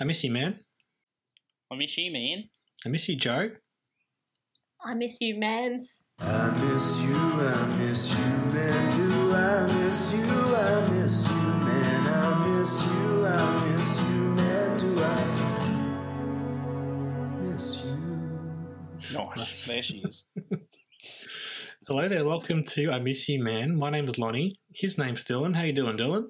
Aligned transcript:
I 0.00 0.04
miss 0.04 0.24
you, 0.24 0.32
man. 0.32 0.58
I 1.70 1.76
miss 1.76 1.96
you, 1.96 2.10
man. 2.12 2.48
I 2.84 2.88
miss 2.88 3.08
you, 3.08 3.14
Joe. 3.14 3.50
I 4.84 4.94
miss 4.94 5.20
you, 5.20 5.38
mans. 5.38 6.02
I 6.18 6.50
miss 6.50 7.00
you, 7.00 7.14
I 7.14 7.66
miss 7.78 8.12
you, 8.18 8.24
man. 8.52 8.90
Do 8.96 9.32
I 9.34 9.66
miss 9.66 10.12
you? 10.16 10.24
I 10.24 10.90
miss 10.90 11.30
you, 11.30 11.36
man. 11.36 12.06
I 12.08 12.48
miss 12.58 12.86
you, 12.86 13.24
I 13.26 13.64
miss 13.70 14.02
you, 14.02 14.16
man. 14.34 14.76
Do 14.78 15.02
I 15.04 15.06
miss 17.42 17.84
you? 17.84 19.16
Nice. 19.16 19.66
There 19.66 19.82
she 19.82 19.98
is. 19.98 20.24
Hello 21.86 22.08
there. 22.08 22.24
Welcome 22.24 22.64
to 22.64 22.90
I 22.90 22.98
Miss 22.98 23.28
You, 23.28 23.40
Man. 23.42 23.76
My 23.76 23.90
name 23.90 24.08
is 24.08 24.18
Lonnie. 24.18 24.54
His 24.74 24.98
name's 24.98 25.24
Dylan. 25.24 25.54
How 25.54 25.62
you 25.62 25.72
doing, 25.72 25.96
Dylan? 25.96 26.24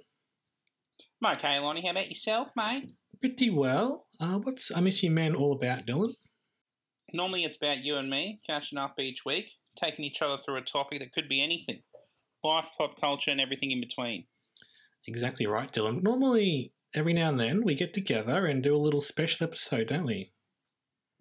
I'm 1.22 1.36
okay, 1.36 1.58
Lonnie. 1.60 1.82
How 1.82 1.92
about 1.92 2.08
yourself, 2.08 2.50
mate? 2.56 2.90
Pretty 3.20 3.50
well. 3.50 4.04
Uh, 4.20 4.38
what's 4.38 4.70
I 4.74 4.80
Miss 4.80 5.02
You, 5.02 5.10
Man 5.10 5.34
all 5.34 5.52
about, 5.52 5.86
Dylan? 5.86 6.12
Normally 7.12 7.44
it's 7.44 7.56
about 7.56 7.84
you 7.84 7.96
and 7.96 8.10
me 8.10 8.40
catching 8.46 8.78
up 8.78 8.98
each 8.98 9.24
week, 9.24 9.52
taking 9.76 10.04
each 10.04 10.22
other 10.22 10.36
through 10.38 10.56
a 10.56 10.62
topic 10.62 11.00
that 11.00 11.12
could 11.12 11.28
be 11.28 11.42
anything 11.42 11.82
life, 12.44 12.68
pop 12.76 13.00
culture, 13.00 13.30
and 13.30 13.40
everything 13.40 13.70
in 13.70 13.80
between. 13.80 14.24
Exactly 15.06 15.46
right, 15.46 15.72
Dylan. 15.72 16.02
Normally, 16.02 16.72
every 16.94 17.12
now 17.12 17.28
and 17.28 17.40
then, 17.40 17.64
we 17.64 17.74
get 17.74 17.94
together 17.94 18.46
and 18.46 18.62
do 18.62 18.74
a 18.74 18.76
little 18.76 19.00
special 19.00 19.46
episode, 19.46 19.88
don't 19.88 20.06
we? 20.06 20.32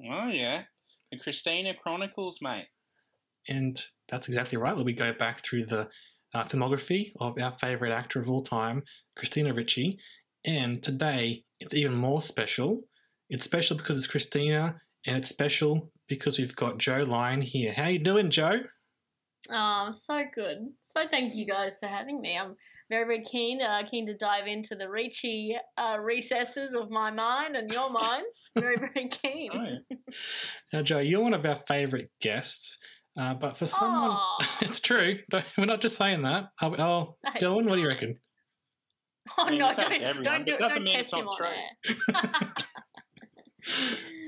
Oh, 0.10 0.30
yeah. 0.30 0.64
The 1.12 1.20
Christina 1.20 1.74
Chronicles, 1.74 2.40
mate. 2.42 2.68
And 3.48 3.82
that's 4.10 4.28
exactly 4.28 4.58
right. 4.58 4.76
We 4.76 4.94
go 4.94 5.14
back 5.14 5.44
through 5.44 5.66
the 5.66 5.90
uh, 6.34 6.44
filmography 6.46 7.12
of 7.20 7.40
our 7.40 7.52
favourite 7.52 7.94
actor 7.94 8.20
of 8.20 8.30
all 8.30 8.42
time, 8.42 8.84
Christina 9.16 9.54
Ricci. 9.54 10.00
And 10.46 10.84
today, 10.84 11.46
it's 11.60 11.74
even 11.74 11.96
more 11.96 12.22
special. 12.22 12.84
It's 13.30 13.46
special 13.46 13.78
because 13.78 13.98
it's 13.98 14.08
Christina, 14.08 14.82
and 15.08 15.18
it's 15.18 15.30
special 15.30 15.92
because 16.08 16.38
we've 16.38 16.56
got 16.56 16.78
Joe 16.78 17.04
Lyon 17.08 17.42
here. 17.42 17.74
How 17.74 17.88
you 17.88 18.00
doing, 18.00 18.30
Joe? 18.30 18.62
Oh, 19.50 19.92
so 19.92 20.24
good. 20.36 20.58
So 20.84 21.04
thank 21.10 21.34
you 21.36 21.46
guys 21.46 21.78
for 21.80 21.88
having 21.88 22.22
me. 22.22 22.38
I'm 22.38 22.56
very, 22.90 23.06
very 23.06 23.24
keen, 23.24 23.62
uh, 23.62 23.84
keen 23.90 24.06
to 24.06 24.18
dive 24.18 24.48
into 24.48 24.76
the 24.76 24.86
reachy 24.86 25.56
uh, 25.78 25.98
recesses 26.00 26.74
of 26.74 26.92
my 26.92 27.10
mind 27.10 27.56
and 27.56 27.72
your 27.72 27.90
minds. 28.02 28.50
Very, 28.56 28.76
very 28.76 29.10
keen. 29.10 29.50
Oh, 29.54 29.96
Now, 30.72 30.82
Joe, 30.82 31.00
you're 31.00 31.22
one 31.22 31.34
of 31.34 31.46
our 31.46 31.56
favourite 31.68 32.10
guests. 32.22 32.78
Uh, 33.20 33.34
but 33.34 33.56
for 33.56 33.66
someone, 33.68 34.12
Aw. 34.12 34.58
it's 34.62 34.80
true. 34.80 35.20
We're 35.58 35.66
not 35.66 35.82
just 35.82 35.98
saying 35.98 36.24
that. 36.24 36.46
Oh, 36.62 36.76
oh 36.76 37.16
Dylan, 37.40 37.68
what 37.68 37.76
do 37.76 37.82
you 37.82 37.88
reckon? 37.88 38.20
Oh 39.38 39.44
I 39.46 39.50
mean, 39.52 39.60
no! 39.60 39.68
not 39.68 39.78
Don't, 39.78 40.02
everyone, 40.02 40.24
don't 40.24 40.46
do 40.46 40.52
it 40.52 40.56
it. 40.56 40.60
doesn't 40.60 40.86
Don't 40.86 40.96
test 40.96 41.14
him 41.16 41.28
on 41.28 41.38
true. 41.38 41.48
air. 41.48 42.46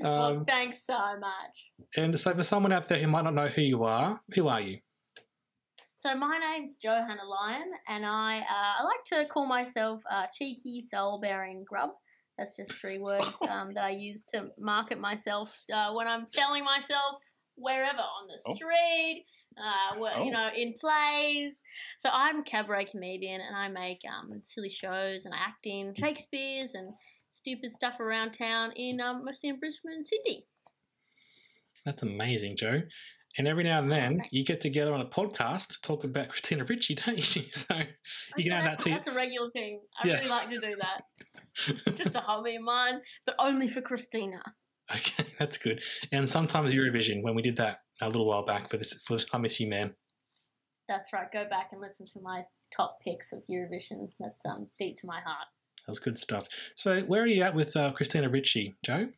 well, 0.00 0.28
Um, 0.38 0.44
thanks 0.46 0.84
so 0.86 0.96
much. 1.18 1.70
and 1.96 2.18
so, 2.18 2.34
for 2.34 2.42
someone 2.42 2.72
out 2.72 2.88
there 2.88 2.98
who 2.98 3.06
might 3.06 3.24
not 3.24 3.34
know 3.34 3.46
who 3.48 3.62
you 3.62 3.84
are, 3.84 4.20
who 4.34 4.48
are 4.48 4.60
you? 4.60 4.78
So 5.98 6.14
my 6.14 6.38
name's 6.38 6.76
Johanna 6.76 7.24
Lyon, 7.28 7.70
and 7.88 8.06
I 8.06 8.38
uh, 8.38 8.80
I 8.80 8.84
like 8.84 9.04
to 9.06 9.26
call 9.32 9.46
myself 9.46 10.02
uh, 10.10 10.26
cheeky 10.36 10.80
soul-bearing 10.82 11.64
grub. 11.68 11.90
That's 12.38 12.54
just 12.56 12.72
three 12.74 12.98
words 12.98 13.36
um, 13.50 13.72
that 13.74 13.84
I 13.84 13.90
use 13.90 14.22
to 14.34 14.48
market 14.58 15.00
myself 15.00 15.56
uh, 15.72 15.92
when 15.94 16.06
I'm 16.06 16.26
selling 16.26 16.64
myself 16.64 17.16
wherever 17.56 17.98
on 17.98 18.26
the 18.28 18.38
Oh. 18.46 18.54
street, 18.54 19.24
uh, 19.58 19.98
Oh. 19.98 20.24
you 20.24 20.30
know, 20.30 20.48
in 20.56 20.74
plays. 20.74 21.62
So 21.98 22.08
I'm 22.12 22.40
a 22.40 22.42
cabaret 22.44 22.86
comedian, 22.86 23.40
and 23.40 23.56
I 23.56 23.68
make 23.68 24.00
um, 24.06 24.40
silly 24.42 24.68
shows 24.68 25.24
and 25.24 25.34
I 25.34 25.38
act 25.38 25.66
in 25.66 25.94
Shakespeare's 25.94 26.74
and 26.74 26.92
stupid 27.32 27.74
stuff 27.74 28.00
around 28.00 28.32
town 28.32 28.72
in 28.76 29.00
um, 29.00 29.24
mostly 29.24 29.48
in 29.50 29.58
Brisbane 29.58 29.92
and 29.92 30.06
Sydney. 30.06 30.46
That's 31.84 32.02
amazing, 32.02 32.56
Joe. 32.56 32.82
And 33.38 33.46
every 33.46 33.64
now 33.64 33.80
and 33.80 33.92
then, 33.92 34.22
you 34.30 34.44
get 34.44 34.62
together 34.62 34.94
on 34.94 35.02
a 35.02 35.06
podcast 35.06 35.68
to 35.68 35.80
talk 35.82 36.04
about 36.04 36.28
Christina 36.30 36.64
Ricci, 36.64 36.94
don't 36.94 37.36
you? 37.36 37.42
So 37.52 37.76
you 38.36 38.44
can 38.44 38.52
add 38.52 38.64
that 38.64 38.80
to 38.80 38.90
that's 38.90 39.08
a 39.08 39.12
regular 39.14 39.50
thing. 39.50 39.80
I 40.02 40.08
Yeah. 40.08 40.14
really 40.14 40.28
like 40.28 40.48
to 40.48 40.58
do 40.60 40.76
that. 40.80 41.02
just 41.96 42.14
a 42.16 42.20
hobby 42.20 42.56
of 42.56 42.62
mine, 42.62 43.00
but 43.26 43.34
only 43.38 43.68
for 43.68 43.80
Christina. 43.82 44.42
Okay, 44.94 45.24
that's 45.38 45.58
good. 45.58 45.82
And 46.12 46.30
sometimes 46.30 46.72
Eurovision, 46.72 47.22
when 47.22 47.34
we 47.34 47.42
did 47.42 47.56
that 47.56 47.80
a 48.00 48.06
little 48.06 48.26
while 48.26 48.44
back 48.44 48.70
for 48.70 48.76
this 48.76 48.92
for 49.04 49.18
I 49.32 49.38
Miss 49.38 49.58
You 49.58 49.68
Man. 49.68 49.96
That's 50.88 51.12
right. 51.12 51.30
Go 51.32 51.44
back 51.48 51.70
and 51.72 51.80
listen 51.80 52.06
to 52.06 52.20
my 52.20 52.44
top 52.72 52.98
picks 53.02 53.32
of 53.32 53.42
Eurovision. 53.50 54.08
That's 54.20 54.46
um 54.46 54.66
deep 54.78 54.96
to 54.98 55.06
my 55.06 55.20
heart. 55.20 55.48
That 55.86 55.90
was 55.90 55.98
good 55.98 56.18
stuff. 56.18 56.46
So 56.76 57.00
where 57.02 57.22
are 57.22 57.26
you 57.26 57.42
at 57.42 57.54
with 57.54 57.76
uh, 57.76 57.92
Christina 57.92 58.28
Ricci, 58.28 58.76
Joe? 58.84 59.08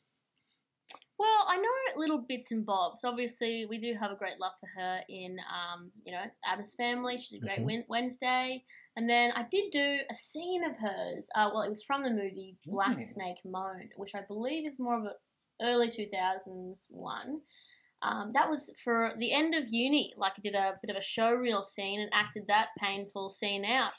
Well, 1.18 1.44
I 1.48 1.56
know 1.56 2.00
little 2.00 2.24
bits 2.28 2.52
and 2.52 2.64
bobs. 2.64 3.04
Obviously, 3.04 3.66
we 3.68 3.78
do 3.78 3.92
have 4.00 4.10
a 4.12 4.16
great 4.16 4.38
love 4.38 4.52
for 4.60 4.68
her 4.80 5.00
in 5.08 5.36
um 5.52 5.90
you 6.04 6.12
know 6.12 6.22
Addams 6.46 6.74
Family. 6.74 7.18
She's 7.18 7.42
a 7.42 7.44
great 7.44 7.60
Mhm. 7.60 7.84
Wednesday. 7.88 8.64
And 8.96 9.08
then 9.08 9.30
I 9.32 9.44
did 9.48 9.70
do 9.70 9.98
a 10.10 10.14
scene 10.14 10.64
of 10.64 10.76
hers. 10.76 11.28
Uh, 11.34 11.50
well, 11.52 11.62
it 11.62 11.70
was 11.70 11.84
from 11.84 12.02
the 12.02 12.10
movie 12.10 12.56
Black 12.64 12.96
Mm. 12.96 13.02
Snake 13.02 13.36
Moan, 13.44 13.90
which 13.96 14.14
I 14.16 14.22
believe 14.22 14.66
is 14.66 14.78
more 14.80 14.98
of 14.98 15.04
a 15.04 15.14
early 15.62 15.90
two 15.90 16.06
thousands 16.12 16.86
one. 16.88 17.40
Um, 18.02 18.30
that 18.34 18.48
was 18.48 18.70
for 18.84 19.12
the 19.18 19.32
end 19.32 19.54
of 19.54 19.68
uni. 19.70 20.14
Like 20.16 20.34
I 20.38 20.40
did 20.40 20.54
a 20.54 20.74
bit 20.82 20.90
of 20.94 20.96
a 20.96 21.02
show 21.02 21.32
reel 21.32 21.62
scene 21.62 22.00
and 22.00 22.10
acted 22.12 22.44
that 22.46 22.68
painful 22.78 23.28
scene 23.30 23.64
out. 23.64 23.94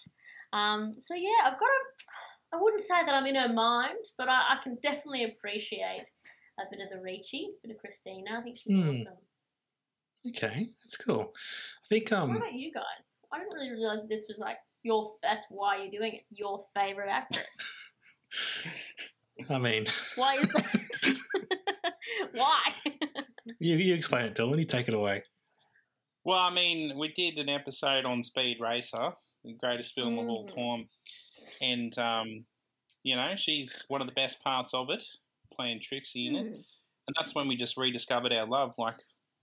Um, 0.53 0.93
so 1.01 1.15
yeah, 1.15 1.43
I've 1.45 1.59
got 1.59 1.65
a. 1.65 2.55
I 2.55 2.57
wouldn't 2.61 2.81
say 2.81 3.03
that 3.05 3.13
I'm 3.13 3.27
in 3.27 3.35
her 3.35 3.53
mind, 3.53 4.03
but 4.17 4.27
I, 4.29 4.55
I 4.57 4.63
can 4.63 4.77
definitely 4.81 5.25
appreciate 5.25 6.09
a 6.59 6.63
bit 6.71 6.79
of 6.81 6.89
the 6.89 7.01
Ricci, 7.03 7.51
a 7.63 7.67
bit 7.67 7.75
of 7.75 7.79
Christina. 7.81 8.39
I 8.39 8.41
think 8.41 8.57
she's 8.57 8.73
Hmm. 8.73 8.89
awesome. 8.89 9.17
Okay, 10.29 10.65
that's 10.83 10.97
cool. 10.97 11.31
I 11.33 11.87
think 11.87 12.09
What 12.11 12.19
um 12.19 12.35
about 12.37 12.53
you 12.53 12.71
guys? 12.73 13.13
I 13.31 13.37
didn't 13.37 13.53
really 13.53 13.69
realize 13.71 14.05
this 14.07 14.25
was 14.27 14.39
like 14.39 14.57
your. 14.83 15.09
That's 15.21 15.45
why 15.49 15.77
you're 15.77 15.91
doing 15.91 16.13
it. 16.15 16.21
Your 16.31 16.65
favorite 16.75 17.09
actress. 17.09 17.57
I 19.49 19.57
mean 19.57 19.85
Why 20.15 20.35
is 20.35 20.47
that? 20.49 21.15
why? 22.33 22.73
you 23.59 23.75
you 23.77 23.93
explain 23.93 24.25
it, 24.25 24.35
Dylan. 24.35 24.57
You 24.57 24.63
take 24.63 24.87
it 24.87 24.93
away. 24.93 25.23
Well, 26.25 26.39
I 26.39 26.53
mean, 26.53 26.97
we 26.97 27.07
did 27.13 27.39
an 27.39 27.49
episode 27.49 28.05
on 28.05 28.21
Speed 28.21 28.57
Racer, 28.59 29.11
the 29.43 29.53
greatest 29.53 29.93
film 29.93 30.19
of 30.19 30.27
all 30.27 30.45
Mhm. 30.47 30.55
time, 30.55 30.89
and 31.61 31.97
um, 31.97 32.45
you 33.03 33.15
know 33.15 33.35
she's 33.35 33.85
one 33.87 34.01
of 34.01 34.07
the 34.07 34.13
best 34.13 34.41
parts 34.43 34.73
of 34.73 34.89
it, 34.89 35.03
playing 35.53 35.79
Trixie 35.81 36.27
in 36.27 36.35
it, 36.35 36.47
Hmm. 36.47 36.53
and 37.07 37.15
that's 37.15 37.33
when 37.33 37.47
we 37.47 37.55
just 37.55 37.77
rediscovered 37.77 38.33
our 38.33 38.45
love. 38.45 38.75
Like, 38.77 38.97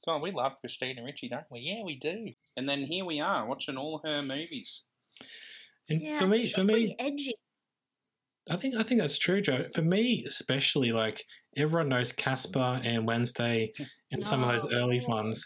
God, 0.05 0.23
we 0.23 0.31
love 0.31 0.61
Christina 0.61 1.03
Ricci, 1.03 1.29
don't 1.29 1.47
we? 1.51 1.61
Yeah, 1.61 1.83
we 1.83 1.97
do. 1.97 2.29
And 2.57 2.69
then 2.69 2.85
here 2.85 3.05
we 3.05 3.21
are 3.21 3.47
watching 3.47 3.77
all 3.77 4.01
her 4.05 4.23
movies. 4.23 4.83
And 5.89 6.01
Yeah, 6.01 6.19
for 6.19 6.27
me, 6.27 6.45
she's 6.45 6.55
for 6.55 6.65
me, 6.65 6.95
edgy. 6.99 7.35
I 8.49 8.57
think 8.57 8.77
I 8.77 8.83
think 8.83 9.01
that's 9.01 9.19
true, 9.19 9.41
Joe. 9.41 9.65
For 9.75 9.83
me, 9.83 10.25
especially, 10.27 10.93
like 10.93 11.25
everyone 11.57 11.89
knows 11.89 12.13
Casper 12.13 12.81
and 12.85 13.07
Wednesday 13.07 13.73
and 14.13 14.25
some 14.25 14.45
of 14.45 14.49
those 14.53 14.65
Oh, 14.65 14.77
early 14.77 14.99
yeah. 14.99 15.09
ones, 15.09 15.45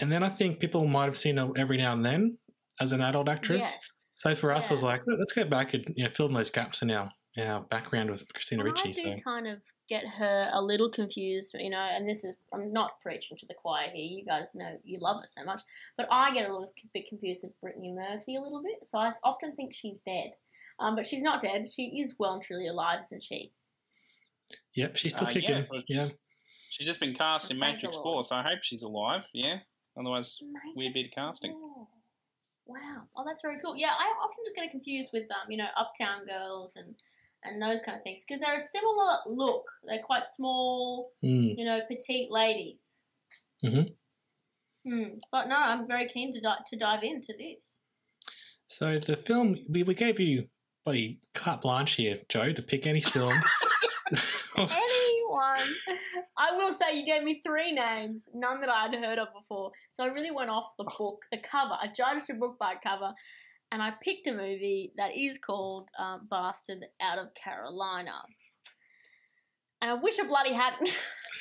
and 0.00 0.10
then 0.10 0.22
I 0.22 0.28
think 0.28 0.60
people 0.60 0.86
might 0.86 1.04
have 1.04 1.16
seen 1.16 1.36
her 1.36 1.50
every 1.56 1.76
now 1.76 1.92
and 1.92 2.04
then 2.04 2.38
as 2.80 2.92
an 2.92 3.02
adult 3.02 3.28
actress. 3.28 3.62
Yes. 3.64 3.78
So 4.14 4.34
for 4.34 4.52
us, 4.52 4.68
I 4.68 4.72
was 4.72 4.82
like, 4.82 5.02
let's 5.06 5.32
go 5.32 5.44
back 5.44 5.74
and 5.74 5.84
you 5.96 6.04
know, 6.04 6.10
fill 6.10 6.26
in 6.26 6.34
those 6.34 6.50
gaps 6.50 6.82
in 6.82 6.90
our 6.90 7.10
our 7.38 7.60
background 7.60 8.10
with 8.10 8.26
Christina 8.32 8.64
Ricci. 8.64 8.88
I 8.88 8.92
do 8.92 9.02
So 9.02 9.16
kind 9.22 9.46
of 9.46 9.60
get 9.88 10.06
her 10.06 10.50
a 10.52 10.60
little 10.60 10.90
confused, 10.90 11.54
you 11.58 11.70
know, 11.70 11.78
and 11.78 12.08
this 12.08 12.24
is, 12.24 12.34
I'm 12.52 12.72
not 12.72 13.00
preaching 13.00 13.36
to 13.38 13.46
the 13.46 13.54
choir 13.54 13.88
here. 13.92 14.04
You 14.04 14.24
guys 14.24 14.50
know 14.54 14.76
you 14.84 14.98
love 15.00 15.20
her 15.20 15.26
so 15.26 15.44
much. 15.44 15.62
But 15.96 16.08
I 16.10 16.34
get 16.34 16.48
a 16.48 16.52
little 16.52 16.72
bit 16.92 17.08
confused 17.08 17.44
with 17.44 17.58
Brittany 17.60 17.92
Murphy 17.92 18.36
a 18.36 18.40
little 18.40 18.62
bit. 18.62 18.86
So 18.86 18.98
I 18.98 19.12
often 19.24 19.54
think 19.54 19.74
she's 19.74 20.00
dead. 20.02 20.32
Um, 20.80 20.94
but 20.96 21.06
she's 21.06 21.22
not 21.22 21.40
dead. 21.40 21.66
She 21.68 22.00
is 22.00 22.14
well 22.18 22.34
and 22.34 22.42
truly 22.42 22.68
alive, 22.68 23.00
isn't 23.00 23.22
she? 23.22 23.52
yep, 24.74 24.96
she's 24.96 25.12
still 25.14 25.26
Uh, 25.26 25.30
kicking. 25.32 25.50
yeah, 25.50 25.64
Yeah, 25.88 26.04
she's- 26.04 26.14
She's 26.70 26.86
just 26.86 27.00
been 27.00 27.14
cast 27.14 27.50
in 27.50 27.58
Matrix 27.58 27.96
4, 27.96 28.22
so 28.24 28.36
I 28.36 28.42
hope 28.42 28.62
she's 28.62 28.82
alive, 28.82 29.26
yeah? 29.32 29.60
Otherwise, 29.98 30.38
weird 30.76 30.92
bit 30.94 31.06
of 31.06 31.10
casting. 31.12 31.52
Wow. 32.66 33.08
Oh, 33.16 33.24
that's 33.26 33.40
very 33.42 33.58
cool. 33.60 33.74
Yeah, 33.76 33.94
I 33.98 34.04
often 34.22 34.44
just 34.44 34.54
get 34.54 34.70
confused 34.70 35.10
with 35.14 35.24
um, 35.32 35.50
you 35.50 35.56
know, 35.56 35.68
Uptown 35.76 36.26
Girls 36.26 36.76
and 36.76 36.94
and 37.44 37.62
those 37.62 37.80
kind 37.80 37.96
of 37.96 38.02
things 38.04 38.24
because 38.24 38.40
they're 38.40 38.56
a 38.56 38.60
similar 38.60 39.18
look. 39.26 39.64
They're 39.84 40.02
quite 40.02 40.24
small, 40.24 41.12
Mm. 41.24 41.56
you 41.56 41.64
know, 41.64 41.80
petite 41.88 42.30
ladies. 42.30 43.00
Mhm. 43.64 43.96
Hmm. 44.84 45.18
But 45.32 45.46
no, 45.48 45.56
I'm 45.56 45.86
very 45.88 46.06
keen 46.08 46.32
to 46.32 46.40
di- 46.40 46.62
to 46.66 46.76
dive 46.76 47.02
into 47.04 47.32
this. 47.38 47.80
So 48.66 48.98
the 48.98 49.16
film 49.16 49.56
we, 49.70 49.82
we 49.84 49.94
gave 49.94 50.20
you 50.20 50.48
bloody 50.88 51.20
carte 51.34 51.60
blanche 51.60 51.96
here, 51.96 52.16
Joe, 52.30 52.50
to 52.54 52.62
pick 52.62 52.86
any 52.86 53.00
film. 53.00 53.34
Anyone? 54.56 55.68
I 56.38 56.56
will 56.56 56.72
say 56.72 56.96
you 56.98 57.04
gave 57.04 57.22
me 57.22 57.42
three 57.44 57.72
names, 57.72 58.26
none 58.32 58.62
that 58.62 58.70
I'd 58.70 58.94
heard 58.94 59.18
of 59.18 59.28
before. 59.38 59.70
So 59.92 60.02
I 60.02 60.06
really 60.06 60.30
went 60.30 60.48
off 60.48 60.70
the 60.78 60.84
book, 60.98 61.26
the 61.30 61.36
cover. 61.38 61.74
I 61.74 61.88
judged 61.94 62.30
a 62.30 62.34
book 62.34 62.56
by 62.58 62.76
cover, 62.82 63.12
and 63.70 63.82
I 63.82 63.92
picked 64.02 64.28
a 64.28 64.32
movie 64.32 64.94
that 64.96 65.14
is 65.14 65.36
called 65.36 65.90
um, 65.98 66.26
Bastard 66.30 66.86
Out 67.02 67.18
of 67.18 67.34
Carolina. 67.34 68.22
And 69.82 69.90
I 69.90 69.94
wish 69.94 70.18
I 70.18 70.26
bloody 70.26 70.54
hadn't. 70.54 70.88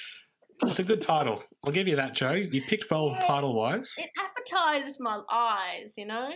it's 0.63 0.79
a 0.79 0.83
good 0.83 1.01
title. 1.01 1.41
I'll 1.63 1.71
give 1.71 1.87
you 1.87 1.95
that, 1.95 2.13
Joe. 2.13 2.33
You 2.33 2.61
picked 2.63 2.91
well 2.91 3.11
Yeah. 3.11 3.25
title 3.25 3.55
wise. 3.55 3.95
it 3.97 4.09
appetized 4.19 4.99
my 4.99 5.21
eyes, 5.31 5.93
you 5.97 6.05
know. 6.05 6.31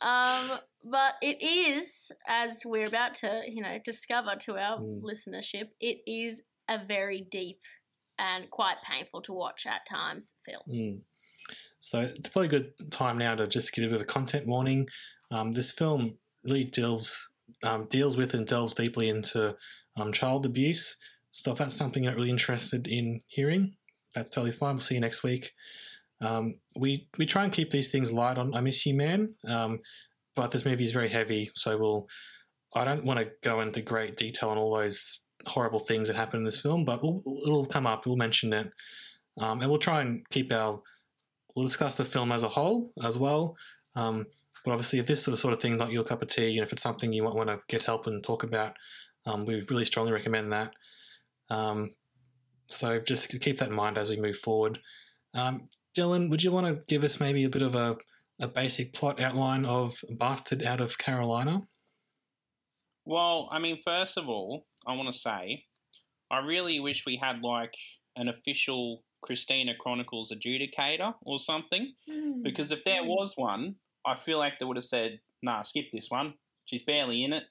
um, 0.00 0.60
but 0.84 1.14
it 1.22 1.42
is, 1.42 2.12
as 2.28 2.62
we're 2.64 2.86
about 2.86 3.14
to, 3.14 3.42
you 3.48 3.62
know, 3.62 3.78
discover 3.84 4.36
to 4.40 4.56
our 4.56 4.78
Mm. 4.78 5.02
listenership, 5.02 5.70
it 5.80 5.98
is 6.06 6.42
a 6.68 6.84
very 6.84 7.22
deep 7.30 7.60
and 8.18 8.50
quite 8.50 8.76
painful 8.88 9.22
to 9.22 9.32
watch 9.32 9.66
at 9.66 9.86
times 9.86 10.34
film. 10.44 10.62
Mm. 10.68 11.00
So 11.80 12.00
it's 12.00 12.28
probably 12.28 12.46
a 12.46 12.60
good 12.60 12.72
time 12.90 13.18
now 13.18 13.34
to 13.34 13.46
just 13.46 13.72
give 13.72 13.84
a 13.84 13.88
bit 13.88 13.96
of 13.96 14.02
a 14.02 14.04
content 14.06 14.46
warning. 14.46 14.88
Um, 15.30 15.52
this 15.52 15.70
film 15.70 16.18
really 16.42 16.64
deals 16.64 17.28
um, 17.62 17.86
deals 17.86 18.16
with 18.16 18.34
and 18.34 18.46
delves 18.46 18.74
deeply 18.74 19.08
into 19.08 19.56
um, 19.96 20.12
child 20.12 20.46
abuse. 20.46 20.96
So 21.30 21.52
if 21.52 21.58
that's 21.58 21.74
something 21.74 22.04
you're 22.04 22.14
really 22.14 22.30
interested 22.30 22.86
in 22.86 23.20
hearing, 23.26 23.76
that's 24.14 24.30
totally 24.30 24.52
fine. 24.52 24.76
We'll 24.76 24.82
see 24.82 24.94
you 24.94 25.00
next 25.00 25.22
week. 25.22 25.52
Um, 26.20 26.60
we 26.76 27.08
we 27.18 27.26
try 27.26 27.44
and 27.44 27.52
keep 27.52 27.70
these 27.70 27.90
things 27.90 28.12
light 28.12 28.38
on 28.38 28.54
I 28.54 28.60
Miss 28.60 28.86
You 28.86 28.94
Man, 28.94 29.34
um, 29.46 29.80
but 30.34 30.50
this 30.50 30.64
movie 30.64 30.84
is 30.84 30.92
very 30.92 31.08
heavy, 31.08 31.50
so 31.54 31.76
we'll. 31.78 32.08
I 32.76 32.84
don't 32.84 33.04
want 33.04 33.20
to 33.20 33.30
go 33.42 33.60
into 33.60 33.82
great 33.82 34.16
detail 34.16 34.50
on 34.50 34.58
all 34.58 34.76
those 34.76 35.20
horrible 35.46 35.78
things 35.78 36.08
that 36.08 36.16
happen 36.16 36.40
in 36.40 36.44
this 36.44 36.60
film, 36.60 36.84
but 36.84 37.00
we'll, 37.02 37.22
it'll 37.46 37.66
come 37.66 37.86
up. 37.86 38.04
We'll 38.04 38.16
mention 38.16 38.52
it, 38.52 38.66
um, 39.38 39.60
and 39.60 39.70
we'll 39.70 39.78
try 39.78 40.00
and 40.00 40.28
keep 40.30 40.52
our. 40.52 40.80
We'll 41.54 41.66
discuss 41.66 41.94
the 41.94 42.04
film 42.04 42.32
as 42.32 42.42
a 42.42 42.48
whole 42.48 42.90
as 43.04 43.16
well. 43.16 43.56
Um, 43.94 44.26
but 44.64 44.72
obviously, 44.72 44.98
if 44.98 45.06
this 45.06 45.22
sort 45.22 45.34
of, 45.34 45.38
sort 45.38 45.54
of 45.54 45.60
thing 45.60 45.74
is 45.74 45.78
not 45.78 45.92
your 45.92 46.04
cup 46.04 46.22
of 46.22 46.28
tea, 46.28 46.58
and 46.58 46.66
if 46.66 46.72
it's 46.72 46.82
something 46.82 47.12
you 47.12 47.22
want, 47.22 47.36
want 47.36 47.48
to 47.50 47.58
get 47.68 47.82
help 47.82 48.06
and 48.06 48.24
talk 48.24 48.42
about, 48.42 48.74
um, 49.26 49.46
we 49.46 49.62
really 49.70 49.84
strongly 49.84 50.12
recommend 50.12 50.52
that. 50.52 50.72
Um, 51.50 51.94
so 52.66 52.98
just 52.98 53.28
keep 53.40 53.58
that 53.58 53.68
in 53.68 53.74
mind 53.74 53.98
as 53.98 54.10
we 54.10 54.16
move 54.16 54.38
forward. 54.38 54.80
Um, 55.34 55.68
Dylan, 55.96 56.30
would 56.30 56.42
you 56.42 56.50
want 56.50 56.66
to 56.66 56.82
give 56.88 57.04
us 57.04 57.20
maybe 57.20 57.44
a 57.44 57.50
bit 57.50 57.62
of 57.62 57.76
a, 57.76 57.96
a 58.40 58.48
basic 58.48 58.92
plot 58.92 59.20
outline 59.20 59.64
of 59.64 59.96
Bastard 60.10 60.62
Out 60.62 60.80
of 60.80 60.98
Carolina? 60.98 61.60
Well, 63.04 63.48
I 63.52 63.58
mean, 63.58 63.78
first 63.84 64.16
of 64.16 64.28
all, 64.28 64.66
I 64.86 64.94
want 64.94 65.12
to 65.12 65.18
say 65.18 65.64
I 66.30 66.38
really 66.38 66.80
wish 66.80 67.04
we 67.06 67.16
had 67.16 67.42
like 67.42 67.74
an 68.16 68.28
official 68.28 69.02
Christina 69.22 69.74
Chronicles 69.78 70.30
adjudicator 70.30 71.14
or 71.22 71.38
something. 71.38 71.92
Hmm. 72.08 72.42
Because 72.42 72.70
if 72.70 72.84
there 72.84 73.02
hmm. 73.02 73.08
was 73.08 73.34
one, 73.36 73.76
I 74.06 74.16
feel 74.16 74.38
like 74.38 74.58
they 74.58 74.66
would 74.66 74.76
have 74.76 74.84
said, 74.84 75.20
nah, 75.42 75.62
skip 75.62 75.86
this 75.92 76.10
one. 76.10 76.34
She's 76.66 76.82
barely 76.82 77.24
in 77.24 77.32
it. 77.32 77.44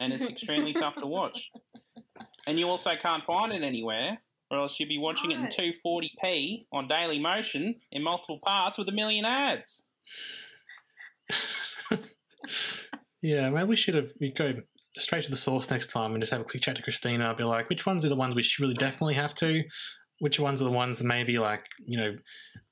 And 0.00 0.12
it's 0.12 0.28
extremely 0.28 0.72
tough 0.72 0.96
to 0.96 1.06
watch. 1.06 1.50
And 2.46 2.58
you 2.58 2.68
also 2.68 2.92
can't 3.00 3.24
find 3.24 3.52
it 3.52 3.62
anywhere, 3.62 4.18
or 4.50 4.58
else 4.58 4.80
you'd 4.80 4.88
be 4.88 4.98
watching 4.98 5.30
it 5.30 5.38
in 5.38 5.46
240p 5.46 6.64
on 6.72 6.88
Dailymotion 6.88 7.74
in 7.92 8.02
multiple 8.02 8.40
parts 8.42 8.78
with 8.78 8.88
a 8.88 8.92
million 8.92 9.26
ads. 9.26 9.82
Yeah, 13.20 13.50
maybe 13.50 13.68
we 13.68 13.76
should 13.76 13.94
have 13.94 14.12
we 14.20 14.30
go 14.32 14.54
straight 14.96 15.24
to 15.24 15.30
the 15.30 15.36
source 15.36 15.70
next 15.70 15.90
time 15.90 16.12
and 16.12 16.22
just 16.22 16.32
have 16.32 16.40
a 16.40 16.44
quick 16.44 16.62
chat 16.62 16.76
to 16.76 16.82
Christina. 16.82 17.24
I'll 17.26 17.34
be 17.34 17.44
like, 17.44 17.68
which 17.68 17.86
ones 17.86 18.04
are 18.04 18.08
the 18.08 18.16
ones 18.16 18.34
we 18.34 18.42
should 18.42 18.62
really 18.62 18.74
definitely 18.74 19.14
have 19.14 19.34
to? 19.34 19.64
Which 20.20 20.40
ones 20.40 20.60
are 20.60 20.64
the 20.64 20.70
ones 20.70 20.98
that 20.98 21.04
maybe 21.04 21.38
like 21.38 21.64
you 21.84 21.96
know, 21.96 22.14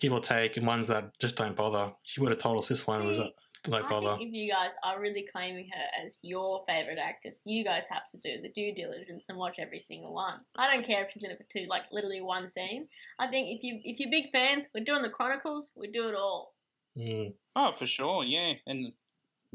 give 0.00 0.12
or 0.12 0.20
take, 0.20 0.56
and 0.56 0.66
ones 0.66 0.88
that 0.88 1.10
just 1.20 1.36
don't 1.36 1.56
bother? 1.56 1.92
She 2.04 2.20
would 2.20 2.30
have 2.30 2.40
told 2.40 2.58
us 2.58 2.68
this 2.68 2.86
one 2.86 3.06
was 3.06 3.18
a 3.18 3.24
uh, 3.24 3.28
don't 3.64 3.84
I 3.84 3.88
bother. 3.88 4.16
think 4.16 4.28
if 4.28 4.34
you 4.34 4.52
guys 4.52 4.70
are 4.84 5.00
really 5.00 5.26
claiming 5.30 5.68
her 5.72 6.04
as 6.04 6.18
your 6.22 6.64
favorite 6.68 6.98
actress, 6.98 7.42
you 7.44 7.64
guys 7.64 7.84
have 7.90 8.08
to 8.10 8.18
do 8.18 8.40
the 8.40 8.50
due 8.50 8.72
diligence 8.74 9.26
and 9.28 9.38
watch 9.38 9.58
every 9.58 9.80
single 9.80 10.14
one. 10.14 10.38
I 10.56 10.72
don't 10.72 10.86
care 10.86 11.04
if 11.04 11.10
she's 11.10 11.24
in 11.24 11.30
it 11.30 11.38
for 11.38 11.46
two, 11.52 11.66
like 11.68 11.82
literally 11.90 12.20
one 12.20 12.48
scene. 12.48 12.86
I 13.18 13.26
think 13.26 13.48
if 13.48 13.64
you 13.64 13.80
if 13.82 13.98
you're 13.98 14.10
big 14.10 14.30
fans, 14.30 14.66
we're 14.74 14.84
doing 14.84 15.02
the 15.02 15.10
Chronicles, 15.10 15.72
we 15.76 15.88
do 15.88 16.08
it 16.08 16.14
all. 16.14 16.55
Mm. 16.96 17.34
Oh, 17.54 17.72
for 17.72 17.86
sure, 17.86 18.24
yeah. 18.24 18.54
And 18.66 18.92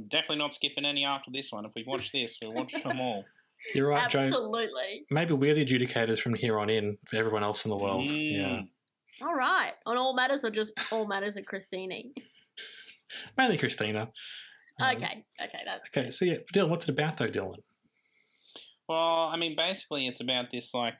definitely 0.08 0.38
not 0.38 0.54
skipping 0.54 0.86
any 0.86 1.06
after 1.06 1.32
this 1.32 1.52
one. 1.52 1.66
If 1.66 1.74
we 1.76 1.84
watch 1.86 2.12
this, 2.12 2.38
we'll 2.42 2.54
watch 2.54 2.74
them 2.84 3.00
all. 3.02 3.26
You're 3.76 3.90
right, 3.90 4.10
Joe. 4.10 4.20
Absolutely. 4.20 5.06
Maybe 5.12 5.34
we're 5.34 5.54
the 5.54 5.66
adjudicators 5.66 6.20
from 6.20 6.34
here 6.34 6.60
on 6.60 6.70
in 6.70 6.98
for 7.08 7.18
everyone 7.18 7.44
else 7.44 7.64
in 7.66 7.70
the 7.70 7.78
world. 7.78 8.10
Mm. 8.10 8.38
Yeah, 9.20 9.26
All 9.28 9.36
right. 9.36 9.74
On 9.86 9.98
all 9.98 10.16
matters 10.16 10.44
or 10.44 10.50
just 10.50 10.74
all 10.92 11.06
matters 11.08 11.38
of 11.38 11.46
Christine? 11.46 12.14
mainly 13.38 13.58
Christina. 13.58 14.10
Um, 14.80 14.96
Okay. 14.96 15.24
Okay. 15.44 15.60
That's 15.66 15.90
Okay, 15.96 16.10
so 16.10 16.26
yeah, 16.26 16.38
Dylan, 16.54 16.70
what's 16.70 16.86
it 16.86 16.92
about 16.92 17.18
though, 17.18 17.28
Dylan? 17.28 17.58
Well, 18.90 19.30
I 19.32 19.38
mean, 19.38 19.56
basically, 19.56 20.08
it's 20.08 20.22
about 20.22 20.50
this 20.50 20.74
like 20.74 21.00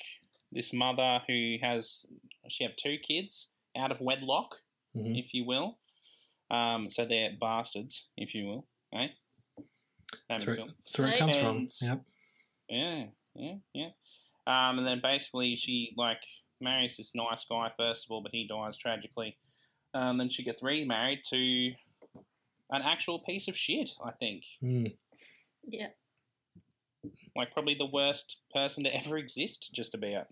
this 0.52 0.72
mother 0.72 1.20
who 1.28 1.56
has 1.62 2.06
she 2.48 2.64
have 2.64 2.76
two 2.76 2.98
kids 2.98 3.48
out 3.76 3.92
of 3.92 4.00
wedlock, 4.02 4.56
Mhm. 4.96 5.18
if 5.18 5.34
you 5.34 5.46
will. 5.46 5.80
Um, 6.52 6.90
so 6.90 7.06
they're 7.06 7.32
bastards, 7.40 8.08
if 8.18 8.36
you 8.36 8.46
will. 8.46 8.68
Eh? 8.94 9.08
That's 10.30 10.46
where, 10.46 10.58
that's 10.58 11.00
where 11.00 11.08
it 11.08 11.18
comes 11.18 11.38
from. 11.38 11.68
Yep. 11.82 12.02
Yeah, 12.70 13.04
yeah, 13.36 13.56
yeah. 13.74 13.90
Um, 14.48 14.78
and 14.80 14.86
then 14.86 15.00
basically 15.02 15.56
she 15.56 15.94
like 15.98 16.22
marries 16.60 16.98
this 16.98 17.14
nice 17.16 17.46
guy 17.50 17.72
first 17.78 18.06
of 18.06 18.12
all, 18.12 18.22
but 18.22 18.32
he 18.34 18.48
dies 18.48 18.76
tragically. 18.78 19.38
Um, 19.94 20.18
then 20.18 20.30
she 20.30 20.44
gets 20.44 20.62
remarried 20.62 21.22
to 21.30 21.72
an 22.72 22.82
actual 22.84 23.20
piece 23.20 23.48
of 23.48 23.56
shit. 23.58 23.90
I 24.04 24.12
think, 24.12 24.44
Mm. 24.62 24.94
yeah. 25.68 25.88
like 27.36 27.52
probably 27.54 27.76
the 27.76 27.86
worst 27.94 28.38
person 28.54 28.84
to 28.84 28.96
ever 29.06 29.18
exist, 29.18 29.70
just 29.74 29.94
about. 29.96 30.28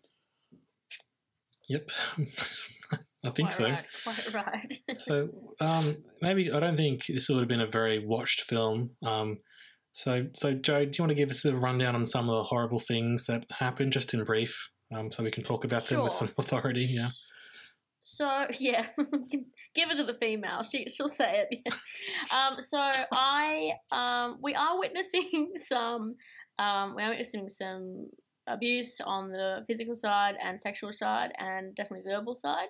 Yep. 1.69 1.89
I 3.25 3.29
think 3.29 3.53
Quite 3.53 3.57
so. 3.57 3.63
Right, 3.65 3.85
quite 4.31 4.33
right. 4.33 4.97
So 4.97 5.29
um, 5.59 5.97
maybe 6.21 6.51
I 6.51 6.59
don't 6.59 6.77
think 6.77 7.05
this 7.07 7.27
would 7.29 7.39
have 7.39 7.47
been 7.47 7.61
a 7.61 7.67
very 7.67 8.05
watched 8.05 8.41
film. 8.41 8.91
Um, 9.03 9.39
so 9.91 10.27
so 10.33 10.53
Joe, 10.53 10.85
do 10.85 10.91
you 10.97 11.03
want 11.03 11.09
to 11.09 11.15
give 11.15 11.29
us 11.29 11.43
a 11.43 11.47
bit 11.47 11.55
of 11.55 11.59
a 11.59 11.65
rundown 11.65 11.95
on 11.95 12.05
some 12.05 12.29
of 12.29 12.35
the 12.35 12.43
horrible 12.43 12.79
things 12.79 13.25
that 13.25 13.45
happened, 13.51 13.91
just 13.91 14.13
in 14.13 14.23
brief, 14.23 14.69
um, 14.95 15.11
so 15.11 15.23
we 15.23 15.31
can 15.31 15.43
talk 15.43 15.65
about 15.65 15.87
them 15.87 16.03
with 16.03 16.13
some 16.13 16.29
authority? 16.37 16.85
Yeah. 16.89 17.09
So 18.01 18.47
yeah, 18.59 18.87
give 19.75 19.89
it 19.89 19.97
to 19.97 20.05
the 20.05 20.17
female. 20.19 20.63
She 20.63 20.87
she'll 20.89 21.07
say 21.07 21.45
it. 21.49 21.73
um, 22.31 22.61
so 22.61 22.79
I 23.11 23.71
um, 23.91 24.37
we 24.41 24.55
are 24.55 24.79
witnessing 24.79 25.51
some 25.57 26.15
um, 26.57 26.95
we 26.95 27.03
are 27.03 27.09
witnessing 27.09 27.49
some 27.49 28.07
abuse 28.47 28.99
on 29.05 29.29
the 29.29 29.63
physical 29.67 29.95
side 29.95 30.35
and 30.43 30.61
sexual 30.61 30.91
side, 30.93 31.31
and 31.37 31.75
definitely 31.75 32.09
verbal 32.09 32.35
side. 32.35 32.69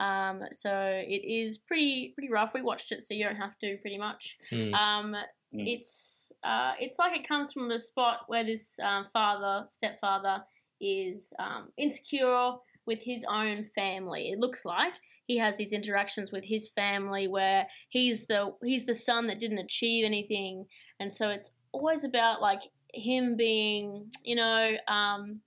Um, 0.00 0.42
so 0.52 0.70
it 0.72 1.26
is 1.26 1.58
pretty 1.58 2.12
pretty 2.14 2.30
rough. 2.30 2.52
We 2.54 2.62
watched 2.62 2.92
it, 2.92 3.04
so 3.04 3.14
you 3.14 3.24
don't 3.24 3.36
have 3.36 3.58
to 3.58 3.76
pretty 3.78 3.98
much. 3.98 4.38
Mm. 4.52 4.74
Um, 4.74 5.16
Mm. 5.54 5.66
It's 5.66 6.32
uh, 6.44 6.72
it's 6.78 6.98
like 6.98 7.16
it 7.16 7.26
comes 7.26 7.52
from 7.52 7.68
the 7.68 7.78
spot 7.78 8.20
where 8.26 8.44
this 8.44 8.78
um, 8.82 9.06
father 9.12 9.64
stepfather 9.68 10.42
is 10.80 11.32
um, 11.38 11.68
insecure 11.78 12.52
with 12.86 13.00
his 13.02 13.24
own 13.28 13.64
family. 13.74 14.30
It 14.30 14.38
looks 14.38 14.64
like 14.64 14.92
he 15.26 15.38
has 15.38 15.56
these 15.56 15.72
interactions 15.72 16.32
with 16.32 16.44
his 16.44 16.68
family 16.74 17.28
where 17.28 17.66
he's 17.88 18.26
the 18.26 18.52
he's 18.62 18.84
the 18.84 18.94
son 18.94 19.26
that 19.28 19.38
didn't 19.38 19.58
achieve 19.58 20.04
anything, 20.04 20.66
and 21.00 21.12
so 21.12 21.30
it's 21.30 21.50
always 21.72 22.04
about 22.04 22.40
like 22.42 22.62
him 22.94 23.36
being 23.36 24.10
you 24.22 24.36
know 24.36 24.72
um, 24.86 25.40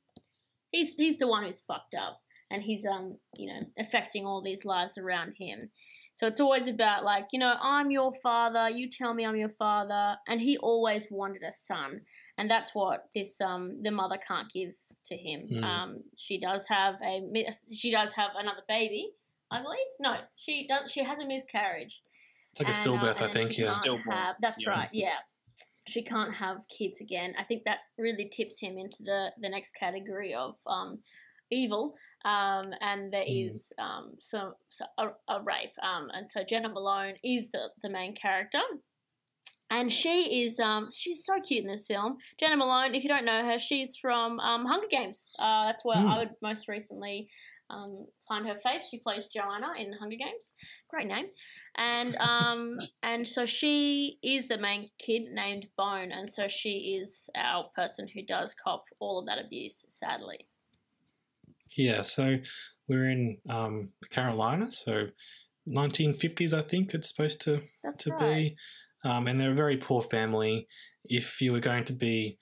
he's 0.71 0.95
he's 0.95 1.17
the 1.17 1.27
one 1.27 1.43
who's 1.43 1.61
fucked 1.61 1.95
up 1.95 2.21
and 2.51 2.61
he's 2.61 2.85
um 2.85 3.17
you 3.37 3.47
know 3.47 3.59
affecting 3.79 4.25
all 4.25 4.41
these 4.41 4.65
lives 4.65 4.97
around 4.97 5.33
him. 5.37 5.69
So 6.13 6.27
it's 6.27 6.41
always 6.41 6.67
about 6.67 7.05
like, 7.05 7.27
you 7.31 7.39
know, 7.39 7.55
I'm 7.61 7.89
your 7.89 8.11
father, 8.21 8.69
you 8.69 8.89
tell 8.89 9.13
me 9.13 9.25
I'm 9.25 9.37
your 9.37 9.49
father, 9.49 10.17
and 10.27 10.41
he 10.41 10.57
always 10.57 11.07
wanted 11.09 11.41
a 11.41 11.53
son, 11.53 12.01
and 12.37 12.51
that's 12.51 12.75
what 12.75 13.05
this 13.15 13.39
um 13.41 13.81
the 13.81 13.91
mother 13.91 14.17
can't 14.27 14.51
give 14.53 14.71
to 15.05 15.15
him. 15.15 15.47
Mm. 15.51 15.63
Um, 15.63 16.03
she 16.17 16.39
does 16.39 16.67
have 16.67 16.95
a 17.03 17.21
she 17.71 17.91
does 17.91 18.11
have 18.11 18.31
another 18.37 18.61
baby, 18.67 19.11
I 19.51 19.61
believe. 19.63 19.79
No, 19.99 20.17
she 20.35 20.67
does. 20.67 20.91
She 20.91 21.03
has 21.03 21.19
a 21.19 21.25
miscarriage, 21.25 22.01
It's 22.51 22.59
like 22.61 22.69
a 22.69 22.77
And, 22.77 22.99
uh, 22.99 23.13
stillbirth, 23.13 23.21
I 23.21 23.31
think. 23.31 23.57
Yeah. 23.57 23.65
can't 23.67 23.81
Stillborn, 23.81 24.11
have- 24.11 24.35
that's 24.41 24.63
yeah. 24.63 24.69
right. 24.69 24.89
Yeah, 24.91 25.17
she 25.87 26.03
can't 26.03 26.33
have 26.33 26.57
kids 26.69 27.01
again. 27.01 27.33
I 27.39 27.43
think 27.43 27.63
that 27.63 27.79
really 27.97 28.29
tips 28.29 28.59
him 28.59 28.77
into 28.77 29.03
the 29.03 29.31
the 29.41 29.49
next 29.49 29.71
category 29.75 30.33
of 30.33 30.55
um, 30.67 30.99
evil. 31.49 31.95
Um, 32.25 32.73
and 32.81 33.11
there 33.11 33.25
Mm. 33.27 33.49
is 33.49 33.71
um, 33.79 34.13
so, 34.19 34.53
so 34.69 34.85
a, 34.97 35.07
a 35.27 35.41
rape. 35.41 35.73
Um, 35.81 36.09
and 36.13 36.29
so 36.29 36.43
Jena 36.43 36.69
Malone 36.69 37.15
is 37.23 37.49
the 37.51 37.69
the 37.83 37.89
main 37.89 38.15
character. 38.15 38.61
And 39.69 39.91
she 39.91 40.43
is 40.43 40.59
um 40.59 40.89
she's 40.91 41.23
so 41.25 41.39
cute 41.41 41.63
in 41.63 41.69
this 41.71 41.87
film. 41.87 42.17
Jena 42.39 42.57
Malone, 42.57 42.93
if 42.93 43.03
you 43.03 43.09
don't 43.09 43.25
know 43.25 43.43
her, 43.45 43.57
she's 43.57 43.95
from 43.95 44.39
um, 44.39 44.65
Hunger 44.65 44.87
Games. 44.91 45.29
Uh, 45.39 45.65
that's 45.67 45.85
where 45.85 45.97
Hmm. 45.97 46.07
I 46.07 46.17
would 46.19 46.31
most 46.41 46.67
recently 46.67 47.29
um, 47.69 48.05
find 48.27 48.45
her 48.47 48.55
face. 48.55 48.89
She 48.89 48.99
plays 48.99 49.27
Joanna 49.27 49.69
in 49.77 49.93
Hunger 49.93 50.17
Games. 50.17 50.53
Great 50.89 51.07
name. 51.07 51.27
And 51.75 52.15
um 52.17 52.75
and 53.03 53.25
so 53.25 53.45
she 53.45 54.19
is 54.21 54.47
the 54.49 54.57
main 54.57 54.89
kid 54.99 55.23
named 55.31 55.67
Bone, 55.77 56.11
and 56.11 56.29
so 56.29 56.49
she 56.49 56.99
is 57.01 57.29
our 57.35 57.69
person 57.75 58.07
who 58.07 58.23
does 58.23 58.53
cop 58.53 58.83
all 58.99 59.19
of 59.19 59.25
that 59.27 59.39
abuse, 59.43 59.85
sadly. 59.87 60.47
Yeah, 61.77 62.01
so 62.01 62.37
we're 62.87 63.09
in 63.09 63.37
um, 63.49 63.93
Carolina, 64.09 64.71
so 64.71 65.07
1950s, 65.67 66.53
I 66.53 66.61
think 66.61 66.93
it's 66.93 67.09
supposed 67.09 67.41
to 67.41 67.61
That's 67.83 68.03
to 68.03 68.11
right. 68.11 68.19
be. 68.19 68.57
Um, 69.03 69.27
and 69.27 69.39
they're 69.39 69.51
a 69.51 69.55
very 69.55 69.77
poor 69.77 70.01
family. 70.01 70.67
If 71.05 71.41
you 71.41 71.53
were 71.53 71.59
going 71.59 71.85
to 71.85 71.93
be 71.93 72.37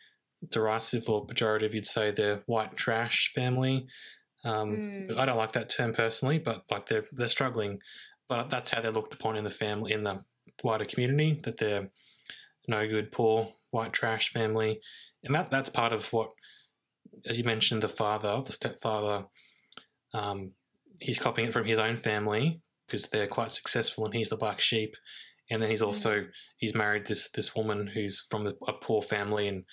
derisive 0.51 1.09
or 1.09 1.25
pejorative, 1.27 1.74
you'd 1.74 1.86
say 1.86 2.12
they're 2.12 2.41
white 2.45 2.75
trash 2.75 3.31
family. 3.33 3.88
Um, 4.45 4.69
Mm. 5.09 5.17
I 5.17 5.25
don't 5.25 5.38
like 5.38 5.51
that 5.53 5.69
term 5.69 5.93
personally, 5.93 6.39
but 6.39 6.62
like 6.71 6.86
they're 6.88 7.03
they're 7.12 7.27
struggling. 7.27 7.79
But 8.29 8.50
that's 8.50 8.69
how 8.69 8.81
they're 8.81 8.91
looked 8.91 9.13
upon 9.13 9.36
in 9.36 9.43
the 9.43 9.50
family 9.50 9.91
in 9.91 10.03
the 10.03 10.24
wider 10.63 10.86
community. 10.86 11.39
That 11.43 11.57
they're 11.57 11.89
no 12.67 12.88
good, 12.88 13.12
poor 13.12 13.48
white 13.71 13.91
trash 13.91 14.31
family, 14.31 14.79
and 15.24 15.36
that 15.36 15.50
that's 15.51 15.69
part 15.69 15.91
of 15.91 16.12
what, 16.13 16.31
as 17.25 17.38
you 17.38 17.43
mentioned, 17.43 17.83
the 17.83 17.89
father, 17.89 18.41
the 18.45 18.51
stepfather, 18.51 19.25
um, 20.13 20.51
he's 20.99 21.17
copying 21.17 21.47
it 21.49 21.53
from 21.53 21.65
his 21.65 21.79
own 21.79 21.97
family 21.97 22.61
because 22.88 23.07
they're 23.07 23.27
quite 23.27 23.51
successful, 23.51 24.05
and 24.05 24.13
he's 24.13 24.29
the 24.29 24.38
black 24.38 24.59
sheep. 24.59 24.95
And 25.51 25.61
then 25.61 25.69
he's 25.69 25.81
also 25.81 26.25
he's 26.57 26.75
married 26.75 27.07
this 27.07 27.29
this 27.29 27.55
woman 27.55 27.88
who's 27.88 28.25
from 28.29 28.47
a, 28.47 28.53
a 28.67 28.73
poor 28.73 29.01
family, 29.01 29.47
and 29.47 29.65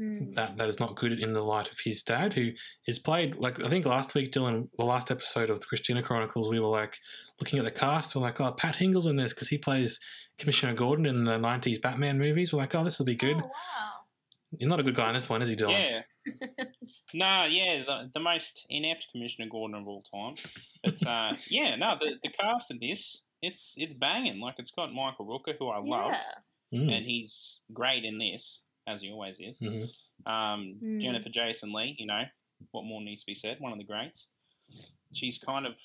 Mm. 0.00 0.34
that 0.36 0.56
that 0.56 0.70
is 0.70 0.80
not 0.80 0.96
good 0.96 1.20
in 1.20 1.34
the 1.34 1.42
light 1.42 1.70
of 1.70 1.78
his 1.78 2.02
dad, 2.02 2.32
who 2.32 2.52
is 2.86 2.98
played 2.98 3.38
like 3.38 3.62
I 3.62 3.68
think 3.68 3.84
last 3.84 4.14
week, 4.14 4.32
Dylan, 4.32 4.68
the 4.78 4.86
last 4.86 5.10
episode 5.10 5.50
of 5.50 5.60
the 5.60 5.66
Christina 5.66 6.02
Chronicles, 6.02 6.48
we 6.48 6.60
were 6.60 6.66
like 6.68 6.96
looking 7.38 7.58
at 7.58 7.66
the 7.66 7.70
cast, 7.70 8.16
we're 8.16 8.22
like, 8.22 8.40
oh, 8.40 8.52
Pat 8.52 8.74
Hingle's 8.76 9.04
in 9.04 9.16
this 9.16 9.34
because 9.34 9.48
he 9.48 9.58
plays 9.58 10.00
Commissioner 10.38 10.72
Gordon 10.72 11.04
in 11.04 11.24
the 11.24 11.36
'90s 11.36 11.80
Batman 11.82 12.18
movies. 12.18 12.54
We're 12.54 12.60
like, 12.60 12.74
oh, 12.74 12.82
this 12.84 12.98
will 12.98 13.04
be 13.04 13.14
good. 13.14 13.36
Oh, 13.36 13.44
wow. 13.44 13.90
He's 14.58 14.66
not 14.66 14.80
a 14.80 14.82
good 14.82 14.94
guy 14.94 15.08
in 15.08 15.14
this 15.14 15.28
one, 15.28 15.42
is 15.42 15.50
he, 15.50 15.56
Dylan? 15.56 16.02
Yeah. 16.26 16.54
no, 17.14 17.44
yeah, 17.44 17.82
the, 17.86 18.10
the 18.14 18.20
most 18.20 18.66
inept 18.70 19.08
Commissioner 19.12 19.48
Gordon 19.50 19.76
of 19.80 19.86
all 19.88 20.02
time. 20.02 20.34
But 20.84 21.06
uh, 21.06 21.34
yeah, 21.48 21.76
no, 21.76 21.96
the, 22.00 22.14
the 22.22 22.28
cast 22.30 22.70
of 22.70 22.80
this, 22.80 23.20
it's 23.42 23.74
it's 23.76 23.94
banging. 23.94 24.40
Like 24.40 24.54
it's 24.58 24.70
got 24.70 24.92
Michael 24.92 25.26
Rooker, 25.26 25.54
who 25.58 25.68
I 25.68 25.78
love, 25.78 26.12
Yeah. 26.70 26.78
Mm. 26.80 26.96
and 26.96 27.04
he's 27.06 27.60
great 27.72 28.04
in 28.04 28.18
this, 28.18 28.60
as 28.86 29.02
he 29.02 29.10
always 29.10 29.38
is. 29.40 29.58
Mhm. 29.60 29.88
Um, 30.26 30.76
Mm. 30.82 31.00
Jennifer 31.00 31.28
Jason 31.28 31.72
Lee, 31.72 31.96
you 31.98 32.06
know, 32.06 32.22
what 32.70 32.84
more 32.84 33.00
needs 33.02 33.22
to 33.22 33.26
be 33.26 33.34
said? 33.34 33.56
One 33.60 33.72
of 33.72 33.78
the 33.78 33.84
greats. 33.84 34.28
She's 35.12 35.38
kind 35.38 35.66
of 35.66 35.76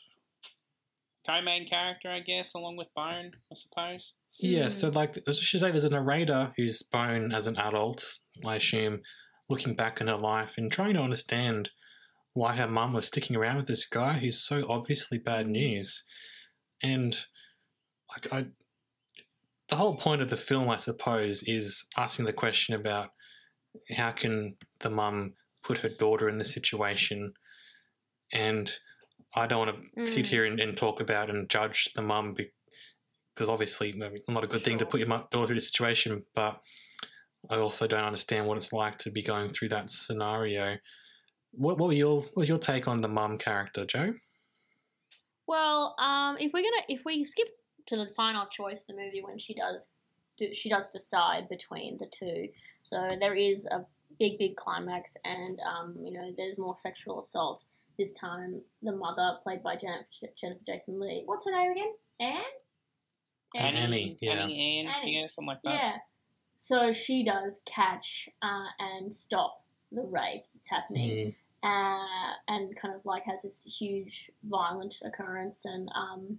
co-main 1.26 1.68
character, 1.68 2.10
I 2.10 2.20
guess, 2.22 2.54
along 2.54 2.78
with 2.78 2.94
Bone, 2.96 3.32
I 3.52 3.56
suppose. 3.56 4.14
Yeah, 4.40 4.70
so 4.70 4.90
like 4.90 5.18
I 5.28 5.32
should 5.32 5.60
say, 5.60 5.72
there's 5.72 5.84
a 5.84 5.90
narrator 5.90 6.52
who's 6.56 6.84
Bone 6.84 7.34
as 7.34 7.48
an 7.48 7.58
adult, 7.58 8.06
I 8.46 8.58
assume, 8.58 9.02
looking 9.50 9.76
back 9.76 10.02
in 10.02 10.08
her 10.08 10.18
life 10.18 10.56
and 10.58 10.72
trying 10.72 10.94
to 10.94 11.02
understand 11.02 11.70
why 12.34 12.56
her 12.56 12.68
mum 12.68 12.94
was 12.94 13.08
sticking 13.08 13.36
around 13.36 13.58
with 13.58 13.68
this 13.68 13.86
guy 13.86 14.14
who's 14.20 14.40
so 14.40 14.66
obviously 14.70 15.18
bad 15.18 15.48
news. 15.48 16.04
And 16.84 17.18
like 18.12 18.32
I, 18.32 18.46
the 19.70 19.76
whole 19.76 19.96
point 19.96 20.22
of 20.22 20.30
the 20.30 20.38
film, 20.38 20.70
I 20.70 20.78
suppose, 20.78 21.44
is 21.44 21.86
asking 21.98 22.26
the 22.26 22.34
question 22.34 22.76
about 22.76 23.10
how 23.96 24.12
can 24.12 24.58
the 24.80 24.90
mum 24.90 25.34
put 25.64 25.80
her 25.80 25.90
daughter 25.90 26.30
in 26.30 26.38
this 26.38 26.54
situation, 26.54 27.34
and 28.32 28.72
I 29.36 29.48
don't 29.48 29.68
want 29.68 29.78
to 29.98 30.08
sit 30.08 30.26
Mm. 30.26 30.30
here 30.30 30.46
and, 30.46 30.60
and 30.60 30.78
talk 30.78 31.02
about 31.02 31.30
and 31.30 31.50
judge 31.50 31.90
the 31.96 32.02
mum 32.02 32.36
because 33.34 33.50
obviously 33.50 33.90
I 33.94 34.10
mean, 34.10 34.22
not 34.28 34.44
a 34.44 34.48
good 34.48 34.64
thing 34.64 34.78
to 34.78 34.86
put 34.86 35.00
your 35.00 35.10
daughter 35.10 35.48
through 35.48 35.56
the 35.56 35.62
situation, 35.62 36.24
but 36.34 36.62
I 37.50 37.58
also 37.58 37.88
don't 37.88 38.04
understand 38.04 38.48
what 38.48 38.58
it's 38.58 38.74
like 38.74 38.98
to 39.00 39.12
be 39.12 39.22
going 39.22 39.50
through 39.50 39.70
that 39.70 39.90
scenario. 39.90 40.78
What, 41.52 41.78
what 41.78 41.88
were 41.88 41.94
your 41.94 42.22
what 42.22 42.38
was 42.38 42.50
your 42.50 42.58
take 42.58 42.88
on 42.88 43.02
the 43.02 43.08
mum 43.08 43.38
character, 43.38 43.86
Joe? 43.86 44.14
Well, 45.48 45.96
um, 46.00 46.38
if 46.40 46.52
we're 46.54 46.64
gonna 46.64 46.84
if 46.90 47.02
we 47.06 47.24
skip 47.24 47.48
to 47.88 47.96
the 47.96 48.10
final 48.16 48.46
choice 48.48 48.84
the 48.84 48.94
movie 48.94 49.22
when 49.24 49.40
she 49.40 49.54
does 49.54 49.90
do, 50.38 50.54
she 50.54 50.70
does 50.70 50.90
decide 50.90 51.48
between 51.50 51.98
the 51.98 52.08
two, 52.08 52.50
so 52.84 53.16
there 53.20 53.34
is 53.34 53.66
a 53.66 53.86
big 54.20 54.38
big 54.38 54.56
climax, 54.58 55.16
and 55.24 55.60
um, 55.62 55.96
you 56.04 56.12
know 56.12 56.34
there's 56.38 56.58
more 56.58 56.76
sexual 56.76 57.20
assault. 57.20 57.64
This 57.98 58.14
time, 58.14 58.62
the 58.84 58.92
mother, 58.92 59.38
played 59.42 59.64
by 59.64 59.76
Jennifer, 59.76 60.06
Jennifer 60.40 60.62
Jason 60.68 61.00
Lee. 61.00 61.24
What's 61.26 61.46
her 61.46 61.52
name 61.52 61.72
again? 61.72 61.94
Anne. 62.20 62.44
Annie, 63.56 64.18
yeah. 64.22 64.34
Annie, 64.34 64.86
Ann, 64.86 64.94
Annie. 64.94 65.20
yeah, 65.20 65.28
something 65.28 65.48
like 65.48 65.62
that. 65.64 65.74
Yeah. 65.74 65.98
So 66.60 66.92
she 66.92 67.24
does 67.24 67.62
catch 67.66 68.28
uh, 68.42 68.66
and 68.80 69.14
stop 69.14 69.64
the 69.92 70.02
rape 70.02 70.44
that's 70.54 70.68
happening. 70.68 71.10
Mm, 71.10 71.36
uh, 71.64 72.34
and 72.48 72.76
kind 72.76 72.96
of 72.96 73.06
like 73.06 73.24
has 73.24 73.44
this 73.44 73.64
huge 73.80 74.32
violent 74.44 74.96
occurrence 75.06 75.66
and 75.66 75.90
um, 75.96 76.38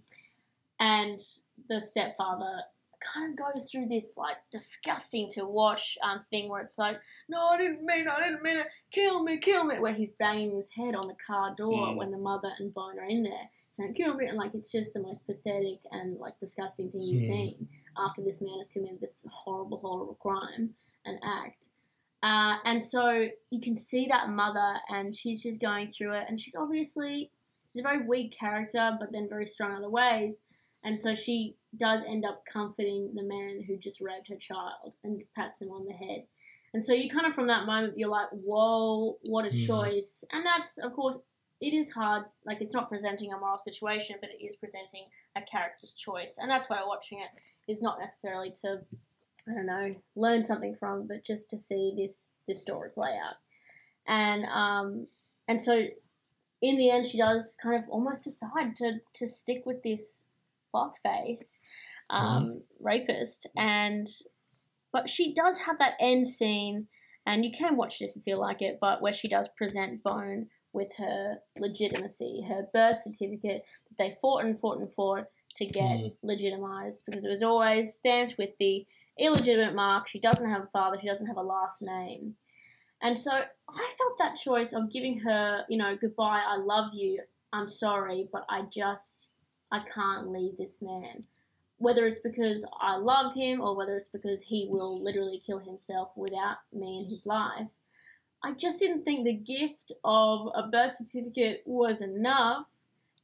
and 0.81 1.21
the 1.69 1.81
stepfather 1.81 2.61
kind 3.01 3.31
of 3.39 3.53
goes 3.53 3.71
through 3.71 3.87
this 3.87 4.13
like 4.17 4.37
disgusting 4.51 5.29
to 5.31 5.45
watch 5.45 5.97
um, 6.03 6.21
thing 6.31 6.49
where 6.49 6.61
it's 6.63 6.79
like 6.79 6.99
no 7.29 7.47
I 7.47 7.57
didn't 7.59 7.85
mean 7.85 8.03
it, 8.03 8.09
I 8.09 8.25
didn't 8.25 8.43
mean 8.43 8.57
it 8.59 8.67
kill 8.91 9.23
me 9.23 9.39
kill 9.39 9.65
me 9.65 9.79
where 9.79 9.95
he's 9.95 10.13
banging 10.13 10.55
his 10.57 10.69
head 10.71 10.95
on 10.97 11.07
the 11.07 11.15
car 11.15 11.55
door 11.57 11.89
Mm. 11.89 11.97
when 11.97 12.11
the 12.11 12.19
mother 12.19 12.51
and 12.59 12.75
Bone 12.75 12.99
are 12.99 13.05
in 13.05 13.23
there 13.23 13.49
saying 13.71 13.95
kill 13.95 14.15
me 14.15 14.27
and 14.27 14.37
like 14.37 14.55
it's 14.55 14.73
just 14.73 14.95
the 14.95 15.01
most 15.01 15.27
pathetic 15.27 15.81
and 15.93 16.19
like 16.19 16.39
disgusting 16.41 16.91
thing 16.91 17.03
you've 17.03 17.21
Mm. 17.23 17.27
seen 17.27 17.69
after 17.99 18.23
this 18.23 18.41
man 18.41 18.57
has 18.59 18.69
committed 18.69 19.01
this 19.01 19.25
horrible 19.31 19.79
horrible 19.79 20.19
crime 20.21 20.71
and 21.05 21.19
act 21.25 21.69
uh, 22.23 22.57
and 22.65 22.83
so 22.83 23.29
you 23.51 23.61
can 23.61 23.77
see 23.77 24.09
that 24.09 24.31
mother, 24.31 24.75
and 24.89 25.15
she's 25.15 25.43
just 25.43 25.61
going 25.61 25.89
through 25.89 26.15
it, 26.15 26.25
and 26.29 26.41
she's 26.41 26.57
obviously 26.57 27.31
she's 27.73 27.81
a 27.81 27.83
very 27.83 28.07
weak 28.07 28.37
character, 28.39 28.97
but 28.99 29.13
then 29.13 29.29
very 29.29 29.47
strong 29.47 29.71
in 29.71 29.79
other 29.79 29.91
ways. 29.91 30.43
And 30.85 30.99
so 30.99 31.15
she 31.15 31.57
does 31.77 32.03
end 32.03 32.25
up 32.25 32.45
comforting 32.51 33.13
the 33.15 33.23
man 33.23 33.63
who 33.67 33.77
just 33.77 34.01
raped 34.01 34.29
her 34.29 34.37
child 34.37 34.95
and 35.05 35.23
pats 35.37 35.61
him 35.61 35.71
on 35.71 35.85
the 35.85 35.93
head. 35.93 36.25
And 36.75 36.83
so 36.83 36.93
you 36.93 37.11
kind 37.11 37.27
of 37.27 37.35
from 37.35 37.49
that 37.49 37.67
moment 37.67 37.99
you're 37.99 38.09
like, 38.09 38.29
whoa, 38.31 39.19
what 39.23 39.45
a 39.45 39.67
choice. 39.67 40.25
And 40.33 40.45
that's 40.47 40.79
of 40.79 40.93
course 40.95 41.19
it 41.61 41.75
is 41.75 41.91
hard. 41.91 42.25
Like 42.45 42.61
it's 42.61 42.75
not 42.75 42.89
presenting 42.89 43.33
a 43.33 43.39
moral 43.39 43.59
situation, 43.59 44.17
but 44.21 44.31
it 44.31 44.43
is 44.43 44.57
presenting 44.57 45.07
a 45.37 45.43
character's 45.43 45.93
choice. 45.93 46.37
And 46.39 46.51
that's 46.51 46.71
why 46.71 46.81
watching 46.87 47.21
it 47.21 47.29
is 47.69 47.83
not 47.83 47.99
necessarily 48.01 48.51
to 48.63 48.81
I 49.49 49.55
don't 49.55 49.67
know, 49.67 49.95
learn 50.15 50.43
something 50.43 50.75
from, 50.75 51.07
but 51.07 51.25
just 51.25 51.49
to 51.51 51.59
see 51.59 51.95
this 51.97 52.33
this 52.47 52.61
story 52.61 52.91
play 52.93 53.17
out. 53.25 53.37
And 54.07 54.45
um 54.47 55.07
and 55.47 55.59
so 55.59 55.87
in 56.61 56.77
the 56.77 56.91
end 56.91 57.07
she 57.07 57.19
does 57.19 57.57
kind 57.63 57.77
of 57.77 57.89
almost 57.89 58.25
decide 58.25 58.77
to 58.77 59.01
to 59.15 59.29
stick 59.29 59.63
with 59.65 59.83
this 59.83 60.25
fuckface 60.75 61.59
um 62.11 62.63
rapist 62.81 63.47
and 63.57 64.09
but 64.93 65.09
she 65.09 65.35
does 65.35 65.61
have 65.61 65.79
that 65.79 65.95
end 66.01 66.27
scene 66.27 66.89
and 67.29 67.45
you 67.45 67.51
can 67.51 67.77
watch 67.77 68.01
it 68.01 68.07
if 68.07 68.17
you 68.17 68.23
feel 68.23 68.41
like 68.41 68.63
it, 68.63 68.79
but 68.81 69.03
where 69.03 69.13
she 69.13 69.29
does 69.29 69.49
present 69.49 70.03
Bone 70.03 70.47
with 70.73 70.89
her 70.97 71.37
legitimacy, 71.59 72.47
her 72.49 72.67
birth 72.73 73.03
certificate 73.03 73.65
that 73.89 73.99
they 73.99 74.17
fought 74.23 74.45
and 74.45 74.59
fought 74.59 74.79
and 74.81 74.93
fought 74.93 75.25
to 75.59 75.67
get 75.67 75.99
Mm. 75.99 76.17
legitimized 76.23 77.05
because 77.05 77.25
it 77.25 77.29
was 77.29 77.43
always 77.43 77.95
stamped 77.95 78.39
with 78.39 78.57
the 78.59 78.87
illegitimate 79.19 79.75
mark. 79.75 80.07
She 80.07 80.21
doesn't 80.21 80.49
have 80.49 80.63
a 80.63 80.69
father. 80.69 80.99
She 81.01 81.07
doesn't 81.07 81.27
have 81.27 81.37
a 81.37 81.43
last 81.43 81.83
name. 81.83 82.37
And 83.01 83.19
so 83.19 83.33
I 83.33 83.95
felt 83.99 84.19
that 84.19 84.37
choice 84.37 84.73
of 84.73 84.91
giving 84.93 85.19
her, 85.21 85.65
you 85.69 85.77
know, 85.79 85.97
goodbye, 85.97 86.43
I 86.47 86.57
love 86.57 86.95
you, 86.95 87.23
I'm 87.53 87.69
sorry, 87.69 88.29
but 88.33 88.45
I 88.49 88.63
just, 88.63 89.31
I 89.71 89.81
can't 89.81 90.31
leave 90.31 90.57
this 90.57 90.81
man. 90.81 91.23
Whether 91.79 92.07
it's 92.07 92.21
because 92.21 92.65
I 92.81 92.97
love 92.97 93.35
him 93.35 93.61
or 93.61 93.77
whether 93.77 93.97
it's 93.97 94.09
because 94.09 94.43
he 94.43 94.67
will 94.69 95.01
literally 95.03 95.39
kill 95.39 95.59
himself 95.59 96.11
without 96.17 96.59
me 96.73 96.99
in 96.99 97.05
his 97.05 97.25
life. 97.27 97.69
I 98.43 98.53
just 98.53 98.79
didn't 98.81 99.05
think 99.05 99.25
the 99.25 99.33
gift 99.33 99.93
of 100.05 100.49
a 100.55 100.69
birth 100.69 100.97
certificate 100.97 101.63
was 101.67 102.01
enough 102.01 102.67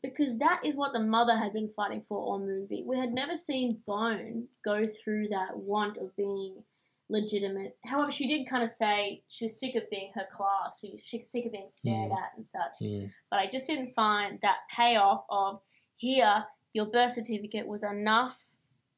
because 0.05 0.37
that 0.39 0.61
is 0.63 0.77
what 0.77 0.93
the 0.93 1.01
mother 1.01 1.35
had 1.35 1.55
been 1.55 1.71
fighting 1.75 2.05
for 2.07 2.35
on 2.35 2.47
movie. 2.47 2.85
We 2.87 2.99
had 2.99 3.13
never 3.15 3.37
seen 3.37 3.81
Bone 3.87 4.47
go 4.63 4.83
through 4.85 5.29
that 5.29 5.57
want 5.57 5.97
of 5.97 6.15
being 6.15 6.63
legitimate. 7.09 7.79
However, 7.87 8.13
she 8.13 8.29
did 8.29 8.47
kind 8.47 8.63
of 8.63 8.69
say 8.69 9.23
she 9.29 9.47
was 9.47 9.59
sick 9.59 9.75
of 9.77 9.89
being 9.91 10.13
her 10.15 10.27
class. 10.31 10.79
She 10.81 10.91
was 10.93 11.31
sick 11.31 11.47
of 11.47 11.53
being 11.53 11.71
stared 11.71 12.11
Mm. 12.11 12.17
at 12.19 12.33
and 12.37 12.47
such. 12.47 12.79
Mm. 12.83 13.11
But 13.31 13.41
I 13.41 13.47
just 13.47 13.67
didn't 13.67 13.95
find 13.95 14.39
that 14.43 14.59
payoff 14.71 15.25
of 15.31 15.63
here, 15.97 16.45
your 16.75 16.87
birth 16.87 17.13
certificate 17.13 17.67
was 17.67 17.83
enough 17.83 18.39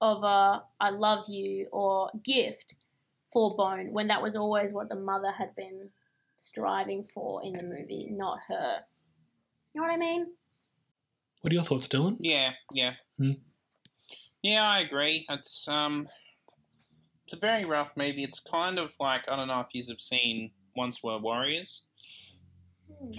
of 0.00 0.24
a 0.24 0.64
I 0.80 0.90
love 0.90 1.28
you 1.28 1.68
or 1.70 2.10
gift 2.24 2.74
for 3.32 3.54
Bone 3.54 3.92
when 3.92 4.08
that 4.08 4.22
was 4.22 4.34
always 4.34 4.72
what 4.72 4.88
the 4.88 4.96
mother 4.96 5.30
had 5.30 5.54
been 5.54 5.88
striving 6.38 7.04
for 7.14 7.42
in 7.44 7.52
the 7.52 7.62
movie, 7.62 8.08
not 8.10 8.38
her. 8.48 8.84
You 9.72 9.80
know 9.80 9.86
what 9.86 9.94
I 9.94 9.98
mean? 9.98 10.32
What 11.42 11.52
are 11.52 11.54
your 11.56 11.64
thoughts, 11.64 11.88
Dylan? 11.88 12.16
Yeah, 12.20 12.52
yeah. 12.72 12.94
Hmm. 13.18 13.32
Yeah, 14.42 14.62
I 14.64 14.80
agree. 14.80 15.26
It's 15.28 15.66
um 15.68 16.08
it's 17.24 17.32
a 17.32 17.38
very 17.38 17.64
rough 17.64 17.90
movie. 17.96 18.22
It's 18.22 18.40
kind 18.40 18.78
of 18.78 18.92
like 19.00 19.22
I 19.28 19.36
don't 19.36 19.48
know 19.48 19.60
if 19.60 19.68
you 19.72 19.82
have 19.88 20.00
seen 20.00 20.52
Once 20.76 21.02
Were 21.02 21.18
Warriors. 21.18 21.82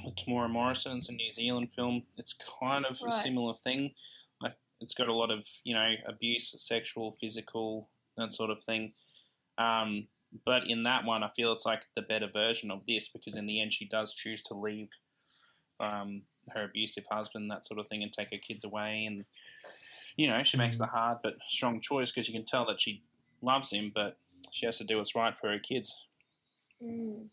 It's 0.05 0.27
Maura 0.27 0.47
Morrison. 0.47 0.97
It's 0.97 1.09
a 1.09 1.13
New 1.13 1.31
Zealand 1.31 1.71
film. 1.73 2.03
It's 2.17 2.35
kind 2.59 2.85
of 2.85 2.97
a 3.05 3.11
similar 3.11 3.53
thing. 3.63 3.93
Like 4.41 4.53
it's 4.79 4.93
got 4.93 5.09
a 5.09 5.13
lot 5.13 5.31
of 5.31 5.45
you 5.63 5.73
know 5.73 5.93
abuse, 6.07 6.53
sexual, 6.57 7.11
physical, 7.11 7.89
that 8.17 8.33
sort 8.33 8.49
of 8.49 8.63
thing. 8.63 8.93
Um, 9.57 10.07
but 10.45 10.67
in 10.67 10.83
that 10.83 11.03
one, 11.05 11.23
I 11.23 11.29
feel 11.35 11.51
it's 11.53 11.65
like 11.65 11.83
the 11.95 12.01
better 12.03 12.27
version 12.31 12.71
of 12.71 12.85
this 12.85 13.07
because 13.07 13.35
in 13.35 13.45
the 13.45 13.61
end, 13.61 13.73
she 13.73 13.87
does 13.87 14.13
choose 14.13 14.41
to 14.43 14.53
leave 14.53 14.89
um, 15.79 16.21
her 16.53 16.63
abusive 16.65 17.05
husband, 17.09 17.49
that 17.51 17.65
sort 17.65 17.79
of 17.79 17.87
thing, 17.87 18.03
and 18.03 18.11
take 18.11 18.31
her 18.31 18.37
kids 18.37 18.63
away. 18.63 19.05
And 19.05 19.25
you 20.15 20.27
know, 20.27 20.41
she 20.43 20.57
makes 20.57 20.77
the 20.77 20.87
hard 20.87 21.19
but 21.23 21.35
strong 21.47 21.79
choice 21.79 22.11
because 22.11 22.27
you 22.27 22.33
can 22.33 22.45
tell 22.45 22.65
that 22.65 22.81
she 22.81 23.03
loves 23.41 23.71
him, 23.71 23.91
but 23.93 24.17
she 24.51 24.65
has 24.65 24.77
to 24.79 24.83
do 24.83 24.97
what's 24.97 25.15
right 25.15 25.37
for 25.37 25.49
her 25.49 25.59
kids. 25.59 25.95
Mm. 26.83 27.29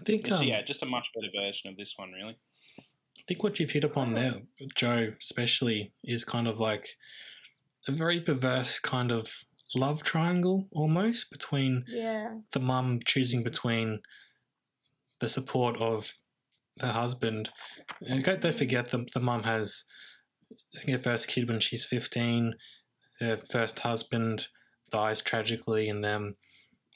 I 0.00 0.04
think 0.04 0.26
So, 0.26 0.36
um, 0.36 0.42
yeah, 0.44 0.62
just 0.62 0.82
a 0.82 0.86
much 0.86 1.10
better 1.14 1.28
version 1.34 1.70
of 1.70 1.76
this 1.76 1.94
one, 1.96 2.12
really. 2.12 2.36
I 2.78 3.22
think 3.28 3.42
what 3.42 3.58
you've 3.58 3.70
hit 3.70 3.84
upon 3.84 4.14
there, 4.14 4.34
Joe, 4.74 5.12
especially, 5.20 5.92
is 6.04 6.24
kind 6.24 6.46
of 6.46 6.58
like 6.58 6.96
a 7.88 7.92
very 7.92 8.20
perverse 8.20 8.78
kind 8.78 9.10
of 9.10 9.44
love 9.74 10.02
triangle 10.02 10.68
almost 10.72 11.30
between 11.30 11.84
Yeah. 11.88 12.38
the 12.52 12.60
mum 12.60 13.00
choosing 13.04 13.42
between 13.42 14.00
the 15.18 15.28
support 15.28 15.76
of 15.78 16.14
her 16.80 16.92
husband. 16.92 17.50
And 18.06 18.22
don't, 18.22 18.54
forget 18.54 18.90
the, 18.90 19.06
the 19.12 19.20
mum 19.20 19.44
has, 19.44 19.84
I 20.74 20.80
think, 20.80 20.96
her 20.96 21.02
first 21.02 21.28
kid 21.28 21.48
when 21.48 21.60
she's 21.60 21.84
15. 21.84 22.54
Her 23.20 23.36
first 23.36 23.80
husband 23.80 24.48
dies 24.90 25.20
tragically, 25.20 25.88
and 25.88 26.04
then, 26.04 26.34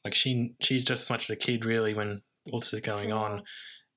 like, 0.04 0.14
she 0.14 0.54
she's 0.60 0.84
just 0.84 1.04
as 1.04 1.10
much 1.10 1.30
as 1.30 1.34
a 1.34 1.36
kid, 1.36 1.64
really, 1.64 1.94
when 1.94 2.22
all 2.52 2.60
this 2.60 2.72
is 2.72 2.80
going 2.80 3.12
on. 3.12 3.42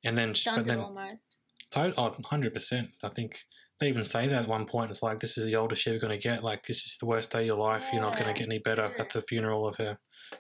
And 0.06 0.18
then, 0.18 0.34
she, 0.34 0.50
but 0.50 0.66
then, 0.66 0.80
almost. 0.80 1.36
to- 1.72 1.94
oh, 1.98 2.12
100%. 2.12 2.88
I 3.04 3.10
think 3.10 3.40
they 3.80 3.90
even 3.90 4.04
say 4.04 4.28
that 4.28 4.44
at 4.44 4.48
one 4.50 4.66
point. 4.66 4.92
It's 4.92 5.04
like, 5.04 5.20
this 5.20 5.38
is 5.38 5.46
the 5.46 5.56
oldest 5.56 5.86
you're 5.86 6.00
going 6.00 6.18
to 6.18 6.18
get. 6.18 6.44
Like, 6.44 6.66
this 6.66 6.86
is 6.86 6.98
the 7.00 7.06
worst 7.06 7.32
day 7.32 7.42
of 7.42 7.46
your 7.48 7.58
life. 7.58 7.90
You're 7.92 8.02
not 8.02 8.14
going 8.14 8.34
to 8.34 8.40
get 8.40 8.48
any 8.48 8.60
better 8.60 8.94
at 8.98 9.10
the 9.10 9.22
funeral 9.24 9.68
of 9.68 9.76
her 9.78 9.98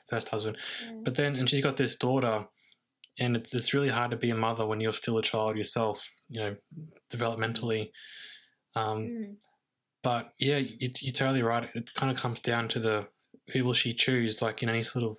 first 0.09 0.29
husband. 0.29 0.57
Yeah. 0.85 0.93
But 1.03 1.15
then, 1.15 1.35
and 1.35 1.50
she's 1.50 1.62
got 1.62 1.75
this 1.75 1.95
daughter, 1.97 2.45
and 3.20 3.36
it's, 3.38 3.53
it's 3.53 3.74
really 3.74 3.89
hard 3.89 4.12
to 4.12 4.17
be 4.17 4.29
a 4.29 4.36
mother 4.36 4.65
when 4.65 4.79
you're 4.79 4.91
still 4.93 5.17
a 5.17 5.24
child 5.24 5.58
yourself, 5.58 6.08
you 6.27 6.39
know, 6.39 6.55
developmentally. 7.12 7.91
Um, 8.75 9.00
Mm. 9.08 9.36
but 10.01 10.34
yeah, 10.39 10.58
you, 10.58 10.89
you're 11.01 11.13
totally 11.13 11.43
right. 11.43 11.70
It 11.75 11.93
kind 11.93 12.12
of 12.12 12.17
comes 12.17 12.39
down 12.39 12.67
to 12.70 12.79
the 12.79 13.08
who 13.51 13.63
will 13.63 13.74
she 13.74 13.93
choose, 13.93 14.41
like 14.41 14.63
in 14.63 14.70
any 14.70 14.84
sort 14.84 15.05
of, 15.05 15.17